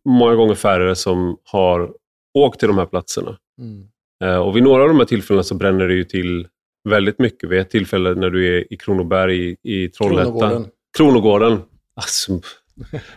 många 0.06 0.36
gånger 0.36 0.56
färre 0.56 0.96
som 0.96 1.38
har 1.43 1.93
åkt 2.38 2.60
till 2.60 2.68
de 2.68 2.78
här 2.78 2.86
platserna. 2.86 3.38
Mm. 3.62 3.88
Eh, 4.24 4.38
och 4.38 4.56
vid 4.56 4.64
några 4.64 4.84
av 4.84 4.89
de 4.89 4.98
här 4.98 5.06
tillfällena 5.06 5.43
så 5.43 5.56
bränner 5.56 5.88
det 5.88 5.93
ju 5.93 6.04
till 6.04 6.48
väldigt 6.86 7.20
mycket. 7.20 7.50
Vid 7.50 7.60
ett 7.60 7.70
tillfälle 7.70 8.16
när 8.16 8.30
du 8.30 8.58
är 8.58 8.74
i 8.74 8.78
Kronoberg 8.78 9.50
i, 9.50 9.58
i 9.64 9.90
Trollhättan. 9.90 10.32
Kronogården. 10.34 10.72
Kronogården. 10.98 11.62
Alltså, 11.96 12.42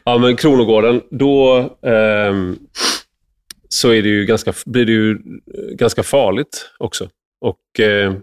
ja, 0.05 0.19
men 0.19 0.37
Kronogården. 0.37 1.01
Då 1.11 1.59
eh, 1.83 2.35
så 3.69 3.93
är 3.93 4.03
det 4.03 4.09
ju 4.09 4.25
ganska, 4.25 4.53
blir 4.67 4.87
det 4.87 4.93
ju 4.93 5.19
ganska 5.73 6.03
farligt 6.03 6.71
också. 6.79 7.09
Och 7.41 7.81
eh, 7.81 8.15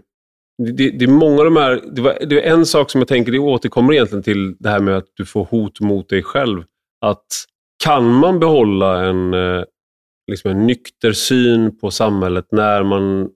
det, 0.58 0.90
det, 0.90 1.04
är 1.04 1.08
många 1.08 1.38
av 1.38 1.44
de 1.44 1.56
här... 1.56 1.80
Det, 1.92 2.00
var, 2.00 2.18
det 2.26 2.46
är 2.46 2.52
en 2.52 2.66
sak 2.66 2.90
som 2.90 3.00
jag 3.00 3.08
tänker, 3.08 3.32
det 3.32 3.38
återkommer 3.38 3.92
egentligen 3.92 4.22
till 4.22 4.56
det 4.58 4.68
här 4.68 4.80
med 4.80 4.96
att 4.96 5.06
du 5.14 5.24
får 5.24 5.44
hot 5.44 5.80
mot 5.80 6.08
dig 6.08 6.22
själv. 6.22 6.62
Att 7.00 7.26
kan 7.84 8.12
man 8.12 8.40
behålla 8.40 9.04
en, 9.04 9.34
eh, 9.34 9.64
liksom 10.26 10.50
en 10.50 10.66
nykter 10.66 11.12
syn 11.12 11.78
på 11.78 11.90
samhället 11.90 12.46
när 12.50 12.82
man 12.82 13.30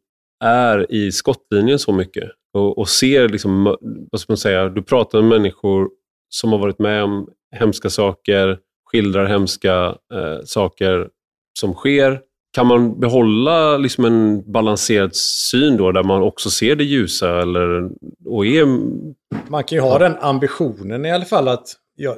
är 0.44 0.92
i 0.92 1.12
skottlinjen 1.12 1.78
så 1.78 1.92
mycket 1.92 2.30
och, 2.54 2.78
och 2.78 2.88
ser, 2.88 3.28
liksom, 3.28 3.76
vad 4.10 4.20
ska 4.20 4.32
man 4.32 4.36
säga, 4.36 4.68
du 4.68 4.82
pratar 4.82 5.22
med 5.22 5.28
människor 5.28 5.88
som 6.28 6.52
har 6.52 6.58
varit 6.58 6.78
med 6.78 7.04
om 7.04 7.28
hemska 7.56 7.90
saker, 7.90 8.58
skildrar 8.90 9.26
hemska 9.26 9.74
eh, 10.14 10.44
saker 10.44 11.08
som 11.60 11.74
sker. 11.74 12.20
Kan 12.52 12.66
man 12.66 13.00
behålla 13.00 13.76
liksom 13.76 14.04
en 14.04 14.52
balanserad 14.52 15.16
syn 15.16 15.76
då, 15.76 15.92
där 15.92 16.02
man 16.02 16.22
också 16.22 16.50
ser 16.50 16.76
det 16.76 16.84
ljusa? 16.84 17.42
Eller, 17.42 17.90
och 18.26 18.46
är... 18.46 18.64
Man 19.50 19.64
kan 19.64 19.76
ju 19.76 19.82
ha 19.82 19.98
den 19.98 20.16
ambitionen 20.20 21.06
i 21.06 21.12
alla 21.12 21.24
fall 21.24 21.48
att 21.48 21.76
jag, 21.96 22.16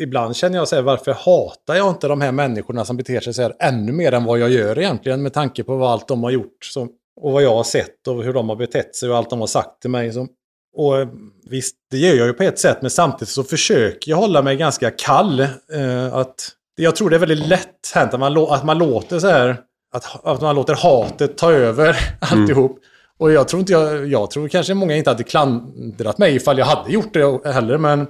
ibland 0.00 0.36
känner 0.36 0.58
jag 0.58 0.68
så 0.68 0.76
här, 0.76 0.82
varför 0.82 1.12
hatar 1.12 1.74
jag 1.74 1.88
inte 1.88 2.08
de 2.08 2.20
här 2.20 2.32
människorna 2.32 2.84
som 2.84 2.96
beter 2.96 3.20
sig 3.20 3.34
så 3.34 3.42
här 3.42 3.54
ännu 3.60 3.92
mer 3.92 4.12
än 4.12 4.24
vad 4.24 4.38
jag 4.38 4.50
gör 4.50 4.78
egentligen 4.78 5.22
med 5.22 5.32
tanke 5.32 5.64
på 5.64 5.76
vad 5.76 5.92
allt 5.92 6.08
de 6.08 6.22
har 6.22 6.30
gjort 6.30 6.64
som, 6.64 6.88
och 7.16 7.32
vad 7.32 7.42
jag 7.42 7.54
har 7.54 7.64
sett 7.64 8.08
och 8.08 8.24
hur 8.24 8.32
de 8.32 8.48
har 8.48 8.56
betett 8.56 8.96
sig 8.96 9.10
och 9.10 9.16
allt 9.16 9.30
de 9.30 9.40
har 9.40 9.46
sagt 9.46 9.80
till 9.80 9.90
mig. 9.90 10.12
Som, 10.12 10.28
och 10.76 10.98
eh, 10.98 11.08
visst, 11.50 11.76
det 11.90 11.98
gör 11.98 12.14
jag 12.14 12.26
ju 12.26 12.32
på 12.32 12.42
ett 12.42 12.58
sätt, 12.58 12.78
men 12.80 12.90
samtidigt 12.90 13.28
så 13.28 13.44
försöker 13.44 14.10
jag 14.10 14.16
hålla 14.16 14.42
mig 14.42 14.56
ganska 14.56 14.90
kall. 14.90 15.40
Eh, 15.40 16.14
att, 16.14 16.48
jag 16.76 16.96
tror 16.96 17.10
det 17.10 17.16
är 17.16 17.20
väldigt 17.20 17.48
lätt 17.48 17.92
hänt 17.94 18.14
att 18.14 18.20
man, 18.20 18.36
att 18.36 18.64
man 18.64 18.78
låter 18.78 19.18
så 19.18 19.28
här, 19.28 19.56
att, 19.92 20.24
att 20.26 20.40
man 20.40 20.54
låter 20.56 20.74
hatet 20.74 21.38
ta 21.38 21.52
över 21.52 21.88
mm. 22.32 22.42
alltihop. 22.42 22.78
Och 23.18 23.32
jag 23.32 23.48
tror 23.48 23.60
inte 23.60 23.72
jag, 23.72 24.06
jag 24.06 24.30
tror 24.30 24.48
kanske 24.48 24.74
många 24.74 24.96
inte 24.96 25.10
hade 25.10 25.22
klandrat 25.22 26.18
mig 26.18 26.36
ifall 26.36 26.58
jag 26.58 26.66
hade 26.66 26.92
gjort 26.92 27.14
det 27.14 27.52
heller, 27.52 27.78
men 27.78 28.06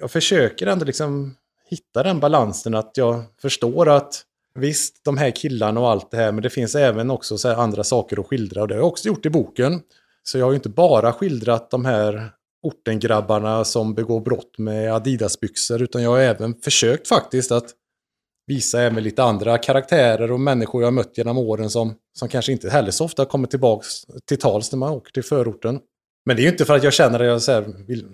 jag 0.00 0.10
försöker 0.10 0.66
ändå 0.66 0.84
liksom 0.84 1.34
hitta 1.70 2.02
den 2.02 2.20
balansen 2.20 2.74
att 2.74 2.90
jag 2.94 3.22
förstår 3.42 3.88
att 3.88 4.22
visst, 4.54 5.04
de 5.04 5.18
här 5.18 5.30
killarna 5.30 5.80
och 5.80 5.90
allt 5.90 6.10
det 6.10 6.16
här, 6.16 6.32
men 6.32 6.42
det 6.42 6.50
finns 6.50 6.74
även 6.74 7.10
också 7.10 7.38
så 7.38 7.48
andra 7.48 7.84
saker 7.84 8.20
att 8.20 8.26
skildra 8.26 8.62
och 8.62 8.68
det 8.68 8.74
har 8.74 8.80
jag 8.80 8.88
också 8.88 9.08
gjort 9.08 9.26
i 9.26 9.30
boken. 9.30 9.80
Så 10.22 10.38
jag 10.38 10.46
har 10.46 10.52
ju 10.52 10.56
inte 10.56 10.68
bara 10.68 11.12
skildrat 11.12 11.70
de 11.70 11.84
här 11.84 12.30
ortengrabbarna 12.62 13.64
som 13.64 13.94
begår 13.94 14.20
brott 14.20 14.58
med 14.58 14.92
Adidas-byxor, 14.92 15.82
utan 15.82 16.02
jag 16.02 16.10
har 16.10 16.18
även 16.18 16.54
försökt 16.54 17.08
faktiskt 17.08 17.52
att 17.52 17.74
visa 18.46 18.82
även 18.82 19.02
lite 19.04 19.22
andra 19.22 19.58
karaktärer 19.58 20.32
och 20.32 20.40
människor 20.40 20.82
jag 20.82 20.92
mött 20.92 21.18
genom 21.18 21.38
åren 21.38 21.70
som, 21.70 21.94
som 22.18 22.28
kanske 22.28 22.52
inte 22.52 22.70
heller 22.70 22.90
så 22.90 23.04
ofta 23.04 23.24
kommer 23.24 23.46
tillbaka 23.46 23.86
till 24.24 24.38
tals 24.38 24.72
när 24.72 24.78
man 24.78 24.92
åker 24.92 25.12
till 25.12 25.24
förorten. 25.24 25.80
Men 26.24 26.36
det 26.36 26.42
är 26.42 26.44
ju 26.44 26.50
inte 26.50 26.64
för 26.64 26.76
att 26.76 26.84
jag 26.84 26.92
känner 26.92 27.20
att 27.20 27.26
jag 27.26 27.42
så 27.42 27.64
vill 27.86 28.06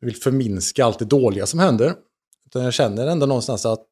vill 0.00 0.16
förminska 0.16 0.84
allt 0.84 0.98
det 0.98 1.04
dåliga 1.04 1.46
som 1.46 1.60
händer. 1.60 1.94
Utan 2.46 2.64
jag 2.64 2.74
känner 2.74 3.06
ändå 3.06 3.26
någonstans 3.26 3.66
att 3.66 3.88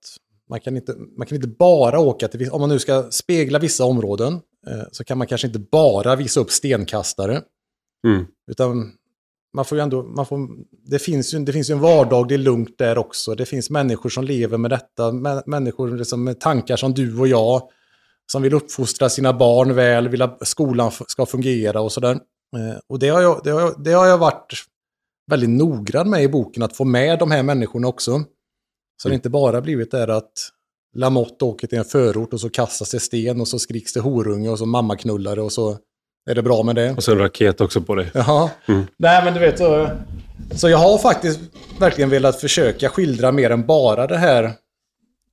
man 0.54 0.60
kan 0.60 0.76
inte, 0.76 0.94
man 1.16 1.26
kan 1.26 1.36
inte 1.36 1.48
bara 1.48 2.00
åka 2.00 2.28
till, 2.28 2.50
om 2.50 2.60
man 2.60 2.68
nu 2.68 2.78
ska 2.78 3.10
spegla 3.10 3.58
vissa 3.58 3.84
områden, 3.84 4.32
eh, 4.66 4.82
så 4.92 5.04
kan 5.04 5.18
man 5.18 5.26
kanske 5.26 5.46
inte 5.46 5.58
bara 5.58 6.16
visa 6.16 6.40
upp 6.40 6.50
stenkastare. 6.50 7.42
Mm. 8.06 8.26
Utan 8.50 8.92
man 9.54 9.64
får 9.64 9.78
ju 9.78 9.82
ändå, 9.82 10.02
man 10.02 10.26
får, 10.26 10.48
det, 10.86 10.98
finns 10.98 11.34
ju, 11.34 11.38
det 11.38 11.52
finns 11.52 11.70
ju 11.70 11.72
en 11.72 11.80
vardag, 11.80 12.28
det 12.28 12.34
är 12.34 12.38
lugnt 12.38 12.78
där 12.78 12.98
också. 12.98 13.34
Det 13.34 13.46
finns 13.46 13.70
människor 13.70 14.10
som 14.10 14.24
lever 14.24 14.58
med 14.58 14.70
detta, 14.70 15.12
människor 15.46 15.96
liksom 15.96 16.24
med 16.24 16.40
tankar 16.40 16.76
som 16.76 16.94
du 16.94 17.18
och 17.20 17.28
jag, 17.28 17.62
som 18.32 18.42
vill 18.42 18.54
uppfostra 18.54 19.08
sina 19.08 19.32
barn 19.32 19.74
väl, 19.74 20.08
vill 20.08 20.22
att 20.22 20.48
skolan 20.48 20.90
ska 20.90 21.26
fungera 21.26 21.80
och 21.80 21.92
sådär. 21.92 22.12
Eh, 22.56 22.78
och 22.86 22.98
det 22.98 23.08
har, 23.08 23.22
jag, 23.22 23.40
det, 23.44 23.50
har, 23.50 23.84
det 23.84 23.92
har 23.92 24.06
jag 24.06 24.18
varit 24.18 24.52
väldigt 25.30 25.50
noggrann 25.50 26.10
med 26.10 26.22
i 26.22 26.28
boken 26.28 26.62
att 26.62 26.76
få 26.76 26.84
med 26.84 27.18
de 27.18 27.30
här 27.30 27.42
människorna 27.42 27.88
också. 27.88 28.24
Så 29.02 29.08
mm. 29.08 29.12
det 29.12 29.14
inte 29.14 29.30
bara 29.30 29.60
blivit 29.60 29.90
där 29.90 30.08
att 30.08 30.32
Lamotte 30.96 31.44
åker 31.44 31.66
till 31.66 31.78
en 31.78 31.84
förort 31.84 32.32
och 32.32 32.40
så 32.40 32.50
kastas 32.50 32.90
det 32.90 33.00
sten 33.00 33.40
och 33.40 33.48
så 33.48 33.58
skriks 33.58 33.92
det 33.92 34.00
horunge 34.00 34.48
och 34.48 34.58
så 34.58 34.66
mammaknullare 34.66 35.42
och 35.42 35.52
så 35.52 35.78
är 36.30 36.34
det 36.34 36.42
bra 36.42 36.62
med 36.62 36.76
det. 36.76 36.90
Och 36.90 37.04
så 37.04 37.12
en 37.12 37.18
raket 37.18 37.60
också 37.60 37.80
på 37.80 37.94
det. 37.94 38.10
Jaha. 38.14 38.50
Mm. 38.66 38.86
Nej 38.96 39.24
men 39.24 39.34
du 39.34 39.40
vet 39.40 39.58
så... 39.58 39.90
Så 40.50 40.68
jag 40.68 40.78
har 40.78 40.98
faktiskt 40.98 41.40
verkligen 41.80 42.10
velat 42.10 42.40
försöka 42.40 42.88
skildra 42.88 43.32
mer 43.32 43.50
än 43.50 43.66
bara 43.66 44.06
det 44.06 44.16
här 44.16 44.52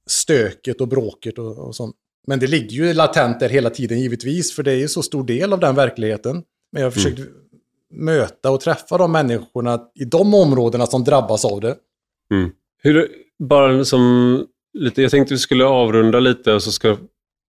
stöket 0.08 0.82
och 0.82 0.88
bråket 0.88 1.38
och, 1.38 1.58
och 1.58 1.76
sånt. 1.76 1.96
Men 2.28 2.40
det 2.40 2.48
ligger 2.48 2.76
ju 2.76 2.94
latent 2.94 3.40
där 3.40 3.50
hela 3.50 3.70
tiden 3.70 4.00
givetvis, 4.00 4.56
för 4.56 4.64
det 4.64 4.72
är 4.72 4.76
ju 4.76 4.88
så 4.88 5.04
stor 5.04 5.24
del 5.24 5.54
av 5.54 5.60
den 5.60 5.76
verkligheten. 5.76 6.44
Men 6.72 6.82
jag 6.82 6.86
har 6.86 6.92
försökt 6.92 7.20
mm 7.20 7.32
möta 7.92 8.52
och 8.52 8.62
träffa 8.62 8.98
de 8.98 9.12
människorna 9.12 9.80
i 9.96 10.06
de 10.06 10.34
områdena 10.34 10.86
som 10.86 11.04
drabbas 11.04 11.46
av 11.46 11.62
det. 11.62 11.76
Mm. 12.32 12.52
Hur, 12.84 13.12
bara 13.50 13.86
som 13.86 14.46
lite, 14.78 15.02
jag 15.02 15.12
tänkte 15.12 15.34
vi 15.34 15.38
skulle 15.38 15.66
avrunda 15.66 16.20
lite 16.20 16.54
och 16.54 16.64
så 16.64 16.72
ska 16.72 16.98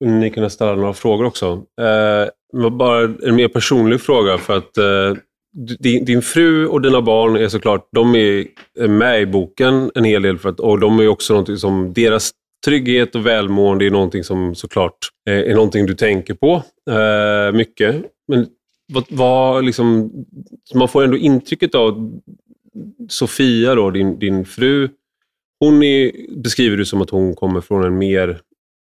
ni 0.04 0.30
kunna 0.30 0.50
ställa 0.50 0.74
några 0.74 0.94
frågor 0.94 1.24
också. 1.24 1.64
Eh, 1.80 2.70
bara 2.70 3.02
en 3.22 3.34
mer 3.34 3.48
personlig 3.48 4.00
fråga 4.00 4.38
för 4.38 4.56
att 4.56 4.78
eh, 4.78 5.14
din, 5.78 6.04
din 6.04 6.22
fru 6.22 6.66
och 6.66 6.80
dina 6.80 7.02
barn 7.02 7.36
är 7.36 7.48
såklart, 7.48 7.88
de 7.92 8.14
är 8.14 8.46
med 8.88 9.22
i 9.22 9.26
boken 9.26 9.90
en 9.94 10.04
hel 10.04 10.22
del. 10.22 10.38
För 10.38 10.48
att, 10.48 10.60
och 10.60 10.80
de 10.80 11.00
är 11.00 11.08
också 11.08 11.32
någonting 11.32 11.56
som, 11.56 11.92
deras 11.92 12.30
trygghet 12.64 13.14
och 13.14 13.26
välmående 13.26 13.86
är 13.86 13.90
någonting 13.90 14.24
som 14.24 14.54
såklart 14.54 14.98
eh, 15.28 15.38
är 15.38 15.54
någonting 15.54 15.86
du 15.86 15.94
tänker 15.94 16.34
på 16.34 16.62
eh, 16.90 17.52
mycket. 17.52 18.04
Men 18.28 18.46
vad, 18.92 19.04
vad 19.08 19.64
liksom, 19.64 20.12
man 20.74 20.88
får 20.88 21.04
ändå 21.04 21.16
intrycket 21.16 21.74
av 21.74 22.20
Sofia, 23.08 23.74
då, 23.74 23.90
din, 23.90 24.18
din 24.18 24.44
fru, 24.44 24.88
hon 25.60 25.82
är, 25.82 26.12
beskriver 26.42 26.76
du 26.76 26.86
som 26.86 27.02
att 27.02 27.10
hon 27.10 27.34
kommer 27.34 27.60
från 27.60 27.84
en 27.84 27.98
mer 27.98 28.40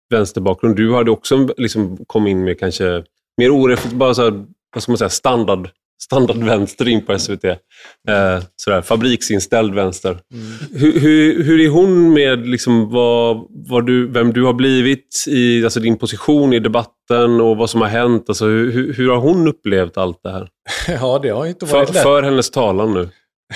vänsterbakgrund. 0.09 0.75
Du 0.75 0.93
hade 0.93 1.11
också 1.11 1.49
liksom 1.57 2.05
kommit 2.07 2.31
in 2.31 2.43
med 2.43 2.59
kanske 2.59 3.03
mer 3.37 3.49
oreflekterat, 3.49 3.99
bara 3.99 4.13
så 4.13 4.23
här, 4.23 4.45
vad 4.73 4.83
ska 4.83 4.91
man 4.91 4.97
säga, 4.97 5.09
standard 5.09 5.69
standardvänster 6.03 6.87
in 6.87 7.05
på 7.05 7.19
SVT. 7.19 7.43
Eh, 7.43 8.43
sådär, 8.55 8.81
fabriksinställd 8.81 9.73
vänster. 9.73 10.09
Mm. 10.09 10.45
Hur, 10.71 10.99
hur, 10.99 11.43
hur, 11.43 11.59
är 11.59 11.69
hon 11.69 12.13
med 12.13 12.47
liksom 12.47 12.89
vad, 12.89 13.47
vad 13.49 13.85
du, 13.85 14.07
vem 14.07 14.33
du 14.33 14.43
har 14.43 14.53
blivit, 14.53 15.25
i 15.27 15.63
alltså 15.63 15.79
din 15.79 15.97
position 15.97 16.53
i 16.53 16.59
debatten 16.59 17.41
och 17.41 17.57
vad 17.57 17.69
som 17.69 17.81
har 17.81 17.87
hänt? 17.87 18.25
Alltså, 18.27 18.45
hur, 18.45 18.93
hur 18.93 19.09
har 19.09 19.17
hon 19.17 19.47
upplevt 19.47 19.97
allt 19.97 20.23
det 20.23 20.31
här? 20.31 20.49
Ja, 20.87 21.19
det 21.23 21.29
har 21.29 21.45
inte 21.45 21.65
varit 21.65 21.87
för, 21.87 21.93
lätt. 21.93 22.03
För 22.03 22.23
hennes 22.23 22.51
talan 22.51 22.93
nu. 22.93 23.09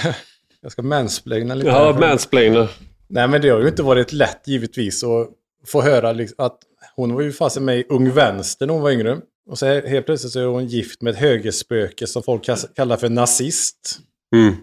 Jag 0.61 0.71
ska 0.71 0.81
mansplaina 0.81 1.55
lite. 1.55 1.69
Ja, 1.69 1.97
mansplaina. 1.99 2.67
Nej, 3.07 3.27
men 3.27 3.41
det 3.41 3.49
har 3.49 3.59
ju 3.59 3.67
inte 3.67 3.83
varit 3.83 4.13
lätt 4.13 4.47
givetvis 4.47 5.03
att 5.03 5.29
få 5.65 5.81
höra 5.81 6.11
liksom, 6.11 6.45
att 6.45 6.57
hon 6.95 7.13
var 7.13 7.21
ju 7.21 7.31
fasen 7.31 7.65
med 7.65 7.79
i 7.79 7.85
Ung 7.89 8.11
Vänster 8.11 8.65
när 8.65 8.73
hon 8.73 8.83
var 8.83 8.91
yngre. 8.91 9.17
Och 9.49 9.59
så 9.59 9.65
helt 9.65 10.05
plötsligt 10.05 10.33
så 10.33 10.39
är 10.39 10.45
hon 10.45 10.67
gift 10.67 11.01
med 11.01 11.13
ett 11.13 11.19
högerspöke 11.19 12.07
som 12.07 12.23
folk 12.23 12.49
kallar 12.75 12.97
för 12.97 13.09
nazist. 13.09 13.99
Mm. 14.35 14.55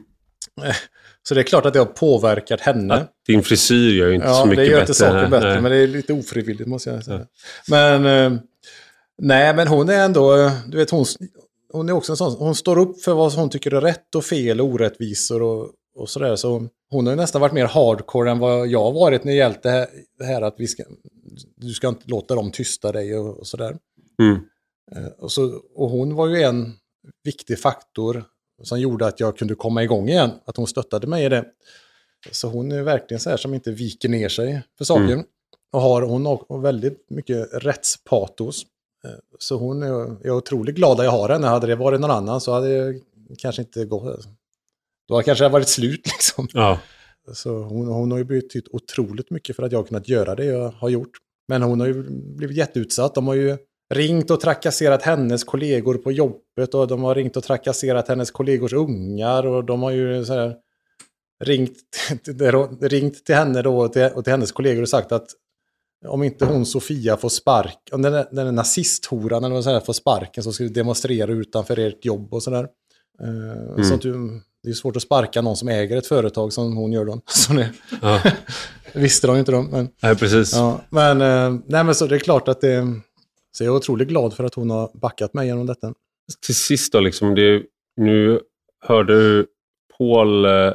Så 1.29 1.35
det 1.35 1.41
är 1.41 1.43
klart 1.43 1.67
att 1.67 1.73
det 1.73 1.79
har 1.79 1.87
påverkat 1.87 2.61
henne. 2.61 2.95
Att 2.95 3.13
din 3.27 3.43
frisyr 3.43 3.95
gör 3.95 4.09
ju 4.09 4.15
inte 4.15 4.27
ja, 4.27 4.35
så 4.35 4.47
mycket 4.47 4.57
bättre. 4.57 4.65
Ja, 4.65 4.69
det 4.69 4.73
gör 4.73 4.81
inte 4.81 4.95
saken 4.95 5.31
bättre, 5.31 5.53
nej. 5.53 5.63
men 5.63 5.73
det 5.73 5.79
är 5.79 5.87
lite 5.87 6.13
ofrivilligt 6.13 6.69
måste 6.69 6.91
jag 6.91 7.05
säga. 7.05 7.19
Ja. 7.19 7.27
Men, 7.69 8.07
eh, 8.07 8.41
nej, 9.19 9.55
men 9.55 9.69
hon 9.69 9.89
är 9.89 10.05
ändå, 10.05 10.51
du 10.67 10.77
vet 10.77 10.91
hon, 10.91 11.05
hon 11.73 11.89
är 11.89 11.93
också 11.93 12.13
en 12.13 12.17
sån, 12.17 12.37
hon 12.39 12.55
står 12.55 12.79
upp 12.79 13.03
för 13.03 13.15
vad 13.15 13.33
hon 13.33 13.51
tycker 13.51 13.75
är 13.75 13.81
rätt 13.81 14.15
och 14.15 14.25
fel 14.25 14.61
och 14.61 14.67
orättvisor 14.67 15.43
och, 15.43 15.71
och 15.97 16.09
sådär. 16.09 16.37
Så 16.37 16.69
hon 16.95 17.07
har 17.07 17.13
ju 17.13 17.17
nästan 17.17 17.41
varit 17.41 17.53
mer 17.53 17.67
hardcore 17.67 18.31
än 18.31 18.39
vad 18.39 18.69
jag 18.69 18.85
har 18.85 18.93
varit 18.93 19.25
när 19.25 19.33
det 19.33 19.39
gällt 19.39 19.63
det 19.63 19.71
här, 19.71 19.87
det 20.19 20.25
här 20.25 20.43
att 20.43 20.55
vi 20.59 20.67
ska, 20.67 20.83
du 21.57 21.69
ska 21.69 21.89
inte 21.89 22.11
låta 22.11 22.35
dem 22.35 22.51
tysta 22.51 22.93
dig 22.93 23.19
och, 23.19 23.39
och 23.39 23.47
sådär. 23.47 23.77
Mm. 24.23 24.39
Eh, 24.93 25.13
och, 25.19 25.33
så, 25.33 25.61
och 25.75 25.91
hon 25.91 26.15
var 26.15 26.27
ju 26.27 26.43
en 26.43 26.73
viktig 27.25 27.59
faktor 27.59 28.25
som 28.63 28.81
gjorde 28.81 29.07
att 29.07 29.21
jag 29.21 29.37
kunde 29.37 29.55
komma 29.55 29.83
igång 29.83 30.09
igen. 30.09 30.31
Att 30.45 30.57
hon 30.57 30.67
stöttade 30.67 31.07
mig 31.07 31.25
i 31.25 31.29
det. 31.29 31.45
Så 32.31 32.49
hon 32.49 32.73
är 32.73 32.83
verkligen 32.83 33.21
så 33.21 33.31
här 33.31 33.37
som 33.37 33.55
inte 33.55 33.71
viker 33.71 34.09
ner 34.09 34.29
sig 34.29 34.63
för 34.79 34.85
saker. 34.85 35.13
Mm. 35.13 35.25
Och 35.73 35.81
har, 35.81 36.03
hon 36.03 36.27
har 36.27 36.59
väldigt 36.59 37.11
mycket 37.11 37.49
rättspatos. 37.53 38.63
Eh, 39.05 39.11
så 39.39 39.57
hon 39.57 39.83
är, 39.83 39.89
jag 39.89 40.27
är 40.27 40.37
otroligt 40.37 40.77
glad 40.77 41.01
att 41.01 41.05
jag 41.05 41.13
har 41.13 41.29
henne. 41.29 41.47
Hade 41.47 41.67
det 41.67 41.77
varit 41.77 42.01
någon 42.01 42.11
annan 42.11 42.41
så 42.41 42.53
hade 42.53 42.93
det 42.93 43.01
kanske 43.39 43.63
inte 43.63 43.85
gått. 43.85 44.29
Då 45.09 45.15
hade 45.15 45.25
kanske 45.25 45.45
det 45.45 45.49
varit 45.49 45.69
slut 45.69 46.07
liksom. 46.07 46.49
Ja. 46.53 46.79
Så 47.33 47.59
hon, 47.59 47.87
hon 47.87 48.11
har 48.11 48.19
ju 48.19 48.25
betytt 48.25 48.69
otroligt 48.71 49.31
mycket 49.31 49.57
för 49.57 49.63
att 49.63 49.73
jag 49.73 49.79
har 49.79 49.87
kunnat 49.87 50.09
göra 50.09 50.35
det 50.35 50.45
jag 50.45 50.69
har 50.69 50.89
gjort. 50.89 51.19
Men 51.49 51.63
hon 51.63 51.81
har 51.81 51.87
ju 51.87 52.05
blivit 52.11 52.57
jätteutsatt. 52.57 53.15
De 53.15 53.27
har 53.27 53.35
ju 53.35 53.57
ringt 53.95 54.31
och 54.31 54.41
trakasserat 54.41 55.03
hennes 55.03 55.45
kollegor 55.45 55.95
på 55.95 56.13
jobbet 56.13 56.75
och 56.75 56.89
de 56.89 57.03
har 57.03 57.15
ringt 57.15 57.37
och 57.37 57.45
trakasserat 57.45 58.09
hennes 58.09 58.31
kollegors 58.31 58.73
ungar 58.73 59.47
och 59.47 59.65
de 59.65 59.83
har 59.83 59.91
ju 59.91 60.25
så 60.25 60.33
här 60.33 60.57
ringt, 61.45 61.79
ringt 62.81 63.25
till 63.25 63.35
henne 63.35 63.63
då 63.63 63.79
och 63.79 63.93
till, 63.93 64.11
och 64.15 64.25
till 64.25 64.31
hennes 64.31 64.53
kollegor 64.53 64.83
och 64.83 64.89
sagt 64.89 65.13
att 65.13 65.27
om 66.07 66.23
inte 66.23 66.45
hon 66.45 66.67
Sofia 66.67 67.17
får 67.17 67.29
spark, 67.29 67.79
om 67.93 68.03
den, 68.03 68.13
där, 68.13 68.27
den 68.31 68.45
där 68.45 68.53
nazisthoran 68.53 69.45
eller 69.45 69.73
vad 69.73 69.87
får 69.87 69.93
sparken 69.93 70.45
så 70.45 70.53
ska 70.53 70.65
vi 70.65 70.71
demonstrera 70.71 71.33
utanför 71.33 71.79
ert 71.79 72.05
jobb 72.05 72.35
och 72.35 72.43
sådär. 72.43 72.69
Uh, 73.23 73.73
mm. 73.73 73.85
Så 73.85 73.95
att 73.95 74.01
du, 74.01 74.41
det 74.65 74.71
är 74.71 74.75
svårt 74.75 74.97
att 74.97 75.03
sparka 75.03 75.43
någon 75.43 75.57
som 75.57 75.69
äger 75.69 75.97
ett 75.97 76.07
företag 76.07 76.53
som 76.53 76.77
hon 76.77 76.93
gör 76.93 77.05
då. 77.05 77.21
Så 77.27 77.53
det, 77.53 77.71
ja. 78.03 78.21
visste 78.93 79.27
de 79.27 79.37
inte 79.37 79.53
då. 79.53 79.63
Men, 79.63 79.89
nej, 80.03 80.17
precis. 80.17 80.53
Ja, 80.55 80.81
men, 80.91 81.23
uh, 81.23 81.61
nej, 81.67 81.85
men 81.85 81.95
så 81.95 82.07
det 82.07 82.15
är 82.15 82.19
klart 82.19 82.49
att 82.49 82.61
det, 82.61 82.87
så 83.53 83.65
jag 83.65 83.73
är 83.73 83.77
otroligt 83.77 84.09
glad 84.09 84.35
för 84.35 84.45
att 84.45 84.55
hon 84.55 84.71
har 84.71 84.91
backat 84.95 85.35
mig 85.35 85.47
genom 85.47 85.67
detta. 85.67 85.93
Till 86.47 86.55
sist 86.55 86.93
då, 86.93 87.01
liksom, 87.01 87.35
det, 87.35 87.63
nu 87.97 88.41
hörde 88.87 89.15
du 89.15 89.47
Paul 89.99 90.45
eh, 90.45 90.73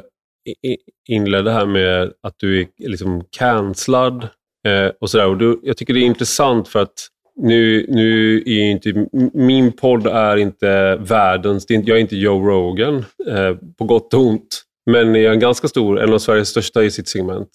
inledde 1.08 1.52
här 1.52 1.66
med 1.66 2.12
att 2.22 2.34
du 2.36 2.60
är 2.60 2.88
liksom 2.88 3.24
cancellad 3.30 4.28
eh, 4.66 4.92
och 5.00 5.10
sådär. 5.10 5.26
Och 5.26 5.38
du, 5.38 5.60
jag 5.62 5.76
tycker 5.76 5.94
det 5.94 6.00
är 6.00 6.06
intressant 6.06 6.68
för 6.68 6.82
att 6.82 7.08
nu, 7.42 7.86
nu 7.88 8.36
är 8.36 8.70
inte, 8.70 9.06
min 9.34 9.72
podd 9.72 10.06
är 10.06 10.36
inte 10.36 10.96
världens, 10.96 11.66
jag 11.68 11.88
är 11.88 11.96
inte 11.96 12.16
Joe 12.16 12.46
Rogan, 12.46 13.04
eh, 13.28 13.56
på 13.78 13.84
gott 13.84 14.14
och 14.14 14.20
ont. 14.20 14.62
Men 14.90 15.14
jag 15.14 15.24
är 15.24 15.30
en 15.30 15.40
ganska 15.40 15.68
stor, 15.68 16.00
en 16.00 16.12
av 16.12 16.18
Sveriges 16.18 16.48
största 16.48 16.84
i 16.84 16.90
sitt 16.90 17.08
segment. 17.08 17.50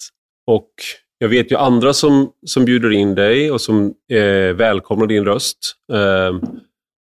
Och 0.46 0.70
jag 1.18 1.28
vet 1.28 1.52
ju 1.52 1.56
andra 1.56 1.92
som, 1.92 2.30
som 2.46 2.64
bjuder 2.64 2.92
in 2.92 3.14
dig 3.14 3.50
och 3.50 3.60
som 3.60 3.94
eh, 4.12 4.54
välkomnar 4.54 5.06
din 5.06 5.24
röst. 5.24 5.58
Eh, 5.92 6.50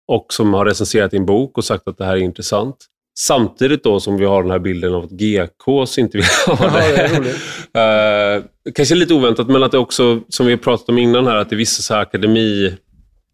och 0.07 0.33
som 0.33 0.53
har 0.53 0.65
recenserat 0.65 1.11
din 1.11 1.25
bok 1.25 1.57
och 1.57 1.65
sagt 1.65 1.87
att 1.87 1.97
det 1.97 2.05
här 2.05 2.15
är 2.15 2.21
intressant. 2.21 2.75
Samtidigt 3.19 3.83
då 3.83 3.99
som 3.99 4.17
vi 4.17 4.25
har 4.25 4.41
den 4.41 4.51
här 4.51 4.59
bilden 4.59 4.93
av 4.93 5.03
att 5.03 5.11
GKs 5.11 5.97
inte 5.97 6.17
vill 6.17 6.25
ha 6.47 6.69
det. 6.69 7.35
Ja, 7.71 8.35
eh, 8.35 8.43
kanske 8.75 8.95
lite 8.95 9.13
oväntat, 9.13 9.47
men 9.47 9.63
att 9.63 9.71
det 9.71 9.77
också, 9.77 10.21
som 10.29 10.45
vi 10.45 10.51
har 10.51 10.59
pratat 10.59 10.89
om 10.89 10.97
innan 10.97 11.27
här, 11.27 11.35
att 11.35 11.49
det 11.49 11.55
är 11.55 11.57
vissa 11.57 11.81
så 11.81 11.93
här 11.93 12.01
akademi... 12.01 12.77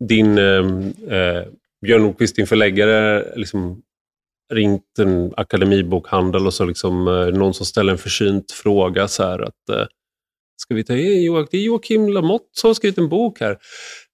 Din 0.09 0.37
ehm, 0.37 0.93
eh, 1.09 1.43
Björn 1.85 2.01
Nordqvist, 2.01 2.35
din 2.35 2.47
förläggare, 2.47 3.25
liksom 3.35 3.81
ringt 4.53 4.99
en 4.99 5.33
akademibokhandel 5.37 6.47
och 6.47 6.53
så 6.53 6.65
liksom 6.65 7.07
eh, 7.07 7.37
någon 7.37 7.53
som 7.53 7.65
ställer 7.65 7.91
en 7.91 7.97
försynt 7.97 8.51
fråga 8.51 9.07
så 9.07 9.23
här 9.23 9.39
att 9.39 9.69
eh, 9.69 9.85
Ska 10.61 10.75
vi 10.75 10.83
ta 10.83 10.93
in 10.93 11.23
Joakim? 11.23 11.47
Det 11.51 11.57
är 11.57 11.61
Joakim 11.61 12.09
Lamotte 12.09 12.45
som 12.51 12.67
har 12.67 12.73
skrivit 12.73 12.97
en 12.97 13.09
bok 13.09 13.39
här. 13.39 13.57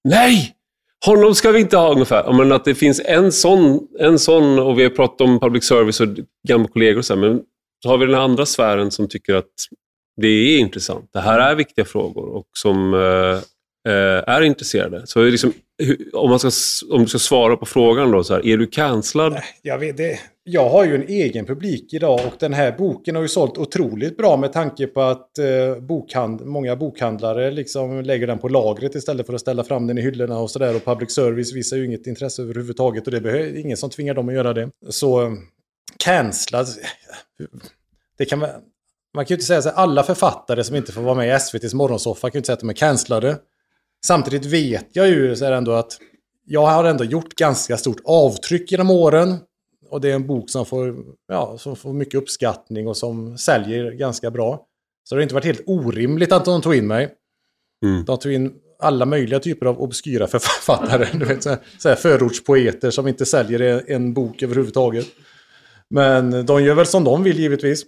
Nej! 0.03 0.57
Honom 1.06 1.36
ska 1.36 1.52
vi 1.52 1.60
inte 1.60 1.78
ha 1.78 1.91
ungefär. 1.91 2.34
Men 2.34 2.52
att 2.52 2.66
det 2.66 2.76
finns 2.76 3.02
en 3.06 3.32
sån, 3.32 3.88
en 4.00 4.20
sån 4.20 4.60
och 4.60 4.80
vi 4.80 4.84
har 4.84 4.89
pratat 4.89 5.22
om 5.22 5.39
public 5.39 5.64
service 5.64 6.00
och 6.00 6.08
gamla 6.48 6.68
kollegor 6.68 6.98
och 6.98 7.06
så 7.06 7.14
här, 7.14 7.22
men 7.22 7.41
så 7.84 7.89
har 7.89 7.98
vi 7.98 8.06
den 8.06 8.16
andra 8.16 8.45
sfären 8.45 8.91
som 8.91 9.08
tycker 9.08 9.36
att 9.36 9.52
det 10.22 10.28
är 10.28 10.60
intressant. 10.60 11.10
Det 11.14 11.20
här 11.20 11.39
är 11.39 11.56
viktiga 11.56 11.86
frågor 11.86 12.36
och 12.36 12.48
som 12.54 12.93
eh, 12.93 13.39
eh 13.93 14.24
är 14.28 14.41
intresserade. 14.41 15.08
Så 15.08 15.24
liksom, 15.24 15.54
om, 16.14 16.30
man 16.30 16.39
ska, 16.39 16.50
om 16.95 17.02
du 17.02 17.08
ska 17.08 17.20
svara 17.20 17.58
på 17.58 17.66
frågan 17.66 18.12
då, 18.12 18.24
så 18.24 18.34
här, 18.34 18.45
är 18.45 18.58
du 18.58 18.68
cancellad? 18.68 19.38
Jag 19.62 19.80
vet 19.80 19.98
det 19.98 20.20
jag 20.50 20.70
har 20.70 20.86
ju 20.86 20.95
en 20.95 21.08
egen 21.08 21.45
publik 21.45 21.93
idag 21.93 22.20
och 22.28 22.34
den 22.39 22.54
här 22.54 22.72
boken 22.78 23.16
har 23.16 23.22
ju 23.22 23.28
sålt 23.28 23.58
otroligt 23.58 24.18
bra 24.18 24.38
med 24.38 24.54
tanke 24.54 24.88
på 24.88 25.02
att 25.02 25.38
eh, 25.38 25.80
bokhand 25.82 26.45
många 26.45 26.76
bokhandlare 26.76 27.52
liksom 27.52 28.02
lägger 28.02 28.28
den 28.28 28.39
på 28.39 28.48
lagret 28.48 28.95
istället 28.95 29.26
för 29.26 29.34
att 29.34 29.41
ställa 29.41 29.64
fram 29.64 29.88
den 29.88 29.98
i 29.98 30.02
hyllorna 30.02 30.39
och 30.39 30.52
sådär. 30.52 30.76
Och 30.76 30.86
public 30.86 31.12
service 31.12 31.54
visar 31.54 31.78
ju 31.78 31.86
inget 31.86 32.08
intresse 32.08 32.41
överhuvudtaget 32.41 33.08
och 33.08 33.12
det 33.12 33.32
är 33.32 33.58
ingen 33.58 33.78
som 33.78 33.89
tvingar 33.89 34.14
dem 34.14 34.30
att 34.30 34.36
göra 34.36 34.54
det. 34.54 34.70
Så 34.89 35.22
eh, 35.22 35.32
cancellad, 35.98 36.68
det 38.18 38.26
kan 38.26 38.39
man, 38.39 38.50
man 39.14 39.26
kan 39.26 39.30
ju 39.30 39.36
inte 39.36 39.45
säga 39.45 39.62
så 39.62 39.70
alla 39.70 40.04
författare 40.04 40.64
som 40.64 40.76
inte 40.76 40.91
får 40.91 41.02
vara 41.02 41.16
med 41.16 41.28
i 41.28 41.32
SVTs 41.32 41.74
morgonsoffa 41.74 42.30
kan 42.30 42.38
ju 42.38 42.39
inte 42.39 42.48
säga 42.48 42.54
att 42.54 42.60
de 42.60 42.70
är 42.70 42.74
cancellade. 42.74 43.38
Samtidigt 44.06 44.45
vet 44.45 44.88
jag 44.91 45.08
ju 45.08 45.36
så 45.36 45.45
här 45.45 45.52
ändå 45.52 45.72
att 45.72 45.98
jag 46.45 46.66
har 46.66 46.84
ändå 46.84 47.04
gjort 47.04 47.36
ganska 47.36 47.78
stort 47.78 48.02
avtryck 48.06 48.72
genom 48.72 48.89
åren. 48.89 49.38
Och 49.89 50.01
det 50.01 50.11
är 50.11 50.15
en 50.15 50.27
bok 50.27 50.49
som 50.49 50.65
får, 50.65 50.95
ja, 51.27 51.57
som 51.57 51.75
får 51.75 51.93
mycket 51.93 52.15
uppskattning 52.15 52.88
och 52.88 52.97
som 52.97 53.38
säljer 53.38 53.91
ganska 53.91 54.31
bra. 54.31 54.65
Så 55.09 55.15
det 55.15 55.19
har 55.19 55.23
inte 55.23 55.35
varit 55.35 55.45
helt 55.45 55.63
orimligt 55.65 56.31
att 56.31 56.45
de 56.45 56.61
tog 56.61 56.75
in 56.75 56.88
mig. 56.88 57.13
Mm. 57.85 58.05
De 58.05 58.19
tog 58.19 58.33
in 58.33 58.53
alla 58.79 59.05
möjliga 59.05 59.39
typer 59.39 59.65
av 59.65 59.81
obskyra 59.81 60.27
författare. 60.27 61.07
Du 61.13 61.25
vet, 61.25 61.43
så 61.43 61.49
här, 61.49 61.59
så 61.77 61.89
här 61.89 61.95
förortspoeter 61.95 62.91
som 62.91 63.07
inte 63.07 63.25
säljer 63.25 63.83
en 63.88 64.13
bok 64.13 64.43
överhuvudtaget. 64.43 65.07
Men 65.89 66.45
de 66.45 66.63
gör 66.63 66.75
väl 66.75 66.85
som 66.85 67.03
de 67.03 67.23
vill 67.23 67.39
givetvis. 67.39 67.85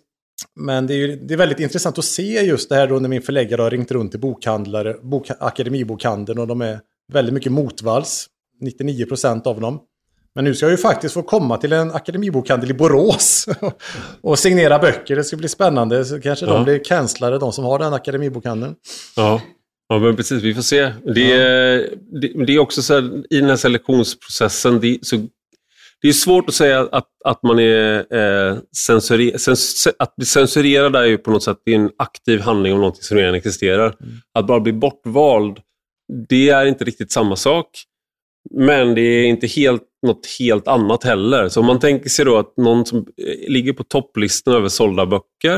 Men 0.55 0.87
det 0.87 0.93
är, 0.93 0.97
ju, 0.97 1.15
det 1.15 1.33
är 1.33 1.37
väldigt 1.37 1.59
intressant 1.59 1.97
att 1.97 2.05
se 2.05 2.41
just 2.41 2.69
det 2.69 2.75
här 2.75 2.87
då 2.87 2.99
när 2.99 3.09
min 3.09 3.21
förläggare 3.21 3.61
har 3.61 3.71
ringt 3.71 3.91
runt 3.91 4.11
till 4.11 4.19
bokhandlare, 4.19 4.95
bok, 5.01 5.31
Akademibokhandeln 5.39 6.39
och 6.39 6.47
de 6.47 6.61
är 6.61 6.79
väldigt 7.13 7.33
mycket 7.33 7.51
motvalls. 7.51 8.27
99% 8.61 9.47
av 9.47 9.61
dem. 9.61 9.79
Men 10.39 10.45
nu 10.45 10.55
ska 10.55 10.65
jag 10.65 10.71
ju 10.71 10.77
faktiskt 10.77 11.13
få 11.13 11.23
komma 11.23 11.57
till 11.57 11.73
en 11.73 11.91
akademibokhandel 11.91 12.71
i 12.71 12.73
Borås 12.73 13.47
och 14.21 14.39
signera 14.39 14.79
böcker. 14.79 15.15
Det 15.15 15.23
ska 15.23 15.37
bli 15.37 15.47
spännande. 15.47 16.05
Så 16.05 16.21
kanske 16.21 16.45
ja. 16.45 16.53
de 16.53 16.63
blir 16.63 16.83
cancellade, 16.83 17.39
de 17.39 17.53
som 17.53 17.65
har 17.65 17.79
den 17.79 17.93
akademibokhandeln. 17.93 18.75
Ja. 19.15 19.41
Ja, 19.89 19.99
men 19.99 20.15
precis. 20.15 20.43
Vi 20.43 20.53
får 20.53 20.61
se. 20.61 20.93
Det, 21.15 21.31
är, 21.31 21.89
det, 22.21 22.45
det 22.45 22.55
är 22.55 22.59
också 22.59 22.81
så 22.81 22.93
här, 22.93 23.23
i 23.29 23.39
den 23.39 23.49
här 23.49 23.55
selektionsprocessen, 23.55 24.79
det, 24.79 24.97
så 25.01 25.15
det 26.01 26.07
är 26.07 26.13
svårt 26.13 26.49
att 26.49 26.55
säga 26.55 26.87
att, 26.91 27.07
att 27.25 27.43
man 27.43 27.59
är 27.59 27.97
eh, 28.15 28.57
censuri, 28.87 29.39
cens, 29.39 29.87
att 29.99 30.15
bli 30.15 30.25
censurerad 30.25 30.95
är 30.95 31.05
ju 31.05 31.17
på 31.17 31.31
något 31.31 31.43
sätt 31.43 31.57
en 31.65 31.89
aktiv 31.97 32.39
handling 32.39 32.73
om 32.73 32.79
någonting 32.79 33.03
som 33.03 33.17
redan 33.17 33.35
existerar. 33.35 33.85
Mm. 33.85 34.13
Att 34.33 34.47
bara 34.47 34.59
bli 34.59 34.73
bortvald, 34.73 35.59
det 36.29 36.49
är 36.49 36.65
inte 36.65 36.83
riktigt 36.83 37.11
samma 37.11 37.35
sak. 37.35 37.67
Men 38.51 38.95
det 38.95 39.01
är 39.01 39.25
inte 39.25 39.47
helt, 39.47 39.83
något 40.05 40.25
helt 40.39 40.67
annat 40.67 41.03
heller. 41.03 41.49
Så 41.49 41.59
om 41.59 41.65
man 41.65 41.79
tänker 41.79 42.09
sig 42.09 42.25
då 42.25 42.37
att 42.37 42.57
någon 42.57 42.85
som 42.85 42.97
eh, 42.97 43.51
ligger 43.51 43.73
på 43.73 43.83
topplistan 43.83 44.53
över 44.53 44.67
sålda 44.67 45.05
böcker, 45.05 45.57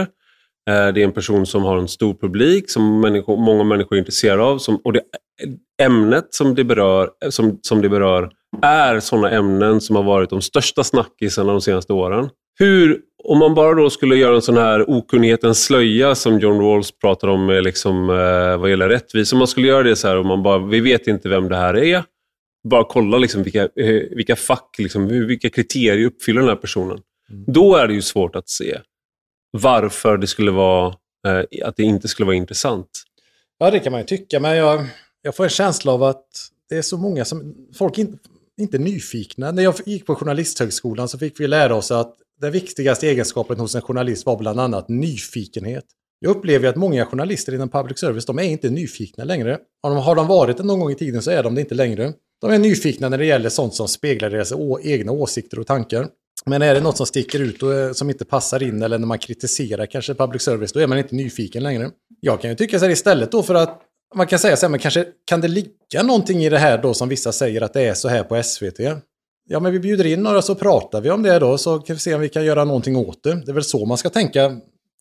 eh, 0.69 0.88
det 0.93 1.01
är 1.01 1.03
en 1.03 1.11
person 1.11 1.45
som 1.45 1.63
har 1.63 1.77
en 1.77 1.88
stor 1.88 2.13
publik, 2.13 2.69
som 2.69 3.01
människor, 3.01 3.38
många 3.38 3.63
människor 3.63 3.95
är 3.95 3.99
intresserade 3.99 4.43
av. 4.43 4.57
Som, 4.57 4.75
och 4.75 4.93
det 4.93 4.99
eh, 4.99 5.86
ämnet 5.86 6.27
som 6.29 6.55
det, 6.55 6.63
berör, 6.63 7.09
som, 7.29 7.59
som 7.61 7.82
det 7.82 7.89
berör 7.89 8.32
är 8.61 8.99
sådana 8.99 9.32
ämnen 9.32 9.82
som 9.82 9.95
har 9.95 10.03
varit 10.03 10.29
de 10.29 10.41
största 10.41 10.84
snackisarna 10.84 11.51
de 11.51 11.61
senaste 11.61 11.93
åren. 11.93 12.29
Hur, 12.59 12.99
om 13.23 13.39
man 13.39 13.55
bara 13.55 13.73
då 13.73 13.89
skulle 13.89 14.15
göra 14.15 14.36
en 14.36 14.41
sån 14.41 14.57
här 14.57 14.89
okunnighetens 14.89 15.63
slöja 15.63 16.15
som 16.15 16.39
John 16.39 16.61
Rawls 16.61 16.91
pratar 16.91 17.27
om 17.27 17.49
liksom, 17.49 18.09
eh, 18.09 18.57
vad 18.57 18.69
gäller 18.69 18.89
rättvisa. 18.89 19.36
Om 19.36 19.38
man 19.38 19.47
skulle 19.47 19.67
göra 19.67 19.84
det 19.84 19.95
så 19.95 20.07
här 20.07 20.17
och 20.17 20.25
man 20.25 20.43
bara, 20.43 20.57
vi 20.57 20.79
vet 20.79 21.07
inte 21.07 21.29
vem 21.29 21.49
det 21.49 21.55
här 21.55 21.77
är. 21.77 22.03
Bara 22.70 22.84
kolla 22.84 23.18
liksom 23.18 23.43
vilka, 23.43 23.64
eh, 23.64 24.01
vilka 24.12 24.36
fack, 24.36 24.76
liksom, 24.78 25.07
vilka 25.07 25.49
kriterier 25.49 26.05
uppfyller 26.05 26.39
den 26.39 26.49
här 26.49 26.55
personen. 26.55 26.99
Mm. 27.30 27.43
Då 27.47 27.76
är 27.76 27.88
det 27.88 27.93
ju 27.93 28.01
svårt 28.01 28.36
att 28.36 28.49
se 28.49 28.80
varför 29.51 30.18
det 30.18 30.28
skulle 30.28 30.51
vara, 30.51 30.95
eh, 31.28 31.68
att 31.68 31.76
det 31.76 31.84
inte 31.84 32.07
skulle 32.07 32.26
vara 32.26 32.36
intressant. 32.36 33.03
Ja, 33.59 33.72
det 33.72 33.80
kan 33.80 33.91
man 33.91 34.01
ju 34.01 34.07
tycka, 34.07 34.39
men 34.39 34.57
jag, 34.57 34.86
jag 35.22 35.36
får 35.36 35.43
en 35.43 35.49
känsla 35.49 35.91
av 35.91 36.03
att 36.03 36.28
det 36.70 36.78
är 36.78 36.82
så 36.82 36.97
många 36.97 37.26
som... 37.26 37.55
Folk 37.78 37.97
in, 37.97 38.20
inte 38.62 38.78
nyfikna. 38.78 39.51
När 39.51 39.64
jag 39.64 39.76
gick 39.86 40.05
på 40.05 40.16
Journalisthögskolan 40.16 41.09
så 41.09 41.18
fick 41.18 41.39
vi 41.39 41.47
lära 41.47 41.76
oss 41.76 41.91
att 41.91 42.16
den 42.41 42.51
viktigaste 42.51 43.07
egenskapen 43.07 43.59
hos 43.59 43.76
en 43.76 43.82
journalist 43.82 44.26
var 44.26 44.38
bland 44.38 44.59
annat 44.59 44.89
nyfikenhet. 44.89 45.86
Jag 46.20 46.36
upplever 46.36 46.70
att 46.70 46.76
många 46.76 47.05
journalister 47.05 47.53
inom 47.53 47.70
public 47.70 47.99
service, 47.99 48.26
de 48.26 48.39
är 48.39 48.43
inte 48.43 48.70
nyfikna 48.70 49.24
längre. 49.24 49.59
Har 49.84 50.16
de 50.16 50.28
varit 50.28 50.57
det 50.57 50.64
någon 50.64 50.80
gång 50.80 50.91
i 50.91 50.95
tiden 50.95 51.22
så 51.22 51.32
är 51.32 51.43
de 51.43 51.55
det 51.55 51.62
inte 51.62 51.76
längre. 51.76 52.14
De 52.41 52.51
är 52.51 52.59
nyfikna 52.59 53.09
när 53.09 53.17
det 53.17 53.25
gäller 53.25 53.49
sånt 53.49 53.73
som 53.73 53.87
speglar 53.87 54.29
deras 54.29 54.53
egna 54.83 55.11
åsikter 55.11 55.59
och 55.59 55.67
tankar. 55.67 56.07
Men 56.45 56.61
är 56.61 56.73
det 56.73 56.81
något 56.81 56.97
som 56.97 57.05
sticker 57.05 57.39
ut 57.39 57.63
och 57.63 57.73
eh, 57.73 57.93
som 57.93 58.09
inte 58.09 58.25
passar 58.25 58.63
in 58.63 58.81
eller 58.81 58.97
när 58.97 59.07
man 59.07 59.19
kritiserar 59.19 59.85
kanske 59.85 60.13
public 60.13 60.41
service, 60.41 60.73
då 60.73 60.79
är 60.79 60.87
man 60.87 60.97
inte 60.97 61.15
nyfiken 61.15 61.63
längre. 61.63 61.89
Jag 62.19 62.41
kan 62.41 62.49
ju 62.49 62.55
tycka 62.55 62.79
så 62.79 62.85
här 62.85 62.91
istället 62.91 63.31
då 63.31 63.43
för 63.43 63.55
att 63.55 63.81
man 64.15 64.27
kan 64.27 64.39
säga 64.39 64.55
så 64.55 64.65
här, 64.65 64.71
men 64.71 64.79
kanske 64.79 65.05
kan 65.25 65.41
det 65.41 65.47
ligga 65.47 66.03
någonting 66.03 66.43
i 66.43 66.49
det 66.49 66.57
här 66.57 66.77
då 66.77 66.93
som 66.93 67.09
vissa 67.09 67.31
säger 67.31 67.61
att 67.61 67.73
det 67.73 67.81
är 67.81 67.93
så 67.93 68.07
här 68.07 68.23
på 68.23 68.43
SVT? 68.43 68.79
Ja, 69.49 69.59
men 69.59 69.71
vi 69.71 69.79
bjuder 69.79 70.05
in 70.05 70.23
några 70.23 70.41
så 70.41 70.55
pratar 70.55 71.01
vi 71.01 71.11
om 71.11 71.23
det 71.23 71.39
då 71.39 71.57
så 71.57 71.79
kan 71.79 71.95
vi 71.95 71.99
se 71.99 72.15
om 72.15 72.21
vi 72.21 72.29
kan 72.29 72.45
göra 72.45 72.65
någonting 72.65 72.95
åt 72.95 73.23
det. 73.23 73.35
Det 73.45 73.51
är 73.51 73.53
väl 73.53 73.63
så 73.63 73.85
man 73.85 73.97
ska 73.97 74.09
tänka, 74.09 74.57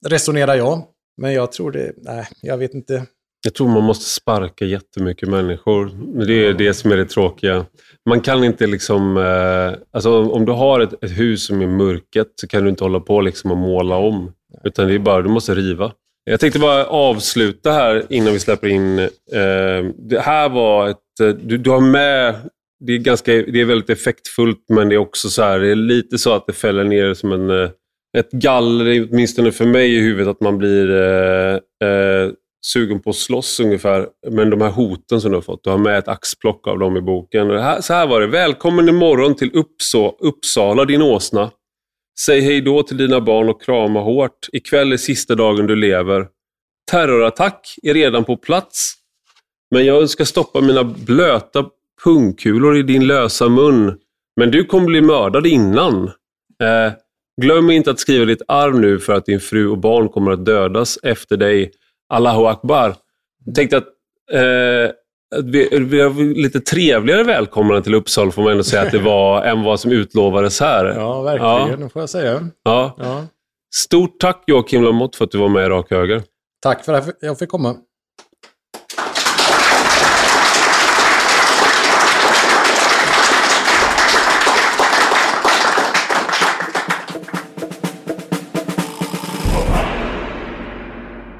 resonerar 0.07 0.55
jag. 0.55 0.82
Men 1.16 1.32
jag 1.32 1.53
tror 1.53 1.72
det, 1.72 1.93
nej, 1.97 2.28
jag 2.43 2.59
vet 2.59 2.74
inte. 2.74 3.07
Jag 3.45 3.55
tror 3.55 3.68
man 3.68 3.82
måste 3.82 4.05
sparka 4.05 4.64
jättemycket 4.64 5.28
människor. 5.28 5.91
Det 6.26 6.47
är 6.47 6.55
det 6.55 6.74
som 6.74 6.93
är 6.93 6.97
det 6.97 7.05
tråkiga. 7.05 7.66
Man 8.09 8.20
kan 8.20 8.45
inte 8.45 8.66
liksom, 8.66 9.16
eh, 9.16 9.78
alltså 9.93 10.22
om 10.30 10.45
du 10.45 10.53
har 10.53 10.80
ett, 10.80 11.05
ett, 11.05 11.18
hus 11.18 11.47
som 11.47 11.62
är 11.62 11.66
mörket 11.66 12.26
så 12.34 12.49
kan 12.49 12.64
du 12.64 12.70
inte 12.70 12.84
hålla 12.84 13.01
på 13.01 13.20
liksom 13.20 13.51
och 13.51 13.57
måla 13.57 13.97
om. 13.97 14.32
Utan 14.64 14.88
det 14.88 14.95
är 14.95 14.99
bara, 14.99 15.22
du 15.22 15.28
måste 15.28 15.55
riva. 15.55 15.93
Jag 16.24 16.41
tänkte 16.41 16.59
bara 16.59 16.86
avsluta 16.86 17.72
här 17.72 18.07
innan 18.09 18.32
vi 18.32 18.38
släpper 18.38 18.68
in. 18.68 18.99
Eh, 18.99 19.09
det 19.99 20.20
här 20.20 20.49
var 20.49 20.88
ett... 20.88 21.20
Eh, 21.22 21.28
du, 21.28 21.59
du 21.59 21.70
har 21.70 21.80
med... 21.80 22.34
Det 22.84 22.93
är, 22.93 22.99
ganska, 22.99 23.32
det 23.32 23.61
är 23.61 23.64
väldigt 23.64 23.91
effektfullt 23.91 24.64
men 24.68 24.88
det 24.88 24.95
är 24.95 24.99
också 24.99 25.28
så 25.28 25.43
här, 25.43 25.59
det 25.59 25.70
är 25.70 25.74
lite 25.74 26.18
så 26.18 26.32
att 26.32 26.47
det 26.47 26.53
fäller 26.53 26.84
ner 26.84 27.14
som 27.14 27.32
en, 27.32 27.51
ett 28.18 28.30
galler, 28.30 29.09
åtminstone 29.11 29.53
för 29.53 29.66
mig 29.66 29.97
i 29.97 30.01
huvudet, 30.01 30.28
att 30.28 30.41
man 30.41 30.59
blir 30.59 30.91
eh, 30.91 32.30
sugen 32.67 33.01
på 33.01 33.11
att 33.11 33.17
slåss 33.17 33.61
ungefär. 33.61 34.09
Men 34.31 34.51
de 34.51 34.61
här 34.61 34.71
hoten 34.71 35.21
som 35.21 35.31
du 35.31 35.37
har 35.37 35.43
fått, 35.43 35.65
du 35.65 35.71
har 35.71 35.79
med 35.79 35.99
ett 35.99 36.09
axplock 36.09 36.67
av 36.69 36.79
dem 36.79 36.97
i 36.97 37.01
boken. 37.01 37.51
Här, 37.51 37.81
så 37.81 37.95
här 37.95 38.07
var 38.07 38.21
det. 38.21 38.27
Välkommen 38.27 38.89
imorgon 38.89 39.35
till 39.35 39.51
Uppså, 39.55 40.17
Uppsala 40.19 40.85
din 40.85 41.03
åsna. 41.03 41.51
Säg 42.21 42.41
hej 42.41 42.61
då 42.61 42.83
till 42.83 42.97
dina 42.97 43.21
barn 43.21 43.49
och 43.49 43.63
krama 43.63 44.01
hårt. 44.01 44.49
Ikväll 44.53 44.93
är 44.93 44.97
sista 44.97 45.35
dagen 45.35 45.67
du 45.67 45.77
lever. 45.77 46.27
Terrorattack 46.91 47.75
är 47.83 47.95
redan 47.95 48.25
på 48.25 48.37
plats. 48.37 48.95
Men 49.71 49.87
jag 49.87 50.11
ska 50.11 50.25
stoppa 50.25 50.61
mina 50.61 50.85
blöta 50.85 51.67
pungkulor 52.05 52.77
i 52.77 52.83
din 52.83 53.07
lösa 53.07 53.49
mun. 53.49 53.99
Men 54.37 54.51
du 54.51 54.65
kommer 54.65 54.87
bli 54.87 55.01
mördad 55.01 55.47
innan. 55.47 56.05
Eh, 56.63 56.93
glöm 57.43 57.71
inte 57.71 57.91
att 57.91 58.01
skriva 58.01 58.25
ditt 58.25 58.43
arv 58.49 58.81
nu 58.81 58.99
för 58.99 59.13
att 59.13 59.27
din 59.27 59.41
fru 59.41 59.69
och 59.69 59.79
barn 59.79 60.09
kommer 60.09 60.31
att 60.31 60.45
dödas 60.45 60.99
efter 61.03 61.37
dig. 61.37 61.73
Allahu 62.11 62.47
Akbar. 62.47 62.95
Jag 63.45 63.55
tänkte 63.55 63.77
att 63.77 63.87
eh, 64.33 64.91
vi, 65.45 65.69
vi 65.79 66.01
har 66.01 66.35
lite 66.43 66.61
trevligare 66.61 67.23
välkomnande 67.23 67.83
till 67.83 67.95
Uppsala 67.95 68.31
får 68.31 68.43
man 68.43 68.53
ändå 68.53 68.65
säga 68.65 68.83
att 68.83 68.93
det 68.93 68.99
var 68.99 69.43
än 69.45 69.63
vad 69.63 69.81
som 69.81 69.93
utlovades 69.93 70.61
här. 70.61 70.85
Ja, 70.85 71.23
verkligen. 71.23 71.81
Ja. 71.81 71.89
får 71.89 72.03
jag 72.03 72.11
säga. 72.11 72.49
Ja. 72.63 72.97
ja. 72.99 73.27
Stort 73.75 74.21
tack 74.21 74.45
Joakim 74.47 74.83
Lamotte 74.83 75.19
för 75.19 75.25
att 75.25 75.31
du 75.31 75.39
var 75.39 75.49
med 75.49 75.67
i 75.67 75.69
Rak 75.69 75.91
Höger. 75.91 76.23
Tack 76.63 76.85
för 76.85 76.93
att 76.93 77.09
jag 77.21 77.39
fick 77.39 77.49
komma. 77.49 77.77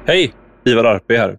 Hej! 0.05 0.40
Ivar 0.65 0.83
Arpe 0.83 1.17
här. 1.17 1.37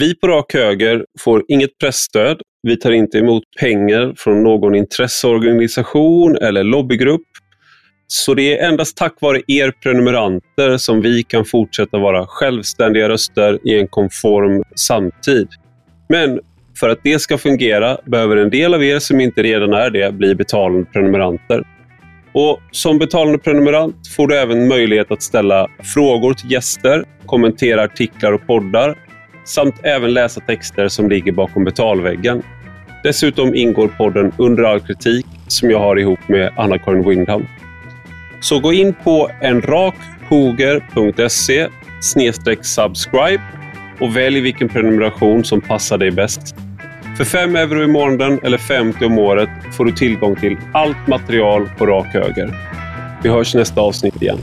Vi 0.00 0.14
på 0.14 0.28
Rak 0.28 0.54
Höger 0.54 1.04
får 1.18 1.44
inget 1.48 1.78
pressstöd. 1.78 2.40
Vi 2.62 2.76
tar 2.76 2.90
inte 2.90 3.18
emot 3.18 3.42
pengar 3.60 4.14
från 4.16 4.42
någon 4.42 4.74
intresseorganisation 4.74 6.36
eller 6.36 6.64
lobbygrupp. 6.64 7.26
Så 8.06 8.34
det 8.34 8.58
är 8.58 8.68
endast 8.68 8.96
tack 8.96 9.20
vare 9.20 9.42
er 9.46 9.70
prenumeranter 9.70 10.76
som 10.76 11.00
vi 11.00 11.22
kan 11.22 11.44
fortsätta 11.44 11.98
vara 11.98 12.26
självständiga 12.26 13.08
röster 13.08 13.58
i 13.68 13.80
en 13.80 13.88
konform 13.88 14.62
samtid. 14.76 15.48
Men 16.08 16.40
för 16.80 16.88
att 16.88 17.00
det 17.02 17.18
ska 17.18 17.38
fungera 17.38 17.98
behöver 18.04 18.36
en 18.36 18.50
del 18.50 18.74
av 18.74 18.84
er 18.84 18.98
som 18.98 19.20
inte 19.20 19.42
redan 19.42 19.72
är 19.72 19.90
det 19.90 20.14
bli 20.14 20.34
betalande 20.34 20.84
prenumeranter. 20.92 21.77
Och 22.32 22.60
Som 22.70 22.98
betalande 22.98 23.38
prenumerant 23.38 24.08
får 24.16 24.26
du 24.26 24.38
även 24.38 24.68
möjlighet 24.68 25.10
att 25.10 25.22
ställa 25.22 25.68
frågor 25.82 26.34
till 26.34 26.52
gäster, 26.52 27.04
kommentera 27.26 27.82
artiklar 27.82 28.32
och 28.32 28.46
poddar 28.46 28.98
samt 29.44 29.74
även 29.82 30.14
läsa 30.14 30.40
texter 30.40 30.88
som 30.88 31.08
ligger 31.08 31.32
bakom 31.32 31.64
betalväggen. 31.64 32.42
Dessutom 33.02 33.54
ingår 33.54 33.88
podden 33.88 34.32
Under 34.36 34.62
all 34.62 34.80
kritik 34.80 35.26
som 35.46 35.70
jag 35.70 35.78
har 35.78 35.98
ihop 35.98 36.28
med 36.28 36.52
Anna-Karin 36.56 37.08
Windham. 37.08 37.46
Så 38.40 38.60
gå 38.60 38.72
in 38.72 38.94
på 39.04 39.30
enrakhoger.se 39.42 41.68
subscribe 42.62 43.42
och 44.00 44.16
välj 44.16 44.40
vilken 44.40 44.68
prenumeration 44.68 45.44
som 45.44 45.60
passar 45.60 45.98
dig 45.98 46.10
bäst. 46.10 46.54
För 47.18 47.24
5 47.24 47.56
euro 47.56 47.82
i 47.82 47.86
månaden 47.86 48.40
eller 48.42 48.58
50 48.58 49.04
om 49.04 49.18
året 49.18 49.48
får 49.76 49.84
du 49.84 49.92
tillgång 49.92 50.36
till 50.36 50.56
allt 50.72 51.06
material 51.06 51.68
på 51.78 51.86
rak 51.86 52.06
höger. 52.06 52.54
Vi 53.22 53.28
hörs 53.28 53.54
nästa 53.54 53.80
avsnitt 53.80 54.22
igen. 54.22 54.38